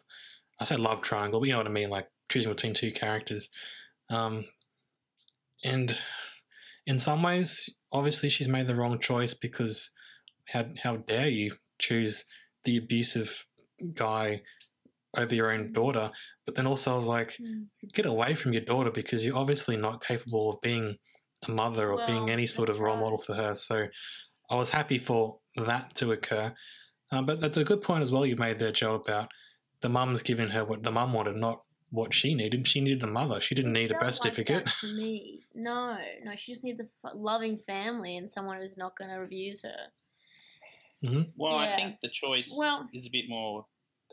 I 0.61 0.65
say 0.65 0.77
love 0.77 1.03
triangle, 1.03 1.41
but 1.41 1.47
you 1.47 1.53
know 1.53 1.59
what 1.59 1.67
I 1.67 1.71
mean, 1.71 1.91
like 1.91 2.09
choosing 2.29 2.53
between 2.53 2.75
two 2.75 2.91
characters. 2.93 3.49
Um, 4.11 4.47
and 5.63 5.99
in 6.87 6.99
some 6.99 7.23
ways, 7.23 7.71
obviously, 7.93 8.29
she's 8.29 8.49
made 8.49 8.67
the 8.67 8.75
wrong 8.75 8.99
choice 8.99 9.35
because 9.35 9.91
how 10.49 10.67
how 10.83 10.97
dare 10.97 11.29
you 11.29 11.53
choose 11.79 12.25
the 12.65 12.77
abusive 12.77 13.47
guy 13.95 14.43
over 15.19 15.35
your 15.35 15.51
own 15.51 15.73
daughter? 15.73 16.11
But 16.47 16.55
then 16.55 16.67
also, 16.67 16.93
I 16.93 16.97
was 16.97 17.07
like, 17.07 17.37
Mm. 17.41 17.67
get 17.93 18.07
away 18.07 18.35
from 18.35 18.53
your 18.53 18.63
daughter 18.65 18.91
because 18.91 19.25
you're 19.25 19.37
obviously 19.37 19.77
not 19.77 20.05
capable 20.05 20.51
of 20.51 20.61
being 20.61 20.97
a 21.47 21.51
mother 21.51 21.93
or 21.93 22.07
being 22.07 22.31
any 22.31 22.47
sort 22.47 22.69
of 22.69 22.81
role 22.81 22.95
right. 22.95 23.01
model 23.03 23.19
for 23.19 23.35
her. 23.35 23.55
So 23.55 23.87
I 24.51 24.55
was 24.57 24.71
happy 24.71 24.99
for 24.99 25.41
that 25.57 25.95
to 25.97 26.13
occur. 26.13 26.55
Um, 27.11 27.27
but 27.27 27.41
that's 27.41 27.57
a 27.57 27.65
good 27.65 27.83
point 27.83 28.03
as 28.03 28.11
well 28.11 28.25
you 28.27 28.37
made 28.37 28.59
there, 28.59 28.73
Joe, 28.73 28.95
about 28.95 29.29
the 29.83 29.89
mum's 29.89 30.23
giving 30.23 30.49
her 30.49 30.65
what 30.65 30.83
the 30.83 30.91
mum 30.91 31.13
wanted, 31.13 31.37
not 31.37 31.63
what 31.91 32.13
she 32.15 32.35
needed. 32.35 32.67
She 32.67 32.81
needed 32.81 33.03
a 33.03 33.07
mother. 33.07 33.41
She 33.41 33.55
didn't 33.55 33.73
need 33.75 33.91
a 33.91 33.95
birth 33.95 34.03
like 34.05 34.15
certificate. 34.15 34.65
that 34.65 34.95
me, 34.97 35.41
no, 35.55 35.97
no, 36.25 36.33
she 36.37 36.53
just 36.53 36.65
needs 36.65 36.81
a 36.81 36.85
f- 37.05 37.13
loving 37.15 37.59
family 37.67 38.17
and 38.17 38.29
someone 38.31 38.59
who's 38.59 38.77
not 38.77 38.97
going 38.97 39.11
to 39.11 39.23
abuse 39.23 39.63
her. 39.63 39.77
Well, 41.37 41.57
I 41.57 41.77
think 41.77 42.01
the 42.01 42.09
choice 42.09 42.53
Well- 42.57 42.89
is 42.95 43.07
a 43.07 43.11
bit 43.11 43.27
more 43.29 43.67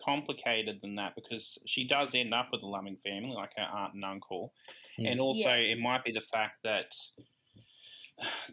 complicated 0.04 0.80
than 0.82 0.96
that 0.96 1.16
because 1.16 1.58
she 1.66 1.84
does 1.86 2.14
end 2.16 2.34
up 2.34 2.50
with 2.52 2.62
a 2.64 2.68
loving 2.68 2.98
family, 3.04 3.34
like 3.34 3.52
her 3.58 3.64
aunt 3.64 3.94
and 3.94 4.04
uncle. 4.06 4.54
Mm. 5.00 5.12
And 5.12 5.22
also, 5.22 5.50
Yes. 5.56 5.78
it 5.78 5.80
might 5.80 6.04
be 6.04 6.12
the 6.12 6.22
fact 6.22 6.64
that 6.64 6.94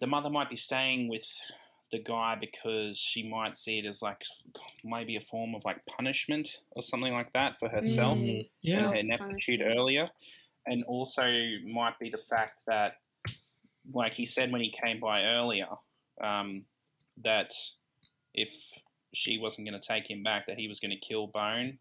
the 0.00 0.06
mother 0.06 0.30
might 0.30 0.50
be 0.50 0.56
staying 0.56 1.08
with 1.08 1.26
the 1.90 1.98
guy 1.98 2.36
because 2.38 2.98
she 2.98 3.22
might 3.28 3.56
see 3.56 3.78
it 3.78 3.86
as 3.86 4.02
like 4.02 4.22
maybe 4.84 5.16
a 5.16 5.20
form 5.20 5.54
of 5.54 5.64
like 5.64 5.84
punishment 5.86 6.60
or 6.72 6.82
something 6.82 7.12
like 7.12 7.32
that 7.32 7.58
for 7.58 7.68
herself 7.68 8.18
Mm. 8.18 8.48
and 8.64 8.86
her 8.86 8.94
ineptitude 8.94 9.62
earlier. 9.62 10.10
And 10.66 10.84
also 10.84 11.22
might 11.64 11.98
be 11.98 12.10
the 12.10 12.18
fact 12.18 12.60
that, 12.66 12.96
like 13.90 14.12
he 14.12 14.26
said 14.26 14.52
when 14.52 14.60
he 14.60 14.70
came 14.70 15.00
by 15.00 15.24
earlier, 15.24 15.68
um, 16.20 16.66
that 17.22 17.54
if 18.34 18.70
she 19.14 19.38
wasn't 19.38 19.68
going 19.68 19.80
to 19.80 19.86
take 19.86 20.10
him 20.10 20.22
back, 20.22 20.46
that 20.46 20.58
he 20.58 20.68
was 20.68 20.80
going 20.80 20.90
to 20.90 20.96
kill 20.98 21.26
Bone 21.28 21.78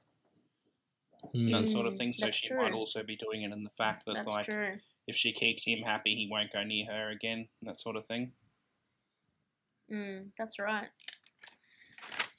and 1.33 1.53
that 1.53 1.63
Mm. 1.63 1.67
sort 1.67 1.85
of 1.87 1.93
Mm, 1.93 1.97
thing. 1.97 2.13
So 2.13 2.25
that's 2.25 2.37
she 2.37 2.53
might 2.53 2.73
also 2.73 3.03
be 3.03 3.15
doing 3.15 3.43
it 3.43 3.51
in 3.51 3.63
the 3.63 3.69
fact 3.71 4.05
that, 4.05 4.13
That's 4.15 4.27
like, 4.27 4.45
true. 4.45 4.77
if 5.07 5.15
she 5.15 5.31
keeps 5.31 5.63
him 5.63 5.79
happy, 5.79 6.15
he 6.15 6.27
won't 6.29 6.51
go 6.53 6.63
near 6.63 6.85
her 6.85 7.09
again, 7.09 7.47
that 7.63 7.79
sort 7.79 7.95
of 7.95 8.05
thing. 8.05 8.31
Mm, 9.91 10.31
that's 10.37 10.59
right. 10.59 10.89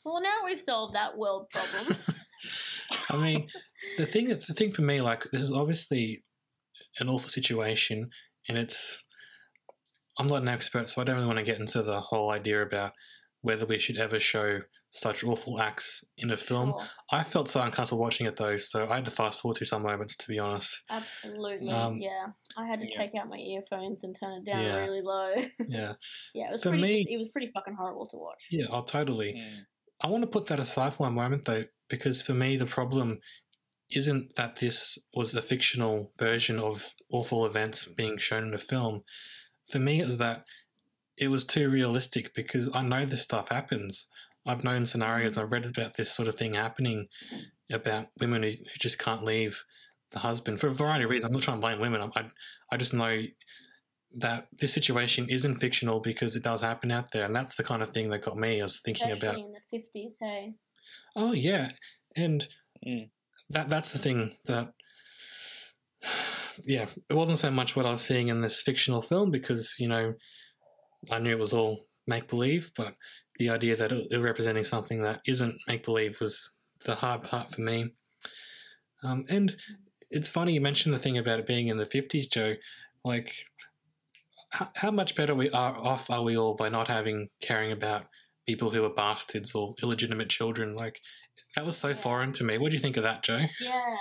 Well, 0.04 0.22
now 0.22 0.44
we've 0.44 0.58
solved 0.58 0.94
that 0.94 1.16
world 1.16 1.48
problem. 1.50 1.96
I 3.10 3.16
mean, 3.16 3.48
the 3.96 4.06
thing 4.06 4.28
the 4.28 4.36
thing 4.36 4.70
for 4.70 4.82
me, 4.82 5.00
like 5.00 5.24
this 5.32 5.42
is 5.42 5.52
obviously 5.52 6.22
an 7.00 7.08
awful 7.08 7.28
situation, 7.28 8.10
and 8.48 8.58
it's 8.58 9.02
I'm 10.18 10.28
not 10.28 10.42
an 10.42 10.48
expert, 10.48 10.88
so 10.88 11.00
I 11.00 11.04
don't 11.04 11.16
really 11.16 11.26
want 11.26 11.38
to 11.38 11.44
get 11.44 11.60
into 11.60 11.82
the 11.82 12.00
whole 12.00 12.30
idea 12.30 12.62
about 12.62 12.92
whether 13.42 13.64
we 13.66 13.78
should 13.78 13.96
ever 13.98 14.18
show 14.18 14.60
such 14.90 15.22
awful 15.22 15.60
acts 15.60 16.04
in 16.16 16.30
a 16.32 16.36
film. 16.36 16.70
Sure. 16.70 16.88
I 17.12 17.22
felt 17.22 17.48
so 17.48 17.60
uncomfortable 17.62 18.00
watching 18.02 18.26
it 18.26 18.36
though, 18.36 18.56
so 18.56 18.88
I 18.88 18.96
had 18.96 19.04
to 19.04 19.10
fast 19.10 19.40
forward 19.40 19.56
through 19.56 19.66
some 19.68 19.82
moments 19.82 20.16
to 20.16 20.28
be 20.28 20.38
honest. 20.38 20.82
Absolutely, 20.90 21.70
Um, 21.70 21.96
yeah. 21.98 22.26
I 22.56 22.66
had 22.66 22.80
to 22.80 22.86
yeah. 22.90 22.96
take 22.96 23.14
out 23.14 23.28
my 23.28 23.36
earphones 23.36 24.02
and 24.04 24.16
turn 24.18 24.32
it 24.42 24.44
down 24.44 24.62
Yeah. 24.64 24.84
really 24.84 25.02
low. 25.02 25.34
Yeah, 25.68 25.92
yeah, 26.34 26.48
it 26.48 26.52
was 26.52 26.62
For 26.62 26.70
pretty. 26.70 26.82
me- 26.82 27.06
it 27.08 27.18
was 27.18 27.28
pretty 27.28 27.50
fucking 27.54 27.74
horrible 27.78 28.06
to 28.08 28.16
watch. 28.16 28.46
yeah, 28.50 28.66
oh, 28.70 28.82
totally. 28.82 29.34
Mm. 29.34 29.60
I 30.00 30.08
want 30.08 30.22
to 30.22 30.28
put 30.28 30.46
that 30.46 30.60
aside 30.60 30.94
for 30.94 31.04
one 31.04 31.14
moment, 31.14 31.44
though, 31.44 31.64
because 31.88 32.22
for 32.22 32.32
me, 32.34 32.56
the 32.56 32.66
problem 32.66 33.18
isn't 33.90 34.34
that 34.36 34.56
this 34.56 34.98
was 35.14 35.34
a 35.34 35.42
fictional 35.42 36.12
version 36.18 36.58
of 36.58 36.92
awful 37.10 37.46
events 37.46 37.84
being 37.84 38.18
shown 38.18 38.44
in 38.44 38.54
a 38.54 38.58
film. 38.58 39.02
For 39.70 39.78
me, 39.78 40.00
it's 40.00 40.16
that 40.18 40.44
it 41.20 41.28
was 41.28 41.44
too 41.44 41.68
realistic 41.70 42.34
because 42.34 42.68
I 42.74 42.82
know 42.82 43.04
this 43.04 43.22
stuff 43.22 43.48
happens. 43.48 44.06
I've 44.46 44.64
known 44.64 44.86
scenarios, 44.86 45.36
I've 45.36 45.52
read 45.52 45.66
about 45.66 45.96
this 45.96 46.12
sort 46.12 46.28
of 46.28 46.34
thing 46.36 46.54
happening 46.54 47.08
about 47.70 48.06
women 48.20 48.42
who, 48.42 48.50
who 48.50 48.78
just 48.78 48.98
can't 48.98 49.24
leave 49.24 49.64
the 50.12 50.20
husband 50.20 50.58
for 50.60 50.68
a 50.68 50.74
variety 50.74 51.04
of 51.04 51.10
reasons. 51.10 51.28
I'm 51.30 51.34
not 51.34 51.42
trying 51.42 51.58
to 51.58 51.60
blame 51.60 51.80
women. 51.80 52.00
I'm- 52.00 52.12
I, 52.16 52.30
I 52.74 52.76
just 52.78 52.94
know 52.94 53.22
that 54.16 54.48
this 54.58 54.72
situation 54.72 55.28
isn't 55.28 55.56
fictional 55.58 56.00
because 56.00 56.34
it 56.34 56.42
does 56.42 56.62
happen 56.62 56.90
out 56.90 57.10
there. 57.12 57.26
And 57.26 57.36
that's 57.36 57.56
the 57.56 57.64
kind 57.64 57.82
of 57.82 57.90
thing 57.90 58.08
that 58.08 58.22
got 58.22 58.36
me. 58.38 58.60
I 58.60 58.62
was 58.62 58.80
thinking 58.80 59.10
Especially 59.10 59.28
about 59.28 59.38
in 59.44 59.52
the 59.52 59.60
fifties. 59.78 60.16
Hey. 60.20 60.54
Oh 61.14 61.32
yeah, 61.32 61.72
and 62.16 62.48
Mm. 62.86 63.10
that 63.50 63.68
that's 63.68 63.90
the 63.90 63.98
thing 63.98 64.36
that 64.46 64.72
yeah, 66.64 66.86
it 67.08 67.14
wasn't 67.14 67.38
so 67.38 67.50
much 67.50 67.76
what 67.76 67.86
I 67.86 67.90
was 67.90 68.00
seeing 68.00 68.28
in 68.28 68.40
this 68.40 68.62
fictional 68.62 69.00
film 69.00 69.30
because 69.30 69.74
you 69.78 69.88
know 69.88 70.14
I 71.10 71.18
knew 71.18 71.30
it 71.30 71.38
was 71.38 71.52
all 71.52 71.80
make 72.06 72.28
believe, 72.28 72.70
but 72.76 72.94
the 73.38 73.50
idea 73.50 73.76
that 73.76 73.92
it, 73.92 74.18
representing 74.20 74.64
something 74.64 75.02
that 75.02 75.20
isn't 75.26 75.60
make 75.68 75.84
believe 75.84 76.20
was 76.20 76.50
the 76.84 76.94
hard 76.94 77.22
part 77.22 77.50
for 77.50 77.60
me. 77.60 77.92
Um, 79.02 79.24
and 79.28 79.56
it's 80.10 80.28
funny 80.28 80.54
you 80.54 80.60
mentioned 80.60 80.94
the 80.94 80.98
thing 80.98 81.18
about 81.18 81.38
it 81.38 81.46
being 81.46 81.68
in 81.68 81.76
the 81.76 81.86
fifties, 81.86 82.26
Joe. 82.26 82.54
Like 83.04 83.32
how, 84.50 84.68
how 84.74 84.90
much 84.90 85.14
better 85.14 85.34
we 85.34 85.50
are 85.50 85.76
off 85.76 86.10
are 86.10 86.22
we 86.22 86.36
all 86.36 86.54
by 86.54 86.68
not 86.68 86.88
having 86.88 87.28
caring 87.40 87.72
about 87.72 88.06
people 88.46 88.70
who 88.70 88.84
are 88.84 88.90
bastards 88.94 89.54
or 89.54 89.74
illegitimate 89.82 90.30
children? 90.30 90.74
Like 90.74 90.98
that 91.54 91.66
was 91.66 91.76
so 91.76 91.88
Yeah. 91.88 91.94
foreign 91.94 92.32
to 92.34 92.44
me. 92.44 92.58
What 92.58 92.70
do 92.70 92.76
you 92.76 92.82
think 92.82 92.96
of 92.96 93.02
that, 93.04 93.22
Joe? 93.22 93.44
Yeah. 93.60 93.96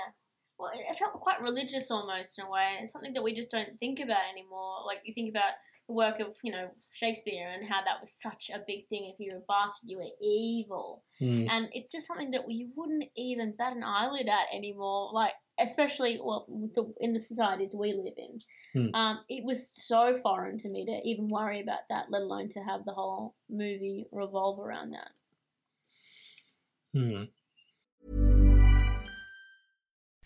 Well, 0.58 0.72
it 0.74 0.98
felt 0.98 1.14
quite 1.14 1.42
religious 1.42 1.92
almost 1.92 2.40
in 2.40 2.46
a 2.46 2.50
way. 2.50 2.78
It's 2.82 2.92
something 2.92 3.14
that 3.14 3.24
we 3.24 3.36
just 3.36 3.52
don't 3.52 3.78
think 3.80 4.00
about 4.00 4.22
anymore. 4.32 4.78
Like 4.88 5.02
you 5.06 5.14
think 5.14 5.30
about 5.30 5.54
work 5.88 6.20
of 6.20 6.36
you 6.44 6.52
know 6.52 6.70
Shakespeare 6.92 7.50
and 7.50 7.68
how 7.68 7.82
that 7.84 8.00
was 8.02 8.14
such 8.20 8.50
a 8.54 8.64
big 8.68 8.88
thing. 8.88 9.12
If 9.14 9.20
you 9.20 9.32
were 9.32 9.40
a 9.40 9.46
bastard, 9.48 9.90
you 9.90 9.98
were 9.98 10.16
evil, 10.22 11.04
Mm. 11.22 11.50
and 11.50 11.70
it's 11.72 11.92
just 11.92 12.06
something 12.08 12.32
that 12.32 12.48
we 12.48 12.70
wouldn't 12.76 13.06
even 13.16 13.56
bat 13.58 13.76
an 13.76 13.84
eyelid 13.84 14.28
at 14.28 14.56
anymore. 14.56 15.12
Like 15.14 15.34
especially 15.60 16.20
well 16.24 16.46
with 16.48 16.74
the, 16.76 16.94
in 17.00 17.14
the 17.14 17.20
societies 17.20 17.74
we 17.76 17.94
live 17.94 18.14
in. 18.18 18.40
Hmm. 18.74 18.96
Um, 18.96 19.20
it 19.30 19.44
was 19.44 19.72
so 19.74 20.20
foreign 20.22 20.58
to 20.60 20.70
me 20.70 20.86
to 20.86 21.02
even 21.04 21.30
worry 21.30 21.62
about 21.62 21.80
that, 21.90 22.06
let 22.12 22.22
alone 22.22 22.50
to 22.50 22.60
have 22.60 22.86
the 22.86 22.92
whole 22.92 23.36
movie 23.50 24.06
revolve 24.12 24.60
around 24.60 24.92
that. 24.92 25.10
Hmm. 26.94 27.24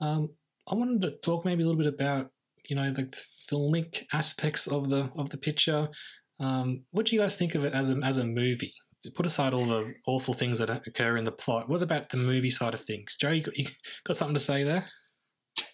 Um, 0.00 0.30
I 0.70 0.74
wanted 0.74 1.02
to 1.02 1.12
talk 1.18 1.44
maybe 1.44 1.62
a 1.62 1.66
little 1.66 1.82
bit 1.82 1.92
about 1.92 2.30
you 2.68 2.76
know 2.76 2.92
the 2.92 3.12
filmic 3.50 4.04
aspects 4.12 4.66
of 4.66 4.90
the 4.90 5.10
of 5.16 5.30
the 5.30 5.38
picture. 5.38 5.88
Um, 6.40 6.82
what 6.90 7.06
do 7.06 7.16
you 7.16 7.22
guys 7.22 7.36
think 7.36 7.54
of 7.54 7.64
it 7.64 7.72
as 7.72 7.90
a 7.90 7.96
as 8.04 8.18
a 8.18 8.24
movie? 8.24 8.74
Put 9.14 9.26
aside 9.26 9.54
all 9.54 9.66
the 9.66 9.94
awful 10.06 10.34
things 10.34 10.58
that 10.58 10.70
occur 10.70 11.16
in 11.16 11.24
the 11.24 11.30
plot. 11.30 11.68
What 11.68 11.82
about 11.82 12.08
the 12.08 12.16
movie 12.16 12.50
side 12.50 12.74
of 12.74 12.80
things? 12.80 13.16
Joe, 13.20 13.30
you 13.30 13.42
got, 13.42 13.56
you 13.56 13.66
got 14.04 14.16
something 14.16 14.34
to 14.34 14.40
say 14.40 14.64
there? 14.64 14.88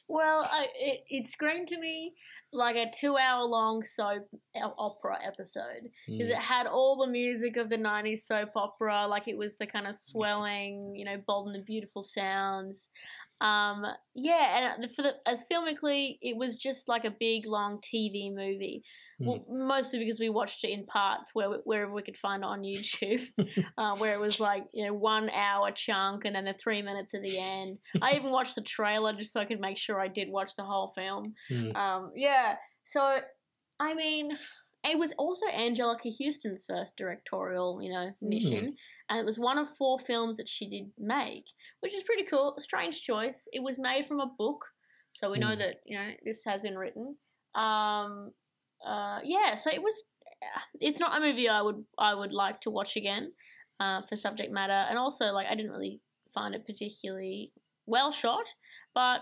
Well, 0.09 0.47
I, 0.51 0.67
it, 0.75 1.01
it 1.09 1.29
screamed 1.29 1.69
to 1.69 1.79
me 1.79 2.13
like 2.53 2.77
a 2.77 2.91
two-hour-long 2.95 3.83
soap 3.83 4.29
opera 4.55 5.19
episode 5.25 5.89
because 6.07 6.29
Mm. 6.31 6.33
it 6.33 6.37
had 6.37 6.67
all 6.67 6.99
the 6.99 7.11
music 7.11 7.57
of 7.57 7.71
the 7.71 7.79
'90s 7.79 8.27
soap 8.27 8.51
opera, 8.55 9.07
like 9.07 9.27
it 9.29 9.39
was 9.39 9.57
the 9.57 9.67
kind 9.67 9.87
of 9.87 9.97
swelling, 9.97 10.95
you 10.95 11.07
know, 11.07 11.17
bold 11.27 11.47
and 11.47 11.55
the 11.57 11.65
beautiful 11.65 12.03
sounds. 12.03 12.91
Um, 13.43 13.85
yeah, 14.15 14.75
and 14.77 14.95
for 14.95 15.03
the, 15.03 15.15
as 15.27 15.45
filmically, 15.51 16.19
it 16.23 16.37
was 16.37 16.57
just 16.57 16.89
like 16.89 17.05
a 17.05 17.11
big, 17.11 17.45
long 17.47 17.81
TV 17.81 18.33
movie. 18.33 18.85
Well, 19.25 19.45
mostly 19.49 20.01
because 20.01 20.19
we 20.19 20.31
watched 20.31 20.65
it 20.65 20.71
in 20.71 20.85
parts 20.87 21.31
where 21.33 21.61
wherever 21.65 21.93
we 21.93 22.03
could 22.03 22.17
find 22.17 22.43
it 22.43 22.47
on 22.47 22.63
YouTube, 22.63 23.23
uh, 23.79 23.97
where 23.97 24.15
it 24.15 24.21
was 24.21 24.41
like 24.41 24.65
you 24.73 24.85
know 24.85 24.95
one 24.95 25.31
hour 25.31 25.71
chunk 25.71 26.25
and 26.25 26.35
then 26.35 26.45
the 26.45 26.55
three 26.55 26.83
minutes 26.83 27.15
at 27.15 27.23
the 27.23 27.39
end. 27.39 27.79
I 28.01 28.15
even 28.15 28.31
watched 28.33 28.57
the 28.57 28.63
trailer 28.63 29.13
just 29.13 29.33
so 29.33 29.41
I 29.41 29.45
could 29.45 29.61
make 29.61 29.79
sure 29.79 30.01
I 30.01 30.09
did 30.09 30.29
watch 30.29 30.57
the 30.57 30.65
whole 30.65 30.93
film. 30.97 31.35
Mm. 31.51 31.77
Um, 31.77 32.11
yeah, 32.17 32.57
so 32.87 33.19
I 33.79 33.95
mean, 33.95 34.37
it 34.85 34.99
was 34.99 35.13
also 35.17 35.47
Anjelica 35.47 36.13
Huston's 36.19 36.65
first 36.65 36.97
directorial, 36.97 37.81
you 37.83 37.93
know, 37.93 38.13
mission, 38.21 38.77
and 39.09 39.19
it 39.19 39.25
was 39.25 39.39
one 39.39 39.59
of 39.59 39.71
four 39.71 39.99
films 39.99 40.37
that 40.39 40.49
she 40.49 40.69
did 40.69 40.91
make, 40.99 41.45
which 41.81 41.95
is 41.95 42.03
pretty 42.03 42.25
cool. 42.25 42.55
A 42.59 42.61
strange 42.61 43.03
choice. 43.03 43.47
It 43.53 43.63
was 43.63 43.79
made 43.79 44.07
from 44.07 44.21
a 44.21 44.27
book, 44.39 44.65
so 45.13 45.31
we 45.31 45.39
know 45.39 45.55
Mm. 45.55 45.59
that 45.59 45.77
you 45.87 45.97
know 45.99 46.11
this 46.25 46.43
has 46.45 46.63
been 46.63 46.77
written. 46.77 47.17
Um, 47.55 48.33
uh, 48.85 49.21
yeah, 49.23 49.55
so 49.55 49.71
it 49.71 49.83
was. 49.83 50.03
It's 50.81 50.99
not 50.99 51.17
a 51.17 51.21
movie 51.21 51.49
I 51.49 51.63
would 51.63 51.85
I 51.99 52.15
would 52.15 52.33
like 52.33 52.61
to 52.63 52.71
watch 52.71 52.97
again, 52.97 53.33
uh, 53.79 54.03
for 54.09 54.17
subject 54.17 54.53
matter, 54.53 54.87
and 54.89 54.99
also 54.99 55.27
like 55.27 55.47
I 55.49 55.55
didn't 55.55 55.71
really 55.71 56.01
find 56.35 56.55
it 56.55 56.67
particularly 56.67 57.53
well 57.87 58.11
shot, 58.11 58.47
but 58.95 59.21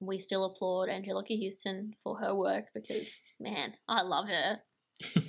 we 0.00 0.18
still 0.18 0.44
applaud 0.44 0.88
Anjelica 0.88 1.42
Huston 1.44 1.94
for 2.04 2.18
her 2.18 2.34
work 2.34 2.66
because 2.74 3.10
man, 3.40 3.72
I 3.88 4.02
love 4.02 4.28
her. 4.28 4.58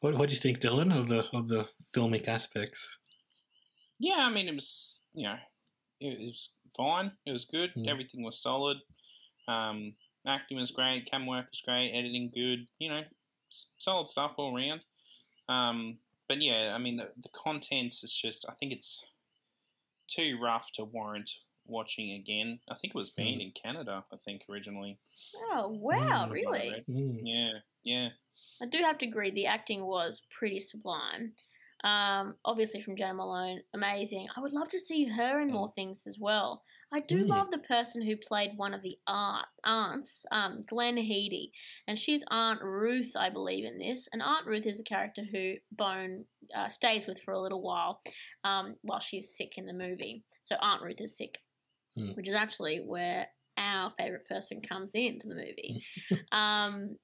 What 0.00 0.14
What 0.16 0.28
do 0.28 0.34
you 0.34 0.40
think, 0.40 0.60
Dylan, 0.60 0.96
of 0.96 1.08
the 1.08 1.24
of 1.32 1.48
the 1.48 1.66
filmic 1.94 2.28
aspects? 2.28 2.98
Yeah, 3.98 4.18
I 4.18 4.30
mean, 4.30 4.46
it 4.48 4.54
was, 4.54 5.00
you 5.12 5.24
know, 5.24 5.36
it 6.00 6.18
was 6.20 6.50
fine. 6.76 7.10
It 7.26 7.32
was 7.32 7.44
good. 7.44 7.72
Mm. 7.76 7.88
Everything 7.88 8.22
was 8.22 8.40
solid. 8.40 8.76
Um, 9.48 9.94
acting 10.26 10.58
was 10.58 10.70
great. 10.70 11.10
Cam 11.10 11.26
work 11.26 11.46
was 11.50 11.62
great. 11.64 11.90
Editing 11.92 12.30
good. 12.32 12.68
You 12.78 12.90
know, 12.90 13.02
solid 13.78 14.08
stuff 14.08 14.34
all 14.36 14.56
around. 14.56 14.84
Um, 15.48 15.98
but 16.28 16.40
yeah, 16.40 16.72
I 16.74 16.78
mean, 16.78 16.98
the, 16.98 17.08
the 17.20 17.30
content 17.34 17.94
is 18.02 18.12
just, 18.12 18.44
I 18.48 18.52
think 18.60 18.72
it's 18.72 19.02
too 20.08 20.38
rough 20.40 20.70
to 20.74 20.84
warrant 20.84 21.30
watching 21.68 22.12
again. 22.12 22.60
I 22.68 22.74
think 22.74 22.94
it 22.94 22.98
was 22.98 23.10
banned 23.10 23.40
in 23.40 23.52
Canada, 23.52 24.04
I 24.12 24.16
think, 24.16 24.42
originally. 24.50 24.98
Oh 25.52 25.68
wow, 25.68 26.26
Mm. 26.28 26.32
really? 26.32 26.84
Mm. 26.88 27.18
Yeah, 27.22 27.50
yeah. 27.84 28.08
I 28.60 28.66
do 28.66 28.78
have 28.78 28.98
to 28.98 29.06
agree, 29.06 29.30
the 29.30 29.46
acting 29.46 29.84
was 29.86 30.22
pretty 30.36 30.58
sublime. 30.58 31.32
Um, 31.84 32.34
obviously 32.44 32.80
from 32.82 32.96
Jane 32.96 33.14
Malone, 33.16 33.60
amazing. 33.72 34.26
I 34.36 34.40
would 34.40 34.52
love 34.52 34.68
to 34.70 34.80
see 34.80 35.04
her 35.06 35.40
in 35.40 35.52
more 35.52 35.70
things 35.70 36.02
as 36.08 36.18
well. 36.18 36.64
I 36.90 37.00
do 37.00 37.22
Mm. 37.24 37.28
love 37.28 37.50
the 37.52 37.58
person 37.58 38.02
who 38.02 38.16
played 38.16 38.56
one 38.56 38.74
of 38.74 38.82
the 38.82 38.98
aunt, 39.06 39.46
aunts, 39.62 40.24
um, 40.32 40.64
Glenne 40.66 40.96
Headly, 40.96 41.52
and 41.86 41.96
she's 41.96 42.24
Aunt 42.28 42.60
Ruth, 42.62 43.14
I 43.14 43.28
believe, 43.30 43.64
in 43.64 43.78
this. 43.78 44.08
And 44.12 44.22
Aunt 44.22 44.46
Ruth 44.46 44.66
is 44.66 44.80
a 44.80 44.84
character 44.84 45.22
who 45.22 45.54
Bone 45.70 46.24
uh, 46.52 46.68
stays 46.68 47.06
with 47.06 47.20
for 47.20 47.34
a 47.34 47.40
little 47.40 47.62
while, 47.62 48.00
um, 48.42 48.74
while 48.82 49.00
she's 49.00 49.36
sick 49.36 49.56
in 49.58 49.66
the 49.66 49.72
movie. 49.72 50.24
So 50.44 50.56
Aunt 50.60 50.82
Ruth 50.82 51.00
is 51.00 51.16
sick, 51.16 51.38
Mm. 51.98 52.16
which 52.16 52.28
is 52.28 52.34
actually 52.34 52.78
where 52.78 53.26
our 53.56 53.90
favorite 53.90 54.26
person 54.26 54.60
comes 54.60 54.92
into 54.94 55.28
the 55.28 55.34
movie. 55.34 55.82
um, 56.32 56.96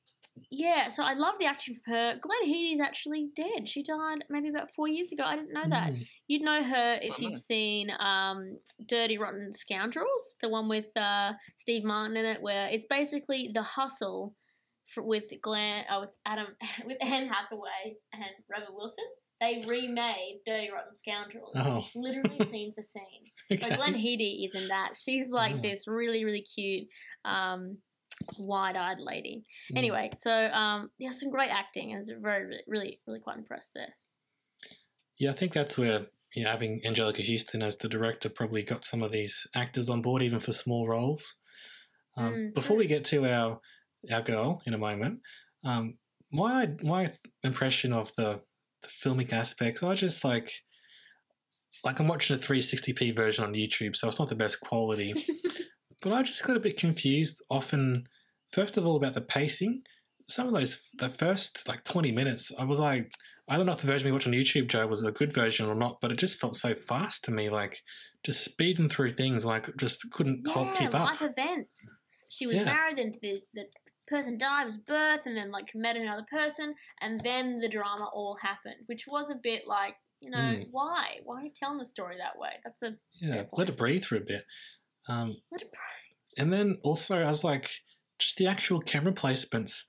yeah, 0.50 0.88
so 0.88 1.02
I 1.04 1.14
love 1.14 1.35
the 1.38 1.46
acting 1.46 1.76
for 1.85 1.92
her. 1.92 2.18
Glenne 2.20 2.46
Headly's 2.48 2.80
actually 2.80 3.28
dead. 3.37 3.68
She 3.68 3.83
died 3.83 4.24
maybe 4.28 4.48
about 4.48 4.68
four 4.74 4.88
years 4.88 5.12
ago. 5.12 5.24
I 5.24 5.37
didn't 5.37 5.52
know 5.52 5.68
that. 5.68 5.92
Mm. 5.92 6.07
You'd 6.26 6.42
know 6.42 6.62
her 6.62 6.98
if 7.00 7.14
Oh, 7.14 7.16
you've 7.20 7.38
seen 7.38 7.90
um, 8.00 8.59
Dirty 8.88 9.16
Rotten 9.16 9.52
Scoundrels, 9.52 10.37
the 10.42 10.48
one 10.48 10.68
with 10.68 10.87
uh, 10.96 11.33
Steve 11.59 11.85
Martin 11.85 12.16
in 12.16 12.24
it, 12.24 12.42
where 12.42 12.66
it's 12.68 12.87
basically 12.90 13.50
the 13.54 13.62
hustle 13.62 14.35
for, 14.92 15.02
with 15.02 15.24
Glenne, 15.40 15.85
uh, 15.88 16.00
with 16.00 16.11
Adam, 16.26 16.46
with 16.87 16.98
Anne 17.00 17.28
Hathaway 17.28 17.94
and 18.12 18.24
Robert 18.50 18.74
Wilson. 18.74 19.04
They 19.40 19.64
remade 19.66 20.40
Dirty 20.47 20.70
Rotten 20.73 20.92
Scoundrels, 20.94 21.55
Oh. 21.57 21.87
literally 21.94 22.44
scene 22.51 22.73
for 22.75 22.83
scene. 22.83 23.03
So 23.61 23.75
Glenne 23.77 23.94
Headly 23.94 24.44
is 24.47 24.55
in 24.55 24.68
that. 24.68 24.94
She's 24.97 25.29
like 25.29 25.57
Oh. 25.57 25.61
this 25.62 25.87
really, 25.87 26.25
really 26.25 26.42
cute, 26.42 26.88
um, 27.25 27.79
wide-eyed 28.38 29.01
lady. 29.01 29.44
Mm. 29.73 29.79
Anyway, 29.79 30.11
so 30.16 30.31
um, 30.31 30.90
yeah, 30.99 31.11
some 31.11 31.31
great 31.31 31.51
acting, 31.51 31.90
and 31.90 31.99
I 31.99 32.01
was 32.01 32.12
very, 32.23 32.44
really, 32.47 32.62
really, 32.66 33.01
really 33.07 33.20
quite 33.20 33.37
impressed 33.37 33.73
there. 33.75 33.92
Yeah, 35.18 35.31
I 35.31 35.35
think 35.35 35.53
that's 35.53 35.77
where 35.77 36.07
you 36.35 36.42
know, 36.44 36.51
having 36.51 36.81
Anjelica 36.85 37.25
Huston 37.25 37.62
as 37.62 37.77
the 37.77 37.88
director 37.88 38.29
probably 38.29 38.62
got 38.64 38.85
some 38.85 39.03
of 39.03 39.12
these 39.12 39.47
actors 39.55 39.88
on 39.88 40.03
board, 40.03 40.23
even 40.23 40.40
for 40.40 40.53
small 40.53 40.87
roles. 40.88 41.35
Um, 42.16 42.33
Mm. 42.35 42.55
Before 42.55 42.77
we 42.77 42.87
get 42.87 43.05
to 43.07 43.27
our 43.27 43.61
our 44.11 44.23
girl 44.23 44.61
in 44.66 44.75
a 44.75 44.79
moment, 44.79 45.20
um, 45.64 45.99
my 46.33 46.70
my 46.83 47.11
impression 47.42 47.92
of 47.92 48.12
the, 48.16 48.40
the 48.85 48.88
filmic 49.11 49.33
aspects, 49.33 49.83
I 49.83 49.94
just 49.94 50.25
like, 50.25 50.51
like 51.85 51.99
I'm 51.99 52.09
watching 52.09 52.37
a 52.37 52.38
360p 52.38 53.14
version 53.14 53.44
on 53.44 53.53
YouTube, 53.55 53.97
so 53.97 54.09
it's 54.09 54.18
not 54.18 54.29
the 54.29 54.35
best 54.37 54.61
quality. 54.61 55.12
but 56.03 56.12
I 56.12 56.23
just 56.23 56.44
got 56.44 56.57
a 56.57 56.61
bit 56.61 56.79
confused. 56.79 57.42
Often, 57.51 58.07
first 58.53 58.77
of 58.77 58.87
all, 58.87 58.97
about 58.97 59.14
the 59.14 59.20
pacing. 59.20 59.83
Some 60.27 60.47
of 60.47 60.55
those, 60.55 60.81
the 60.94 61.11
first 61.11 61.68
like 61.68 61.85
twenty 61.85 62.11
minutes, 62.11 62.51
I 62.59 62.64
was 62.64 62.79
like, 62.81 63.11
I 63.49 63.57
don't 63.59 63.66
know 63.66 63.73
if 63.73 63.81
the 63.83 63.87
version 63.87 64.07
we 64.07 64.12
watched 64.12 64.27
on 64.27 64.33
YouTube, 64.33 64.68
Joe, 64.68 64.87
was 64.87 65.05
a 65.05 65.12
good 65.12 65.33
version 65.35 65.66
or 65.66 65.75
not, 65.75 65.99
but 66.01 66.11
it 66.12 66.16
just 66.16 66.40
felt 66.40 66.57
so 66.57 66.75
fast 66.75 67.25
to 67.25 67.31
me, 67.31 67.51
like 67.51 67.83
just 68.25 68.42
speeding 68.42 68.88
through 68.88 69.11
things, 69.11 69.44
like 69.44 69.77
just 69.77 70.11
couldn't 70.12 70.47
hold, 70.49 70.68
yeah, 70.68 70.75
keep 70.75 70.94
up. 70.94 71.11
life 71.20 71.23
events. 71.23 71.77
She 72.31 72.47
was 72.47 72.57
Yeah. 72.57 72.64
married, 72.64 72.97
then 72.97 73.12
the, 73.20 73.40
the 73.53 73.64
person 74.06 74.38
died, 74.38 74.64
was 74.66 74.76
birth, 74.76 75.20
and 75.26 75.36
then 75.36 75.50
like 75.50 75.68
met 75.74 75.96
another 75.96 76.26
person, 76.30 76.74
and 77.00 77.20
then 77.20 77.60
the 77.60 77.68
drama 77.68 78.08
all 78.12 78.36
happened, 78.40 78.76
which 78.86 79.06
was 79.06 79.30
a 79.30 79.36
bit 79.42 79.66
like, 79.66 79.94
you 80.20 80.30
know, 80.30 80.38
Mm. 80.38 80.68
why? 80.70 81.18
Why 81.24 81.40
are 81.40 81.44
you 81.44 81.50
telling 81.54 81.78
the 81.78 81.86
story 81.86 82.16
that 82.18 82.38
way? 82.38 82.52
That's 82.64 82.82
a 82.82 82.96
Yeah, 83.20 83.44
let 83.52 83.68
it 83.68 83.76
breathe 83.76 84.04
for 84.04 84.16
a 84.16 84.20
bit. 84.20 84.44
Um, 85.08 85.36
let 85.50 85.62
it 85.62 85.70
breathe. 85.70 86.18
and 86.38 86.52
then 86.52 86.78
also, 86.82 87.18
I 87.22 87.28
was 87.28 87.44
like, 87.44 87.70
just 88.18 88.36
the 88.38 88.46
actual 88.46 88.80
camera 88.80 89.12
placements. 89.12 89.82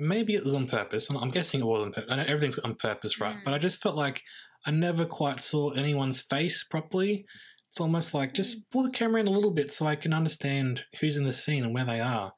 Maybe 0.00 0.34
it 0.34 0.44
was 0.44 0.54
on 0.54 0.68
purpose. 0.68 1.10
I'm 1.10 1.30
guessing 1.30 1.60
it 1.60 1.66
was 1.66 1.82
on 1.82 1.92
purpose. 1.92 2.10
I 2.10 2.16
know 2.16 2.22
everything's 2.24 2.58
on 2.60 2.76
purpose, 2.76 3.20
right? 3.20 3.36
But 3.44 3.52
I 3.54 3.58
just 3.58 3.82
felt 3.82 3.96
like 3.96 4.22
I 4.64 4.70
never 4.70 5.04
quite 5.04 5.40
saw 5.40 5.70
anyone's 5.70 6.20
face 6.22 6.62
properly. 6.64 7.26
It's 7.68 7.80
almost 7.80 8.14
like 8.14 8.32
just 8.32 8.70
pull 8.70 8.84
the 8.84 8.90
camera 8.90 9.20
in 9.20 9.26
a 9.26 9.30
little 9.32 9.50
bit 9.50 9.72
so 9.72 9.86
I 9.86 9.96
can 9.96 10.14
understand 10.14 10.84
who's 11.00 11.16
in 11.16 11.24
the 11.24 11.32
scene 11.32 11.64
and 11.64 11.74
where 11.74 11.84
they 11.84 12.00
are. 12.00 12.32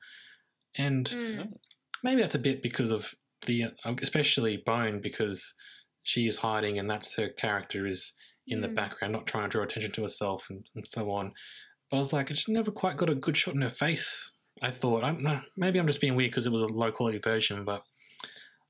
And 0.78 1.08
Mm. 1.08 1.58
maybe 2.02 2.20
that's 2.20 2.34
a 2.34 2.38
bit 2.38 2.62
because 2.62 2.90
of 2.90 3.14
the, 3.46 3.64
uh, 3.84 3.94
especially 4.02 4.58
Bone, 4.58 5.00
because 5.00 5.54
she 6.02 6.26
is 6.26 6.38
hiding 6.38 6.78
and 6.78 6.88
that's 6.88 7.14
her 7.16 7.28
character 7.30 7.86
is 7.86 8.12
in 8.46 8.60
the 8.60 8.68
Mm. 8.68 8.74
background, 8.74 9.12
not 9.12 9.26
trying 9.26 9.44
to 9.44 9.48
draw 9.50 9.62
attention 9.64 9.92
to 9.92 10.02
herself 10.02 10.48
and, 10.50 10.66
and 10.74 10.86
so 10.86 11.10
on. 11.10 11.32
But 11.90 11.96
I 11.96 12.00
was 12.00 12.12
like, 12.12 12.30
I 12.30 12.34
just 12.34 12.48
never 12.48 12.70
quite 12.70 12.96
got 12.96 13.10
a 13.10 13.14
good 13.14 13.36
shot 13.36 13.54
in 13.54 13.62
her 13.62 13.70
face. 13.70 14.32
I 14.62 14.70
thought, 14.70 15.04
I 15.04 15.08
don't 15.08 15.22
know, 15.22 15.40
maybe 15.56 15.78
I'm 15.78 15.86
just 15.86 16.00
being 16.00 16.16
weird 16.16 16.30
because 16.30 16.46
it 16.46 16.52
was 16.52 16.62
a 16.62 16.66
low 16.66 16.92
quality 16.92 17.18
version, 17.18 17.64
but 17.64 17.82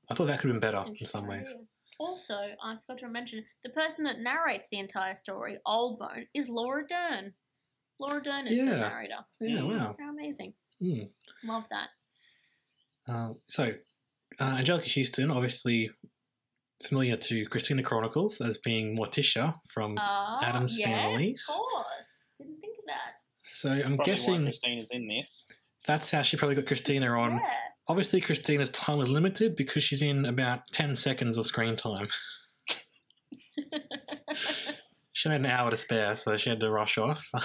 I 0.09 0.15
thought 0.15 0.25
that 0.25 0.39
could 0.39 0.49
have 0.49 0.59
been 0.59 0.71
better 0.71 0.85
in 0.99 1.05
some 1.05 1.27
ways. 1.27 1.53
Also, 1.99 2.55
I 2.63 2.77
forgot 2.87 2.99
to 2.99 3.07
mention 3.09 3.45
the 3.63 3.69
person 3.69 4.03
that 4.05 4.19
narrates 4.19 4.67
the 4.69 4.79
entire 4.79 5.15
story, 5.15 5.59
Old 5.65 5.99
Bone, 5.99 6.27
is 6.33 6.49
Laura 6.49 6.85
Dern. 6.87 7.33
Laura 7.99 8.21
Dern 8.23 8.47
is 8.47 8.57
the 8.57 8.77
narrator. 8.77 9.25
Yeah, 9.39 9.63
wow. 9.63 9.95
How 9.99 10.09
amazing. 10.09 10.53
Hmm. 10.81 11.03
Love 11.43 11.63
that. 11.69 11.89
Uh, 13.07 13.33
so, 13.47 13.73
uh, 14.39 14.55
Anjelica 14.57 14.87
Huston, 14.93 15.29
obviously 15.31 15.89
familiar 16.83 17.15
to 17.15 17.45
Christina 17.45 17.83
Chronicles 17.83 18.41
as 18.41 18.57
being 18.57 18.97
Morticia 18.97 19.55
from 19.69 19.95
Ah, 19.99 20.39
Addams 20.43 20.77
yes, 20.77 20.87
Families. 20.89 21.45
Of 21.47 21.55
course. 21.55 21.85
Didn't 22.39 22.59
think 22.59 22.73
of 22.79 22.85
that. 22.87 23.13
So 23.43 23.69
I'm 23.71 23.97
guessing 23.97 24.43
Christina's 24.45 24.89
in 24.91 25.07
this. 25.07 25.45
that's 25.85 26.09
how 26.09 26.21
she 26.23 26.37
probably 26.37 26.55
got 26.55 26.65
Christina 26.65 27.07
on. 27.11 27.33
Yeah. 27.33 27.49
Obviously, 27.87 28.21
Christina's 28.21 28.69
time 28.69 28.97
was 28.97 29.09
limited 29.09 29.55
because 29.55 29.83
she's 29.83 30.01
in 30.01 30.25
about 30.25 30.61
10 30.73 30.95
seconds 30.95 31.37
of 31.37 31.45
screen 31.45 31.75
time. 31.75 32.07
she 35.13 35.29
had 35.29 35.39
an 35.41 35.45
hour 35.45 35.69
to 35.69 35.77
spare, 35.77 36.15
so 36.15 36.37
she 36.37 36.49
had 36.49 36.59
to 36.61 36.71
rush 36.71 36.97
off. 36.97 37.29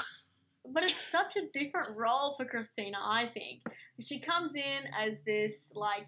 But 0.76 0.84
it's 0.84 1.10
such 1.10 1.36
a 1.36 1.48
different 1.54 1.96
role 1.96 2.34
for 2.36 2.44
Christina, 2.44 2.98
I 3.02 3.30
think. 3.32 3.62
She 3.98 4.20
comes 4.20 4.56
in 4.56 4.80
as 4.94 5.22
this 5.22 5.72
like 5.74 6.04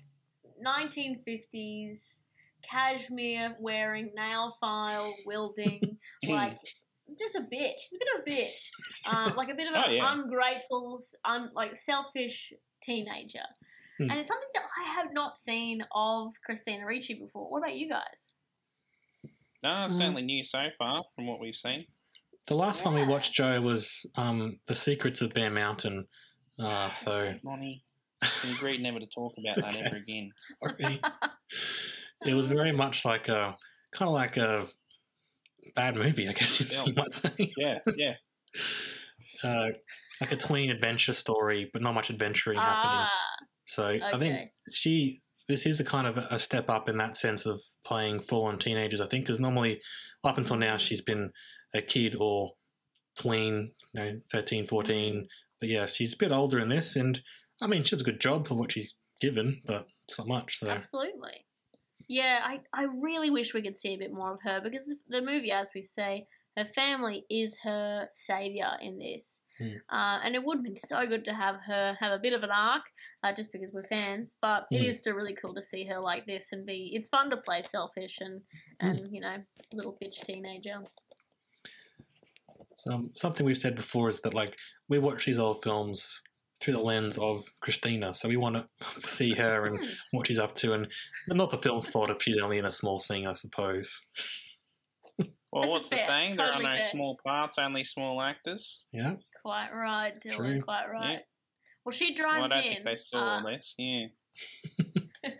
1950s 0.63 2.03
cashmere 2.63 3.57
wearing, 3.61 4.11
nail 4.15 4.59
file 4.61 5.15
wielding, 5.25 5.97
like 6.29 6.59
just 7.19 7.35
a 7.35 7.41
bitch. 7.41 7.79
She's 7.79 7.95
a 7.95 7.99
bit 7.99 8.09
of 8.15 8.27
a 8.27 8.31
bitch, 8.31 9.27
um, 9.31 9.37
like 9.39 9.49
a 9.49 9.55
bit 9.55 9.69
of 9.69 9.75
an 9.75 9.85
Oh, 9.87 9.91
yeah. 9.91 10.13
ungrateful, 10.13 11.03
un, 11.25 11.51
like 11.55 11.75
selfish 11.75 12.53
teenager. 12.83 13.39
Hmm. 13.97 14.11
And 14.11 14.21
it's 14.21 14.29
something 14.29 14.51
that 14.53 14.65
I 14.85 14.91
have 14.91 15.15
not 15.15 15.41
seen 15.41 15.83
of 15.95 16.35
Christina 16.45 16.85
Ricci 16.85 17.15
before. 17.15 17.51
What 17.51 17.61
about 17.61 17.75
you 17.75 17.89
guys? 17.89 18.35
No, 19.63 19.87
it's 19.87 19.97
certainly 19.97 20.21
new 20.21 20.43
so 20.43 20.67
far 20.77 21.05
from 21.17 21.27
what 21.27 21.41
we've 21.41 21.57
seen. 21.57 21.87
The 22.49 22.55
last 22.55 22.85
one 22.85 22.95
we 22.95 23.07
watched, 23.07 23.33
Joe, 23.35 23.61
was 23.61 24.05
um, 24.17 24.59
The 24.67 24.75
Secrets 24.75 25.21
of 25.21 25.33
Bear 25.35 25.51
Mountain. 25.51 26.07
Uh, 26.59 26.89
so, 26.89 27.35
Monty, 27.45 27.85
we 28.45 28.53
agreed 28.53 28.81
never 28.83 28.99
to 28.99 29.07
talk 29.07 29.35
about 29.39 29.57
that 29.57 29.77
ever 29.77 29.97
again. 30.05 30.31
sorry. 30.63 31.01
it 32.27 32.35
was 32.35 32.49
very 32.49 32.73
much 32.73 33.05
like 33.05 33.29
a 33.29 33.55
kind 33.93 34.09
of 34.09 34.15
like 34.15 34.37
a 34.37 34.67
bad 35.77 35.95
movie, 35.97 36.29
I 36.29 36.33
guess 36.33 36.59
you'd- 36.61 36.91
you 36.91 36.95
might 36.97 37.13
say. 37.13 37.53
Yeah, 37.57 37.79
yeah. 37.97 38.15
uh, 39.45 39.69
like 40.21 40.33
a 40.33 40.37
tween 40.37 40.71
adventure 40.71 41.13
story, 41.13 41.71
but 41.73 41.83
not 41.83 41.95
much 41.95 42.11
adventuring 42.11 42.59
happening. 42.59 43.07
Ah, 43.07 43.11
So 43.67 43.87
I 44.03 44.19
think 44.19 44.51
she 44.73 45.23
this 45.47 45.65
is 45.65 45.81
a 45.81 45.85
kind 45.85 46.07
of 46.07 46.19
a 46.19 46.39
step 46.39 46.69
up 46.69 46.91
in 46.91 46.99
that 46.99 47.17
sense 47.17 47.47
of 47.47 47.59
playing 47.85 48.21
full 48.21 48.45
on 48.45 48.59
teenagers. 48.59 49.01
I 49.01 49.07
think 49.07 49.25
because 49.25 49.41
normally 49.41 49.81
up 50.25 50.37
until 50.39 50.57
now 50.57 50.77
she's 50.77 51.01
been 51.01 51.31
a 51.75 51.83
kid 51.83 52.17
or 52.19 52.53
tween, 53.19 53.73
you 53.95 54.01
know, 54.01 54.21
13, 54.33 54.67
14. 54.67 55.29
But 55.61 55.69
yeah, 55.69 55.87
she's 55.87 56.15
a 56.15 56.19
bit 56.19 56.33
older 56.33 56.59
in 56.59 56.69
this, 56.69 56.97
and 56.97 57.21
I 57.61 57.67
mean 57.67 57.83
she 57.83 57.91
does 57.97 58.03
a 58.03 58.05
good 58.05 58.21
job 58.21 58.47
for 58.47 58.55
what 58.55 58.73
she's 58.73 58.95
given, 59.21 59.61
but 59.67 59.87
it's 60.09 60.19
not 60.19 60.29
much. 60.29 60.59
So 60.61 60.69
Absolutely. 60.69 61.45
Yeah, 62.09 62.41
I, 62.45 62.61
I 62.73 62.85
really 62.85 63.29
wish 63.31 63.53
we 63.53 63.61
could 63.63 63.77
see 63.77 63.95
a 63.95 63.99
bit 63.99 64.13
more 64.13 64.33
of 64.33 64.39
her 64.43 64.61
because 64.63 64.87
the, 64.87 64.97
the 65.09 65.21
movie, 65.21 65.51
as 65.51 65.69
we 65.75 65.83
say, 65.83 66.27
her 66.57 66.65
family 66.75 67.25
is 67.29 67.57
her 67.65 68.09
savior 68.15 68.71
in 68.81 68.99
this. 68.99 69.41
Hmm. 69.59 69.73
Uh, 69.93 70.21
and 70.25 70.35
it 70.37 70.43
would 70.45 70.59
have 70.59 70.65
been 70.65 70.77
so 70.77 71.05
good 71.07 71.25
to 71.25 71.35
have 71.35 71.57
her 71.67 71.97
have 71.99 72.13
a 72.13 72.19
bit 72.19 72.33
of 72.33 72.45
an 72.45 72.51
arc, 72.51 72.83
uh, 73.25 73.33
just 73.33 73.51
because 73.53 73.73
we're 73.73 73.83
fans. 73.85 74.37
But 74.41 74.67
it 74.71 74.79
Hmm. 74.79 74.85
is 74.87 74.99
still 74.99 75.15
really 75.17 75.35
cool 75.35 75.55
to 75.55 75.63
see 75.63 75.85
her 75.87 75.99
like 75.99 76.25
this 76.27 76.49
and 76.53 76.65
be. 76.65 76.93
It's 76.95 77.09
fun 77.09 77.29
to 77.31 77.37
play 77.37 77.63
selfish 77.69 78.19
and 78.21 78.41
and 78.81 79.01
you 79.11 79.21
know 79.21 79.35
little 79.75 79.97
bitch 80.01 80.25
teenager. 80.25 80.79
So, 82.79 82.93
um, 82.93 83.11
something 83.17 83.45
we've 83.45 83.57
said 83.57 83.75
before 83.75 84.09
is 84.09 84.21
that 84.23 84.35
like 84.35 84.57
we 84.89 84.99
watch 84.99 85.27
these 85.27 85.39
old 85.39 85.63
films 85.63 86.21
through 86.61 86.75
the 86.75 86.81
lens 86.81 87.17
of 87.19 87.45
Christina, 87.61 88.13
so 88.15 88.29
we 88.29 88.37
want 88.37 88.57
to 88.57 88.67
see 89.09 89.31
her 89.35 89.67
and 89.67 89.79
what 90.13 90.27
she's 90.27 90.39
up 90.39 90.55
to, 90.57 90.73
and 90.75 90.89
not 91.29 91.51
the 91.51 91.59
film's 91.59 91.89
fault 91.89 92.11
if 92.11 92.23
she's 92.23 92.39
only 92.39 92.59
in 92.59 92.65
a 92.65 92.71
small 92.71 92.99
scene, 92.99 93.27
I 93.27 93.33
suppose. 93.33 94.01
Well, 95.51 95.71
what's 95.71 95.89
the 95.89 95.97
Fair, 95.97 96.07
saying? 96.07 96.37
There 96.37 96.45
are 96.53 96.61
no 96.61 96.77
fair. 96.77 96.89
small 96.91 97.19
parts, 97.27 97.57
only 97.57 97.83
small 97.83 98.21
actors. 98.21 98.81
Yeah, 98.93 99.15
Quite 99.43 99.71
right, 99.75 100.13
Dylan. 100.21 100.37
True. 100.37 100.61
Quite 100.61 100.91
right. 100.93 101.13
Yeah. 101.13 101.19
Well, 101.87 101.93
she 101.95 102.13
drives 102.13 102.43
Well, 102.43 102.45
I 102.45 102.49
drives 102.49 102.65
don't 102.65 102.65
in. 102.67 102.73
think 102.75 102.85
they 102.85 102.95
saw 102.97 103.19
uh, 103.19 103.39
all 103.41 103.47
this. 103.51 103.75
Yeah. 103.79 104.07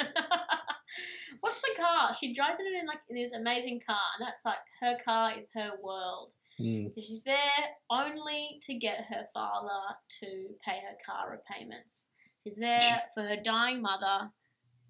What's 1.41 1.61
the 1.61 1.75
car? 1.77 2.15
She 2.19 2.33
drives 2.33 2.59
it 2.59 2.67
in 2.73 2.87
like 2.87 3.01
in 3.11 3.17
this 3.17 3.33
amazing 3.33 3.81
car, 3.87 3.99
and 4.19 4.27
that's 4.27 4.47
like 4.47 4.57
her 4.81 4.97
car 5.05 5.33
is 5.39 5.51
her 5.55 5.73
world. 5.83 6.33
Mm. 6.61 6.93
She's 6.97 7.23
there 7.23 7.37
only 7.91 8.59
to 8.63 8.75
get 8.75 9.07
her 9.09 9.25
father 9.33 9.69
to 10.21 10.27
pay 10.65 10.81
her 10.81 10.97
car 11.07 11.31
repayments. 11.31 12.07
She's 12.45 12.57
there 12.57 13.03
for 13.15 13.23
her 13.23 13.37
dying 13.37 13.81
mother. 13.81 14.31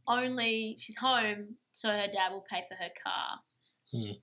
Only 0.07 0.77
she's 0.81 0.97
home 0.97 1.57
so 1.73 1.89
her 1.89 2.07
dad 2.13 2.33
will 2.33 2.45
pay 2.51 2.65
for 2.69 2.75
her 2.77 2.91
car. 3.03 3.41
Mm. 3.95 4.19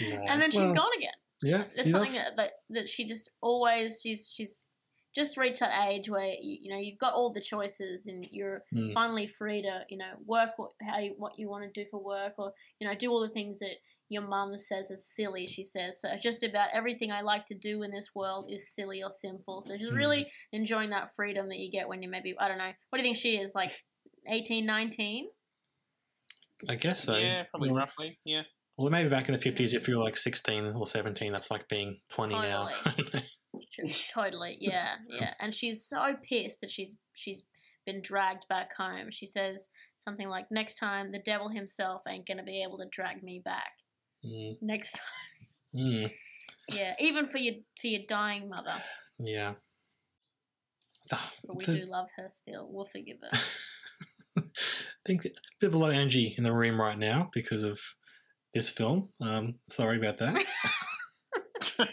No. 0.00 0.24
and 0.28 0.40
then 0.40 0.50
she's 0.50 0.60
Well, 0.60 0.74
gone 0.74 0.90
again. 0.96 1.12
Yeah, 1.42 1.64
know, 1.76 1.82
something 1.82 2.12
that, 2.14 2.36
that 2.36 2.52
that 2.70 2.88
she 2.88 3.04
just 3.06 3.30
always 3.40 4.00
she's 4.00 4.30
she's 4.32 4.62
just 5.14 5.36
reach 5.36 5.58
that 5.60 5.88
age 5.88 6.08
where 6.08 6.26
you, 6.40 6.58
you 6.62 6.70
know 6.70 6.78
you've 6.78 6.98
got 6.98 7.12
all 7.14 7.32
the 7.32 7.40
choices 7.40 8.06
and 8.06 8.26
you're 8.30 8.62
Mm. 8.74 8.92
finally 8.94 9.26
free 9.26 9.62
to 9.62 9.84
you 9.88 9.98
know 9.98 10.12
work 10.24 10.50
what 10.56 10.70
how 10.82 10.98
you, 10.98 11.14
what 11.18 11.38
you 11.38 11.48
want 11.48 11.64
to 11.64 11.70
do 11.84 11.88
for 11.90 12.02
work 12.02 12.34
or 12.38 12.52
you 12.78 12.86
know 12.88 12.94
do 12.94 13.10
all 13.10 13.20
the 13.20 13.28
things 13.28 13.58
that 13.58 13.76
your 14.08 14.22
mum 14.22 14.58
says 14.58 14.90
is 14.90 15.06
silly. 15.14 15.46
She 15.46 15.64
says 15.64 16.00
so. 16.00 16.08
Just 16.22 16.42
about 16.42 16.68
everything 16.74 17.10
I 17.10 17.22
like 17.22 17.46
to 17.46 17.54
do 17.54 17.82
in 17.82 17.90
this 17.90 18.10
world 18.14 18.50
is 18.50 18.70
silly 18.78 19.02
or 19.02 19.10
simple. 19.10 19.62
So 19.62 19.76
she's 19.78 19.88
Mm. 19.88 19.96
really 19.96 20.26
enjoying 20.52 20.90
that 20.90 21.14
freedom 21.16 21.48
that 21.48 21.58
you 21.58 21.70
get 21.70 21.88
when 21.88 22.02
you 22.02 22.10
maybe 22.10 22.34
I 22.38 22.48
don't 22.48 22.58
know. 22.58 22.72
What 22.90 22.98
do 22.98 23.02
you 23.02 23.04
think 23.04 23.16
she 23.16 23.36
is 23.38 23.54
like? 23.54 23.72
18, 24.28 24.66
19? 24.66 25.28
I 26.68 26.74
guess 26.76 27.02
so. 27.04 27.16
yeah, 27.16 27.44
probably 27.50 27.70
Well, 27.70 27.78
roughly. 27.78 28.18
Yeah. 28.24 28.42
Well, 28.76 28.90
maybe 28.90 29.08
back 29.08 29.28
in 29.28 29.32
the 29.34 29.40
fifties, 29.40 29.74
if 29.74 29.88
you 29.88 29.96
were 29.96 30.02
like 30.04 30.16
sixteen 30.16 30.66
or 30.76 30.86
seventeen, 30.86 31.32
that's 31.32 31.50
like 31.50 31.66
being 31.68 31.98
twenty 32.10 32.34
now. 32.34 32.68
True, 33.72 33.88
totally, 34.12 34.58
yeah, 34.60 34.96
yeah. 35.08 35.32
And 35.40 35.54
she's 35.54 35.84
so 35.84 36.14
pissed 36.28 36.60
that 36.60 36.70
she's 36.70 36.96
she's 37.14 37.42
been 37.86 38.02
dragged 38.02 38.46
back 38.48 38.74
home. 38.76 39.10
She 39.10 39.24
says 39.26 39.68
something 40.04 40.28
like, 40.28 40.50
"Next 40.50 40.76
time, 40.76 41.10
the 41.10 41.20
devil 41.20 41.48
himself 41.48 42.02
ain't 42.08 42.26
gonna 42.26 42.42
be 42.42 42.62
able 42.62 42.78
to 42.78 42.86
drag 42.90 43.22
me 43.22 43.40
back." 43.44 43.72
mm. 44.24 44.56
Next 44.60 44.92
time, 44.92 45.48
Mm. 45.74 46.12
yeah. 46.68 46.94
Even 46.98 47.26
for 47.26 47.38
your 47.38 47.54
for 47.80 47.86
your 47.86 48.02
dying 48.08 48.48
mother, 48.48 48.74
Yeah. 49.18 49.54
Ah, 51.10 51.32
but 51.46 51.56
we 51.56 51.64
the- 51.64 51.78
do 51.80 51.86
love 51.86 52.08
her 52.16 52.28
still. 52.28 52.68
We'll 52.70 52.84
forgive 52.84 53.16
her. 53.22 53.30
I 54.38 54.42
think 55.06 55.24
a 55.24 55.30
bit 55.60 55.66
of 55.68 55.74
a 55.74 55.78
low 55.78 55.88
energy 55.90 56.34
in 56.38 56.44
the 56.44 56.52
room 56.52 56.80
right 56.80 56.98
now 56.98 57.30
because 57.32 57.62
of 57.62 57.80
this 58.54 58.68
film. 58.68 59.10
Um, 59.20 59.58
sorry 59.70 59.96
about 59.96 60.18
that. 60.18 60.44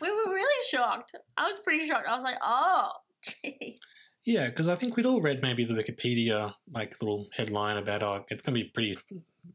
We 0.00 0.10
were 0.10 0.32
shocked. 0.70 1.14
I 1.36 1.46
was 1.46 1.58
pretty 1.60 1.86
shocked. 1.86 2.06
I 2.08 2.14
was 2.14 2.24
like, 2.24 2.38
oh, 2.42 2.90
jeez. 3.44 3.78
yeah, 4.24 4.48
because 4.48 4.68
I 4.68 4.74
think 4.76 4.96
we'd 4.96 5.06
all 5.06 5.20
read 5.20 5.42
maybe 5.42 5.64
the 5.64 5.74
Wikipedia 5.74 6.54
like 6.72 7.00
little 7.00 7.28
headline 7.36 7.76
about 7.76 8.02
oh, 8.02 8.24
it's 8.28 8.42
going 8.42 8.56
to 8.56 8.62
be 8.62 8.68
a 8.68 8.72
pretty 8.72 8.94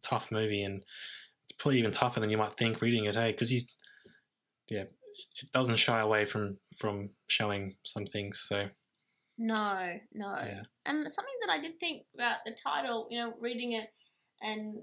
tough 0.03 0.31
movie, 0.31 0.63
and 0.63 0.83
it's 1.49 1.57
probably 1.57 1.79
even 1.79 1.91
tougher 1.91 2.19
than 2.19 2.29
you 2.29 2.37
might 2.37 2.53
think 2.57 2.81
reading 2.81 3.05
it. 3.05 3.15
Hey, 3.15 3.31
because 3.31 3.49
he, 3.49 3.61
yeah, 4.69 4.81
it 4.81 5.51
doesn't 5.53 5.77
shy 5.77 5.99
away 5.99 6.25
from 6.25 6.57
from 6.77 7.09
showing 7.27 7.75
some 7.83 8.05
things. 8.05 8.45
So 8.47 8.67
No, 9.37 9.97
no. 10.13 10.35
yeah, 10.45 10.63
And 10.85 11.09
something 11.11 11.33
that 11.45 11.51
I 11.51 11.59
did 11.61 11.79
think 11.79 12.03
about 12.15 12.37
the 12.45 12.51
title, 12.51 13.07
you 13.09 13.19
know, 13.19 13.33
reading 13.39 13.73
it 13.73 13.87
and 14.41 14.79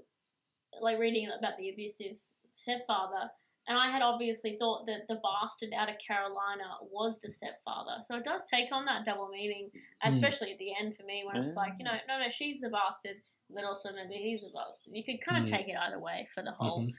like 0.81 0.97
reading 0.99 1.29
about 1.37 1.57
the 1.57 1.69
abusive 1.69 2.17
stepfather, 2.55 3.29
and 3.67 3.77
I 3.77 3.89
had 3.89 4.01
obviously 4.01 4.57
thought 4.59 4.85
that 4.87 5.07
the 5.07 5.19
bastard 5.23 5.73
out 5.73 5.89
of 5.89 5.95
Carolina 5.99 6.65
was 6.91 7.15
the 7.21 7.29
stepfather. 7.31 7.97
So 8.05 8.15
it 8.15 8.23
does 8.23 8.45
take 8.45 8.71
on 8.71 8.85
that 8.85 9.05
double 9.05 9.29
meaning, 9.29 9.71
Mm. 10.05 10.13
especially 10.13 10.51
at 10.51 10.57
the 10.57 10.73
end 10.79 10.95
for 10.95 11.03
me 11.03 11.23
when 11.25 11.37
it's 11.43 11.55
like, 11.55 11.73
you 11.79 11.85
know, 11.85 11.97
no, 12.07 12.19
no, 12.19 12.29
she's 12.29 12.59
the 12.59 12.69
bastard, 12.69 13.17
but 13.49 13.63
also 13.63 13.89
maybe 13.93 14.15
he's 14.21 14.41
the 14.41 14.49
bastard. 14.53 14.93
You 14.93 15.03
could 15.03 15.21
kind 15.21 15.41
of 15.43 15.47
Mm. 15.47 15.57
take 15.57 15.67
it 15.69 15.77
either 15.77 15.99
way 15.99 16.27
for 16.33 16.43
the 16.43 16.51
whole 16.51 16.81
Mhm. 16.81 16.93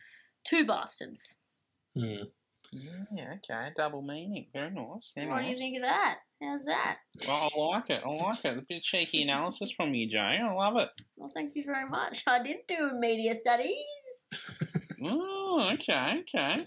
two 0.44 0.64
bastards. 0.66 1.34
Mm. 1.96 2.30
Yeah, 3.12 3.34
okay, 3.34 3.70
double 3.76 4.02
meaning. 4.02 4.48
Very 4.52 4.70
nice. 4.70 5.12
Very 5.14 5.28
What 5.28 5.42
do 5.42 5.48
you 5.48 5.56
think 5.56 5.76
of 5.76 5.82
that? 5.82 6.18
How's 6.42 6.64
that? 6.64 6.98
Well, 7.26 7.50
I 7.54 7.58
like 7.60 7.90
it. 7.90 8.02
I 8.04 8.08
like 8.08 8.44
it. 8.44 8.58
A 8.58 8.62
bit 8.62 8.76
of 8.78 8.82
cheeky 8.82 9.22
analysis 9.22 9.70
from 9.70 9.94
you, 9.94 10.08
Jay. 10.08 10.18
I 10.18 10.52
love 10.52 10.76
it. 10.78 10.90
Well, 11.14 11.30
thank 11.32 11.54
you 11.54 11.62
very 11.64 11.88
much. 11.88 12.24
I 12.26 12.42
did 12.42 12.66
do 12.66 12.90
media 12.94 13.34
studies. 13.36 14.26
Oh, 15.06 15.70
okay, 15.74 16.20
okay. 16.20 16.66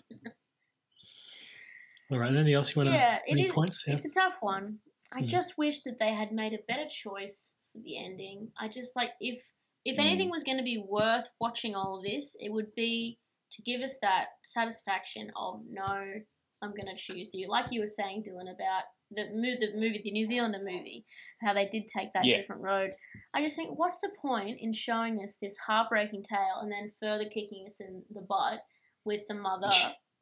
All 2.12 2.20
right. 2.20 2.32
Anything 2.34 2.54
else 2.56 2.74
you 2.76 2.80
want 2.80 2.90
to? 2.90 2.96
yeah, 2.96 3.18
it 3.26 3.32
any 3.32 3.46
is. 3.46 3.52
points? 3.52 3.84
Yeah. 3.86 3.96
It's 3.96 4.06
a 4.06 4.10
tough 4.10 4.38
one. 4.42 4.80
I 5.12 5.22
Mm. 5.22 5.28
just 5.28 5.58
wish 5.58 5.82
that 5.84 6.00
they 6.00 6.14
had 6.14 6.32
made 6.32 6.54
a 6.54 6.60
better 6.68 6.88
choice 6.88 7.54
for 7.74 7.80
the 7.80 7.98
ending. 7.98 8.52
I 8.60 8.68
just 8.68 8.96
like 8.96 9.12
if 9.20 9.54
if 9.86 9.98
Mm. 9.98 10.02
anything 10.02 10.30
was 10.30 10.44
going 10.44 10.58
to 10.58 10.64
be 10.64 10.78
worth 10.78 11.28
watching 11.40 11.76
all 11.76 11.98
of 11.98 12.04
this, 12.04 12.36
it 12.40 12.52
would 12.52 12.74
be 12.76 13.20
to 13.52 13.62
give 13.62 13.82
us 13.82 13.98
that 14.02 14.28
satisfaction 14.44 15.32
of 15.36 15.62
no, 15.66 16.22
I'm 16.62 16.72
going 16.72 16.88
to 16.88 16.96
choose 16.96 17.34
you. 17.34 17.48
Like 17.48 17.72
you 17.72 17.80
were 17.82 17.88
saying, 17.88 18.24
Dylan, 18.24 18.52
about 18.54 18.84
the 19.12 19.26
movie, 19.34 19.58
the 19.60 19.74
movie, 19.74 20.02
the 20.04 20.12
New 20.12 20.26
Zealander 20.26 20.60
movie, 20.60 21.06
how 21.42 21.54
they 21.54 21.66
did 21.66 21.88
take 21.88 22.14
that 22.14 22.26
Yeah. 22.26 22.38
different 22.38 22.62
road. 22.62 22.92
I 23.34 23.42
just 23.42 23.56
think, 23.56 23.78
what's 23.78 24.00
the 24.00 24.10
point 24.22 24.60
in 24.60 24.74
showing 24.74 25.22
us 25.24 25.38
this 25.38 25.58
heartbreaking 25.58 26.24
tale 26.24 26.60
and 26.62 26.72
then 26.72 26.92
further 27.00 27.26
kicking 27.26 27.66
us 27.66 27.80
in 27.80 28.04
the 28.14 28.22
butt 28.22 28.66
with 29.06 29.22
the 29.28 29.36
mother 29.36 29.72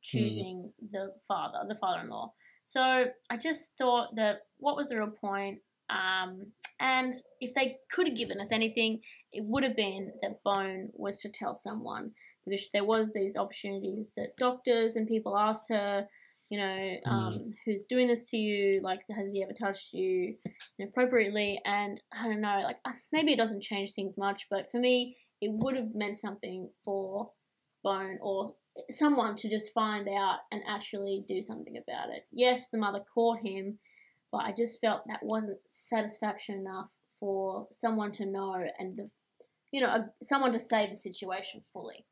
choosing 0.02 0.72
the 0.92 1.14
father, 1.28 1.60
the 1.68 1.76
father-in-law? 1.76 2.32
So 2.66 3.06
I 3.30 3.38
just 3.38 3.78
thought 3.78 4.16
that 4.16 4.48
what 4.58 4.76
was 4.76 4.88
the 4.88 4.98
real 4.98 5.10
point? 5.10 5.62
Um, 5.90 6.52
and 6.80 7.14
if 7.40 7.54
they 7.54 7.78
could 7.90 8.08
have 8.08 8.18
given 8.18 8.40
us 8.40 8.52
anything, 8.52 9.02
it 9.32 9.44
would 9.46 9.64
have 9.64 9.76
been 9.76 10.12
that 10.22 10.44
Bone 10.44 10.90
was 10.94 11.20
to 11.22 11.30
tell 11.30 11.56
someone 11.56 12.12
because 12.46 12.70
there 12.74 12.84
was 12.84 13.12
these 13.14 13.36
opportunities 13.36 14.12
that 14.18 14.38
doctors 14.38 14.96
and 14.96 15.08
people 15.08 15.38
asked 15.38 15.70
her, 15.70 16.08
you 16.50 16.60
know, 16.60 16.96
um, 17.06 17.54
who's 17.66 17.86
doing 17.90 18.08
this 18.08 18.30
to 18.30 18.38
you? 18.38 18.82
Like, 18.84 19.02
has 19.16 19.34
he 19.34 19.44
ever 19.44 19.54
touched 19.54 19.94
you 19.94 20.36
inappropriately? 20.78 21.60
And 21.66 22.00
I 22.14 22.28
don't 22.28 22.42
know, 22.42 22.62
like 22.64 22.78
maybe 23.12 23.34
it 23.34 23.38
doesn't 23.38 23.64
change 23.64 23.94
things 23.94 24.18
much, 24.18 24.48
but 24.50 24.70
for 24.72 24.80
me, 24.80 25.18
it 25.42 25.52
would 25.52 25.76
have 25.76 25.94
meant 25.96 26.18
something 26.18 26.70
for 26.84 27.32
Bone 27.84 28.18
or 28.22 28.54
someone 28.90 29.36
to 29.38 29.50
just 29.50 29.74
find 29.74 30.08
out 30.08 30.40
and 30.52 30.62
actually 30.68 31.24
do 31.28 31.42
something 31.42 31.78
about 31.78 32.10
it. 32.10 32.26
Yes, 32.32 32.64
the 32.72 32.78
mother 32.80 33.02
caught 33.14 33.40
him, 33.40 33.78
but 34.32 34.40
I 34.40 34.52
just 34.52 34.82
felt 34.82 35.02
that 35.08 35.20
wasn't 35.24 35.60
satisfaction 35.68 36.60
enough 36.60 36.88
for 37.20 37.68
someone 37.72 38.12
to 38.14 38.26
know 38.26 38.64
and 38.80 38.98
the, 38.98 39.10
you 39.72 39.82
know, 39.82 39.88
a, 39.88 40.10
someone 40.24 40.52
to 40.52 40.60
save 40.60 40.90
the 40.90 40.98
situation 40.98 41.62
fully. 41.72 42.06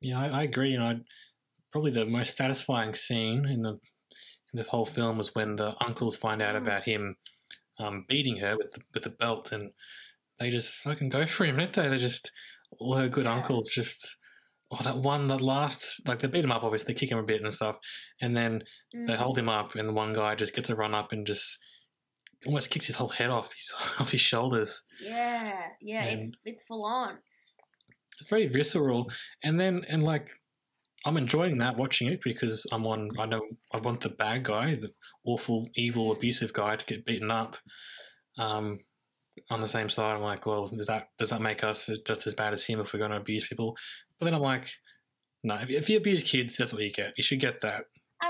Yeah, 0.00 0.20
I, 0.20 0.26
I 0.28 0.42
agree. 0.44 0.70
You 0.70 0.78
know, 0.78 0.86
I'd- 0.86 1.04
probably 1.72 1.90
the 1.90 2.06
most 2.06 2.36
satisfying 2.36 2.94
scene 2.94 3.46
in 3.46 3.62
the 3.62 3.72
in 4.52 4.54
the 4.56 4.62
whole 4.64 4.86
film 4.86 5.18
was 5.18 5.34
when 5.34 5.56
the 5.56 5.74
uncles 5.84 6.16
find 6.16 6.40
out 6.40 6.54
Mm. 6.54 6.62
about 6.62 6.84
him 6.84 7.16
um, 7.78 8.04
beating 8.08 8.38
her 8.38 8.56
with 8.56 8.70
the, 8.72 8.80
with 8.94 9.02
the 9.04 9.10
belt, 9.10 9.52
and 9.52 9.70
they 10.38 10.50
just 10.50 10.76
fucking 10.78 11.10
go 11.10 11.26
for 11.26 11.44
him, 11.44 11.56
don't 11.58 11.72
they? 11.72 11.88
They 11.88 11.98
just 11.98 12.30
all 12.78 12.94
her 12.94 13.08
good 13.08 13.24
Yeah. 13.26 13.34
uncles 13.34 13.70
just. 13.72 14.16
Oh, 14.70 14.82
that 14.82 14.98
one, 14.98 15.28
that 15.28 15.40
last, 15.40 16.06
like 16.06 16.18
they 16.18 16.28
beat 16.28 16.44
him 16.44 16.52
up, 16.52 16.62
obviously, 16.62 16.92
they 16.92 16.98
kick 17.00 17.10
him 17.10 17.16
a 17.16 17.22
bit 17.22 17.40
and 17.40 17.50
stuff, 17.50 17.78
and 18.20 18.36
then 18.36 18.62
they 18.92 19.14
Mm. 19.14 19.16
hold 19.16 19.38
him 19.38 19.48
up, 19.48 19.74
and 19.76 19.88
the 19.88 19.92
one 19.94 20.12
guy 20.12 20.34
just 20.34 20.54
gets 20.54 20.68
a 20.68 20.76
run 20.76 20.94
up 20.94 21.10
and 21.12 21.26
just 21.26 21.58
almost 22.46 22.68
kicks 22.70 22.84
his 22.84 22.96
whole 22.96 23.08
head 23.08 23.30
off 23.30 23.52
his 23.54 23.72
off 24.00 24.10
his 24.10 24.20
shoulders. 24.20 24.82
Yeah, 25.00 25.68
yeah, 25.80 26.04
it's 26.04 26.28
it's 26.44 26.62
full 26.64 26.84
on. 26.84 27.18
it's 28.20 28.28
very 28.28 28.46
visceral 28.46 29.10
and 29.42 29.58
then 29.58 29.84
and 29.88 30.02
like 30.04 30.28
i'm 31.06 31.16
enjoying 31.16 31.58
that 31.58 31.76
watching 31.76 32.08
it 32.08 32.20
because 32.22 32.66
i'm 32.72 32.86
on 32.86 33.10
i 33.18 33.26
know 33.26 33.40
i 33.72 33.80
want 33.80 34.00
the 34.00 34.08
bad 34.08 34.42
guy 34.42 34.74
the 34.74 34.90
awful 35.24 35.68
evil 35.74 36.12
abusive 36.12 36.52
guy 36.52 36.76
to 36.76 36.84
get 36.86 37.04
beaten 37.04 37.30
up. 37.30 37.56
Um 38.38 38.78
on 39.50 39.60
the 39.60 39.68
same 39.68 39.88
side 39.88 40.14
i'm 40.16 40.22
like 40.22 40.46
well 40.46 40.66
does 40.68 40.86
that 40.88 41.08
does 41.18 41.30
that 41.30 41.40
make 41.40 41.62
us 41.62 41.88
just 42.06 42.26
as 42.26 42.34
bad 42.34 42.52
as 42.52 42.64
him 42.64 42.80
if 42.80 42.92
we're 42.92 42.98
going 42.98 43.10
to 43.12 43.16
abuse 43.16 43.46
people? 43.46 43.76
But 44.18 44.24
then 44.26 44.34
i'm 44.34 44.40
like 44.40 44.68
no 45.44 45.54
if, 45.56 45.70
if 45.70 45.88
you 45.88 45.96
abuse 45.96 46.22
kids 46.24 46.56
that's 46.56 46.72
what 46.72 46.82
you 46.82 46.92
get. 46.92 47.14
You 47.16 47.22
should 47.22 47.38
get 47.40 47.60
that 47.60 47.84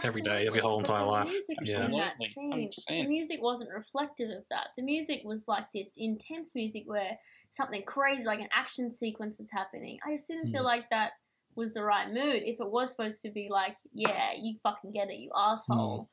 every 0.05 0.21
day 0.21 0.47
of 0.47 0.55
your 0.55 0.63
whole 0.65 0.79
entire 0.81 1.01
the 1.01 1.07
life. 1.07 1.29
music 1.29 1.57
yeah. 1.65 1.89
that 1.89 2.13
Absolutely, 2.23 2.71
scene, 2.73 3.05
the 3.05 3.09
music 3.09 3.39
wasn't 3.41 3.71
reflective 3.75 4.29
of 4.29 4.45
that. 4.51 4.67
The 4.77 4.83
music 4.83 5.23
was 5.25 5.49
like 5.49 5.65
this 5.75 5.95
intense 5.97 6.53
music 6.55 6.83
where 6.85 7.19
something 7.51 7.83
crazy, 7.85 8.25
like 8.25 8.41
an 8.41 8.49
action 8.55 8.93
sequence, 8.93 9.39
was 9.39 9.51
happening. 9.51 9.99
I 10.07 10.11
just 10.15 10.29
didn't 10.29 10.53
feel 10.53 10.61
Mm. 10.61 10.67
like 10.67 10.91
that 10.91 11.13
was 11.59 11.75
the 11.75 11.83
right 11.83 12.09
mood. 12.09 12.43
If 12.45 12.61
it 12.61 12.71
was 12.71 12.91
supposed 12.91 13.21
to 13.23 13.31
be 13.31 13.49
like, 13.51 13.77
yeah, 13.93 14.31
you 14.41 14.57
fucking 14.63 14.93
get 14.93 15.11
it, 15.11 15.19
you 15.19 15.31
asshole. 15.37 16.09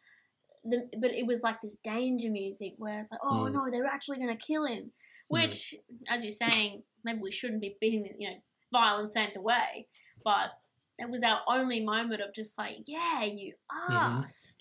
Mm. 0.66 0.72
The, 0.72 0.98
but 1.00 1.12
it 1.12 1.26
was 1.26 1.44
like 1.44 1.62
this 1.62 1.76
danger 1.84 2.32
music 2.32 2.74
where 2.78 3.00
it's 3.00 3.12
like, 3.12 3.22
oh 3.24 3.46
Mm. 3.46 3.54
no, 3.54 3.68
they're 3.72 3.86
actually 3.86 4.18
going 4.18 4.36
to 4.36 4.44
kill 4.46 4.66
him. 4.66 4.86
Mm. 4.86 4.92
Which, 5.30 5.76
as 6.10 6.24
you're 6.24 6.32
saying, 6.32 6.84
maybe 7.04 7.20
we 7.20 7.32
shouldn't 7.32 7.62
be 7.62 7.78
beating, 7.80 8.10
you 8.18 8.30
know, 8.30 8.36
violence 8.74 9.16
ain't 9.16 9.36
the 9.36 9.42
way. 9.42 9.88
But 10.24 10.50
it 10.98 11.10
was 11.10 11.24
our 11.24 11.42
only 11.48 11.82
moment 11.86 12.22
of 12.22 12.34
just 12.34 12.58
like, 12.58 12.78
yeah, 12.86 13.24
you 13.24 13.54
mm-hmm. 13.72 13.94
ass. 13.94 14.54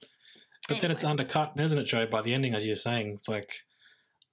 but 0.68 0.80
then 0.80 0.90
it's 0.90 1.04
undercut 1.04 1.52
isn't 1.58 1.78
it 1.78 1.84
joe 1.84 2.06
by 2.06 2.22
the 2.22 2.32
ending 2.32 2.54
as 2.54 2.66
you're 2.66 2.74
saying 2.74 3.12
it's 3.12 3.28
like 3.28 3.52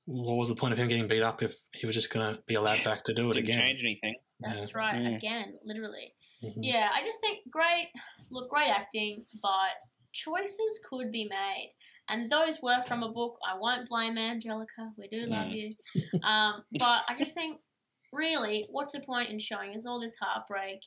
what 0.06 0.36
was 0.36 0.50
the 0.50 0.56
point 0.56 0.74
of 0.74 0.80
him 0.80 0.88
getting 0.88 1.08
beat 1.08 1.22
up 1.22 1.44
if 1.44 1.58
he 1.74 1.86
was 1.86 1.96
just 1.96 2.12
going 2.12 2.34
to 2.34 2.42
be 2.48 2.56
allowed 2.56 2.84
back 2.86 3.04
to 3.04 3.14
do 3.14 3.30
it 3.30 3.34
Didn't 3.34 3.50
again 3.50 3.60
change 3.62 3.84
anything. 3.84 4.16
That's 4.42 4.76
right. 4.76 5.00
Yeah. 5.02 5.18
Again, 5.18 5.60
literally. 5.64 6.14
Mhm. 6.44 6.54
Yeah, 6.58 6.90
I 6.94 7.04
just 7.04 7.22
think 7.22 7.50
great. 7.50 7.90
Look, 8.32 8.50
great 8.50 8.70
acting, 8.70 9.26
but 9.42 9.72
choices 10.14 10.80
could 10.90 11.12
be 11.12 11.28
made, 11.30 11.74
and 12.10 12.32
those 12.32 12.62
were 12.62 12.82
from 12.84 13.04
a 13.04 13.12
book. 13.12 13.38
I 13.48 13.58
won't 13.58 13.88
blame 13.90 14.16
Anjelica. 14.16 14.94
We 14.98 15.08
do 15.08 15.26
love 15.28 15.52
you, 15.52 15.76
um, 16.24 16.64
but 16.80 17.04
I 17.08 17.16
just 17.18 17.34
think, 17.34 17.60
really, 18.12 18.68
what's 18.72 18.94
the 18.94 19.02
point 19.02 19.30
in 19.30 19.40
showing 19.40 19.76
us 19.76 19.86
all 19.86 20.00
this 20.00 20.16
heartbreak 20.20 20.80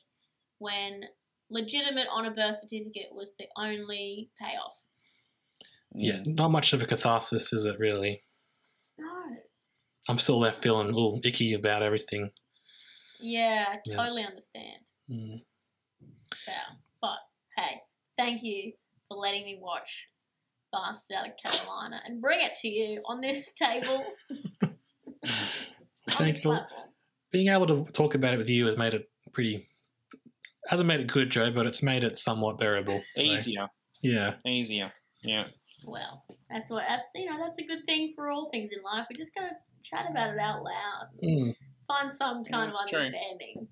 when 0.59 1.03
legitimate 1.49 2.07
on 2.11 2.25
a 2.25 2.31
birth 2.31 2.57
certificate 2.59 3.09
was 3.11 3.33
the 3.39 3.45
only 3.57 4.29
payoff? 4.39 4.81
yeah 5.97 6.21
not 6.25 6.51
much 6.51 6.73
of 6.73 6.81
a 6.81 6.85
catharsis 6.85 7.53
is 7.53 7.63
it 7.65 7.79
really 7.79 8.19
No. 8.97 9.07
I'm 10.09 10.19
still 10.19 10.39
left 10.39 10.61
feeling 10.61 10.87
a 10.87 10.91
little 10.91 11.19
icky 11.23 11.53
about 11.53 11.81
everything. 11.81 12.31
Yeah, 13.19 13.65
I 13.69 13.79
Yeah. 13.85 13.95
totally 13.95 14.23
understand. 14.23 14.81
Mm. 15.09 15.41
Yeah, 16.47 16.61
but 17.01 17.17
hey, 17.57 17.81
thank 18.17 18.43
you 18.43 18.73
for 19.07 19.17
letting 19.17 19.43
me 19.45 19.57
watch 19.61 20.07
Bastard 20.71 21.17
out 21.17 21.27
of 21.29 21.33
Carolina 21.37 22.01
and 22.05 22.21
bring 22.21 22.41
it 22.41 22.55
to 22.61 22.67
you 22.67 23.01
on 23.05 23.21
this 23.21 23.53
table. 23.59 24.03
on 24.63 24.75
Thanks 26.09 26.39
this 26.39 26.43
for 26.43 26.65
being 27.31 27.49
able 27.49 27.67
to 27.67 27.91
talk 27.93 28.15
about 28.15 28.33
it 28.33 28.37
with 28.37 28.49
you 28.49 28.65
has 28.67 28.77
made 28.77 28.93
it 28.93 29.09
pretty. 29.33 29.67
Hasn't 30.67 30.87
made 30.87 30.99
it 30.99 31.07
good, 31.07 31.29
Joe, 31.29 31.51
but 31.51 31.65
it's 31.67 31.83
made 31.83 32.03
it 32.03 32.17
somewhat 32.17 32.57
bearable. 32.57 33.01
so, 33.15 33.21
Easier. 33.21 33.67
Yeah. 34.01 34.35
Easier. 34.45 34.91
Yeah. 35.21 35.45
Well, 35.85 36.23
that's 36.49 36.71
what 36.71 36.83
that's 36.87 37.03
you 37.13 37.29
know 37.29 37.37
that's 37.39 37.59
a 37.59 37.63
good 37.65 37.85
thing 37.85 38.13
for 38.15 38.31
all 38.31 38.49
things 38.51 38.71
in 38.75 38.81
life. 38.83 39.05
We 39.09 39.15
just 39.15 39.33
gotta 39.35 39.51
chat 39.83 40.07
about 40.09 40.31
it 40.33 40.39
out 40.39 40.63
loud, 40.63 41.07
Mm. 41.23 41.55
Find 41.87 42.11
some 42.11 42.43
kind 42.43 42.69
of 42.71 42.75
That's 42.77 42.89
true. 42.89 42.99
understanding. 42.99 43.67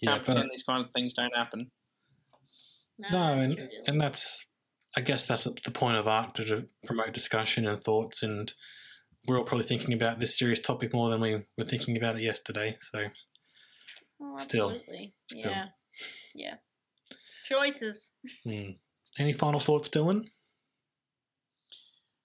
Yeah, 0.00 0.10
Can't 0.12 0.26
but 0.26 0.32
pretend 0.32 0.50
these 0.50 0.62
kind 0.62 0.84
of 0.84 0.90
things 0.90 1.12
don't 1.14 1.34
happen. 1.34 1.70
No, 2.98 3.08
no, 3.10 3.40
and 3.42 3.56
true, 3.56 3.68
and 3.86 4.00
that's, 4.00 4.46
I 4.96 5.00
guess 5.00 5.26
that's 5.26 5.44
the 5.44 5.70
point 5.70 5.96
of 5.96 6.06
art 6.06 6.34
to, 6.36 6.44
to 6.44 6.66
promote 6.86 7.12
discussion 7.12 7.66
and 7.66 7.80
thoughts, 7.82 8.22
and 8.22 8.52
we're 9.26 9.38
all 9.38 9.44
probably 9.44 9.66
thinking 9.66 9.94
about 9.94 10.20
this 10.20 10.38
serious 10.38 10.60
topic 10.60 10.92
more 10.92 11.08
than 11.10 11.20
we 11.20 11.34
were 11.58 11.64
thinking 11.64 11.96
about 11.96 12.16
it 12.16 12.22
yesterday. 12.22 12.76
So 12.78 13.04
Oh, 14.20 14.36
Still. 14.38 14.70
absolutely. 14.70 15.14
Still. 15.30 15.50
Yeah. 15.50 15.66
Yeah. 16.34 16.54
Choices. 17.46 18.12
Hmm. 18.44 18.70
Any 19.18 19.32
final 19.32 19.60
thoughts, 19.60 19.88
Dylan? 19.88 20.22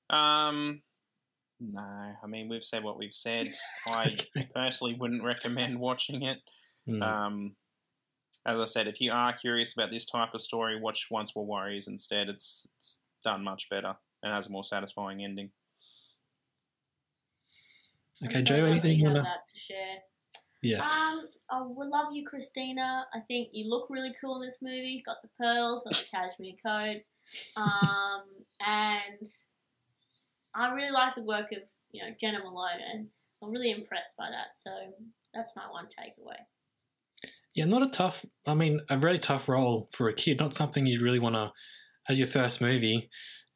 Um, 0.10 0.82
no, 1.60 1.82
I 1.82 2.28
mean 2.28 2.50
we've 2.50 2.64
said 2.64 2.84
what 2.84 2.98
we've 2.98 3.14
said. 3.14 3.54
I 3.88 4.16
personally 4.56 4.96
wouldn't 5.00 5.24
recommend 5.24 5.80
watching 5.80 6.24
it. 6.24 6.40
Hmm. 6.86 7.04
Um, 7.04 7.56
as 8.46 8.60
I 8.60 8.66
said, 8.66 8.88
if 8.88 9.02
you 9.02 9.12
are 9.12 9.34
curious 9.34 9.74
about 9.74 9.92
this 9.92 10.06
type 10.06 10.34
of 10.34 10.42
story, 10.42 10.80
watch 10.80 11.08
Once 11.12 11.36
Were 11.36 11.44
Warriors 11.44 11.88
instead. 11.88 12.30
It's 12.30 12.68
it's 12.78 13.00
done 13.24 13.44
much 13.44 13.70
better 13.70 13.96
and 14.24 14.34
has 14.34 14.48
a 14.48 14.52
more 14.52 14.64
satisfying 14.64 15.24
ending. 15.24 15.52
okay, 18.26 18.40
I'm 18.40 18.46
so 18.46 18.56
Joe, 18.56 18.66
anything 18.66 19.00
you 19.00 19.06
want 19.06 19.18
to? 19.18 19.24
to 19.24 19.60
share. 19.60 19.98
Yeah. 20.62 20.84
Um, 20.84 21.28
I 21.50 21.62
would 21.62 21.88
love 21.88 22.14
you, 22.14 22.26
Christina. 22.26 23.06
I 23.14 23.20
think 23.22 23.50
you 23.54 23.70
look 23.70 23.88
really 23.90 24.14
cool 24.20 24.42
in 24.42 24.48
this 24.48 24.60
movie. 24.62 25.02
Got 25.06 25.18
the 25.22 25.30
pearls, 25.40 25.84
got 25.84 25.94
the 25.94 26.06
cashmere 26.12 26.56
coat, 26.66 27.02
um, 27.56 28.24
and 28.66 29.28
I 30.56 30.74
really 30.74 30.92
like 30.92 31.16
the 31.16 31.24
work 31.24 31.52
of 31.52 31.60
you 31.92 32.04
know 32.04 32.14
Jena 32.20 32.40
Malone, 32.40 32.82
and 32.94 33.08
I'm 33.44 33.52
really 33.52 33.72
impressed 33.72 34.16
by 34.18 34.30
that. 34.30 34.56
So 34.56 34.72
that's 35.34 35.56
my 35.56 35.64
one 35.70 35.86
takeaway. 35.86 36.38
Yeah, 37.56 37.66
not 37.66 37.82
a 37.86 37.90
tough. 37.90 38.26
I 38.48 38.54
mean, 38.54 38.80
a 38.90 38.98
really 38.98 39.20
tough 39.20 39.50
role 39.50 39.90
for 39.94 40.08
a 40.10 40.14
kid. 40.14 40.40
Not 40.40 40.54
something 40.54 40.86
you'd 40.86 41.02
really 41.02 41.20
want 41.20 41.36
to 41.36 41.52
as 42.08 42.18
your 42.20 42.28
first 42.28 42.62
movie, 42.62 43.10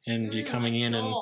and 0.06 0.32
you're 0.34 0.46
Oh 0.46 0.50
coming 0.50 0.74
my 0.74 0.78
in 0.80 0.94
and 0.94 1.14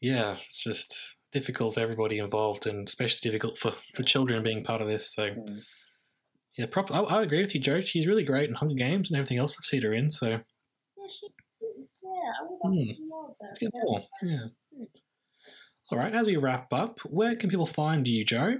yeah, 0.00 0.36
it's 0.46 0.62
just 0.62 1.16
difficult 1.32 1.74
for 1.74 1.80
everybody 1.80 2.18
involved, 2.18 2.66
and 2.66 2.88
especially 2.88 3.30
difficult 3.30 3.58
for 3.58 3.72
for 3.94 4.02
children 4.02 4.42
being 4.42 4.64
part 4.64 4.80
of 4.80 4.88
this. 4.88 5.12
So 5.14 5.30
Mm. 5.30 5.62
yeah, 6.56 6.66
prop. 6.66 6.90
I, 6.92 7.00
I 7.00 7.22
agree 7.22 7.40
with 7.40 7.54
you, 7.54 7.60
Joe. 7.60 7.80
She's 7.80 8.06
really 8.06 8.24
great 8.24 8.48
in 8.48 8.54
Hunger 8.54 8.74
Games 8.74 9.10
and 9.10 9.18
everything 9.18 9.38
else 9.38 9.56
I've 9.58 9.64
seen 9.64 9.82
her 9.82 9.92
in. 9.92 10.10
So 10.10 10.28
yeah, 10.28 10.38
she, 11.08 11.26
yeah, 11.60 12.32
I 12.38 12.42
would 12.42 12.58
love 12.62 12.96
to 12.96 13.06
more 13.08 13.28
of 13.30 13.34
that. 13.40 13.46
let's 13.48 13.58
get 13.58 13.70
Yeah. 13.74 13.82
more. 13.84 14.02
Yeah. 14.22 14.46
All 15.92 15.98
right. 15.98 16.12
As 16.14 16.26
we 16.26 16.36
wrap 16.36 16.72
up, 16.72 17.00
where 17.00 17.34
can 17.34 17.50
people 17.50 17.66
find 17.66 18.06
you, 18.06 18.24
Joe? 18.24 18.58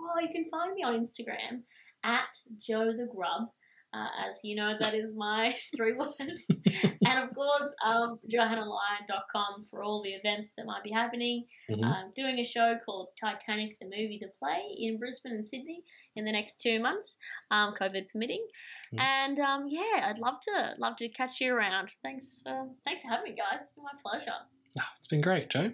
Oh, 0.00 0.20
you 0.20 0.28
can 0.28 0.46
find 0.50 0.74
me 0.74 0.82
on 0.82 0.94
Instagram 0.94 1.62
at 2.04 2.28
Joe 2.58 2.92
the 2.92 3.08
Grub. 3.14 3.48
Uh, 3.94 4.08
as 4.26 4.40
you 4.42 4.56
know, 4.56 4.74
that 4.80 4.94
is 4.94 5.12
my 5.14 5.54
three 5.76 5.92
words. 5.92 6.46
and 7.04 7.18
of 7.18 7.34
course, 7.34 7.74
um, 7.84 8.18
johannalyon.com 8.32 9.66
for 9.70 9.82
all 9.82 10.02
the 10.02 10.10
events 10.10 10.54
that 10.56 10.64
might 10.64 10.82
be 10.82 10.90
happening. 10.90 11.44
Mhm. 11.70 11.84
I'm 11.84 12.10
doing 12.14 12.38
a 12.38 12.44
show 12.44 12.78
called 12.86 13.08
Titanic 13.20 13.76
the 13.80 13.86
Movie 13.86 14.18
the 14.18 14.30
Play 14.38 14.62
in 14.78 14.98
Brisbane 14.98 15.32
and 15.32 15.46
Sydney 15.46 15.82
in 16.16 16.24
the 16.24 16.32
next 16.32 16.60
two 16.60 16.80
months, 16.80 17.18
um, 17.50 17.74
COVID 17.74 18.08
permitting. 18.10 18.46
Mm. 18.94 19.00
And 19.00 19.40
um, 19.40 19.64
yeah, 19.68 20.06
I'd 20.06 20.18
love 20.18 20.40
to 20.48 20.74
love 20.78 20.96
to 20.96 21.08
catch 21.10 21.40
you 21.40 21.52
around. 21.52 21.94
Thanks 22.02 22.40
for 22.42 22.68
thanks 22.86 23.02
for 23.02 23.08
having 23.08 23.32
me, 23.32 23.36
guys. 23.36 23.60
It's 23.60 23.72
been 23.72 23.84
my 23.84 23.98
pleasure. 24.02 24.38
Ah, 24.78 24.90
it's 24.98 25.08
been 25.08 25.20
great, 25.20 25.50
Joe. 25.50 25.70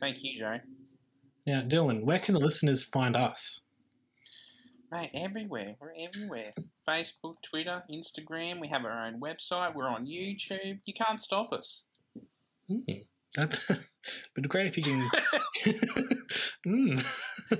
Thank 0.00 0.18
you, 0.22 0.38
Joe. 0.38 0.58
Now, 1.46 1.62
Dylan, 1.62 2.04
where 2.04 2.18
can 2.18 2.34
the 2.34 2.40
listeners 2.40 2.84
find 2.84 3.16
us? 3.16 3.60
Mate, 4.90 5.10
everywhere. 5.14 5.76
We're 5.80 5.92
everywhere. 5.98 6.52
Facebook, 6.88 7.34
Twitter, 7.42 7.82
Instagram. 7.90 8.60
We 8.60 8.68
have 8.68 8.84
our 8.84 9.06
own 9.06 9.20
website. 9.20 9.74
We're 9.74 9.88
on 9.88 10.06
YouTube. 10.06 10.80
You 10.84 10.94
can't 10.94 11.20
stop 11.20 11.52
us. 11.52 11.82
Hmm. 12.68 12.78
That 13.36 13.58
would 13.68 14.42
be 14.42 14.48
great 14.48 14.66
if 14.66 14.76
you 14.76 14.82
can. 14.82 15.08
mm. 16.66 17.04
you 17.50 17.58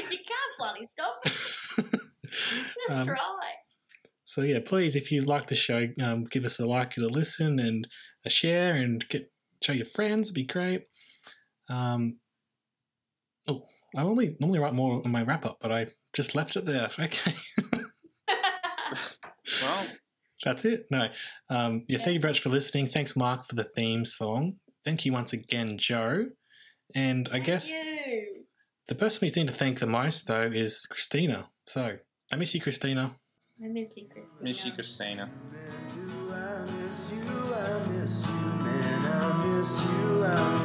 can't 0.00 0.54
bloody 0.58 0.84
stop. 0.84 1.20
Just 1.24 2.90
Um, 2.90 3.06
try. 3.06 3.18
So 4.24 4.42
yeah, 4.42 4.60
please, 4.64 4.94
if 4.94 5.10
you 5.10 5.22
like 5.22 5.48
the 5.48 5.54
show, 5.54 5.88
um, 6.00 6.24
give 6.24 6.44
us 6.44 6.58
a 6.60 6.66
like 6.66 6.96
and 6.96 7.06
a 7.06 7.12
listen 7.12 7.58
and 7.58 7.88
a 8.24 8.30
share 8.30 8.74
and 8.74 9.06
get 9.08 9.32
show 9.62 9.72
your 9.72 9.86
friends. 9.86 10.28
It'd 10.28 10.34
be 10.34 10.44
great. 10.44 10.82
Um, 11.68 12.18
oh, 13.46 13.62
I 13.96 14.02
only 14.02 14.36
normally 14.40 14.58
write 14.58 14.74
more 14.74 15.02
on 15.04 15.10
my 15.10 15.22
wrap 15.22 15.44
up, 15.46 15.58
but 15.60 15.72
I 15.72 15.86
just 16.12 16.34
left 16.34 16.56
it 16.56 16.64
there. 16.66 16.90
Okay, 17.00 17.32
Well, 19.62 19.86
that's 20.44 20.64
it. 20.64 20.86
No, 20.90 21.08
um, 21.50 21.84
yeah. 21.88 21.98
Thank 21.98 22.14
you 22.14 22.20
very 22.20 22.32
much 22.32 22.40
for 22.40 22.48
listening. 22.50 22.86
Thanks, 22.86 23.16
Mark, 23.16 23.46
for 23.46 23.54
the 23.54 23.64
theme 23.64 24.04
song. 24.04 24.54
Thank 24.84 25.04
you 25.04 25.12
once 25.12 25.32
again, 25.32 25.78
Joe. 25.78 26.26
And 26.94 27.28
I 27.32 27.38
guess 27.38 27.70
you. 27.70 28.44
the 28.88 28.94
person 28.94 29.20
we 29.22 29.28
need 29.40 29.48
to 29.48 29.54
thank 29.54 29.78
the 29.78 29.86
most 29.86 30.26
though 30.26 30.42
is 30.52 30.86
Christina. 30.86 31.48
So 31.66 31.98
I 32.32 32.36
miss 32.36 32.54
you, 32.54 32.60
Christina. 32.60 33.16
I 33.62 33.68
miss 33.68 33.96
you, 33.96 34.06
Christina. 34.08 34.42
miss 34.42 34.64
you, 34.64 34.72
Christina. 34.72 35.30
Do 35.90 36.32
I 36.32 36.60
miss 36.84 37.12
you? 37.12 37.20
I 37.54 37.88
miss 37.88 38.26
you, 38.26 38.32
man. 38.64 39.06
I 39.06 39.46
miss 39.46 39.84
you. 39.84 40.24
I 40.24 40.52
miss 40.52 40.54
you, 40.54 40.57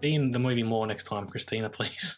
Be 0.00 0.14
in 0.14 0.32
the 0.32 0.38
movie 0.38 0.62
more 0.62 0.86
next 0.86 1.04
time, 1.04 1.26
Christina, 1.26 1.68
please. 1.68 2.16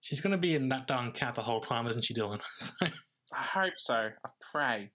She's 0.00 0.20
going 0.20 0.32
to 0.32 0.38
be 0.38 0.54
in 0.54 0.68
that 0.68 0.86
darn 0.86 1.12
cat 1.12 1.34
the 1.34 1.42
whole 1.42 1.60
time, 1.60 1.86
isn't 1.86 2.04
she, 2.04 2.14
Dylan? 2.14 2.40
So, 2.56 2.86
I 3.32 3.42
hope 3.42 3.72
so. 3.74 3.94
I 3.94 4.28
pray. 4.52 4.90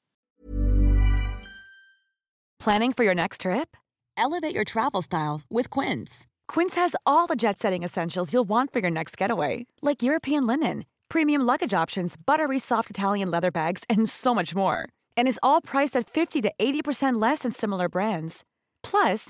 Planning 2.60 2.94
for 2.94 3.04
your 3.04 3.16
next 3.16 3.42
trip? 3.42 3.76
Elevate 4.16 4.56
your 4.56 4.64
travel 4.64 5.02
style 5.02 5.42
with 5.50 5.70
Quince. 5.70 6.26
Quince 6.48 6.76
has 6.76 6.96
all 7.06 7.28
the 7.28 7.36
jet 7.36 7.60
setting 7.60 7.84
essentials 7.84 8.32
you'll 8.32 8.48
want 8.48 8.72
for 8.72 8.80
your 8.80 8.92
next 8.92 9.18
getaway, 9.18 9.66
like 9.82 10.04
European 10.04 10.48
linen, 10.48 10.86
premium 11.10 11.42
luggage 11.42 11.74
options, 11.74 12.16
buttery 12.16 12.60
soft 12.60 12.90
Italian 12.90 13.30
leather 13.32 13.52
bags, 13.52 13.84
and 13.90 14.08
so 14.08 14.34
much 14.34 14.56
more. 14.56 14.88
And 15.18 15.28
is 15.28 15.40
all 15.42 15.60
priced 15.62 15.96
at 15.98 16.10
50 16.10 16.42
to 16.44 16.52
80% 16.60 17.22
less 17.22 17.40
than 17.40 17.52
similar 17.52 17.90
brands. 17.90 18.46
Plus, 18.84 19.30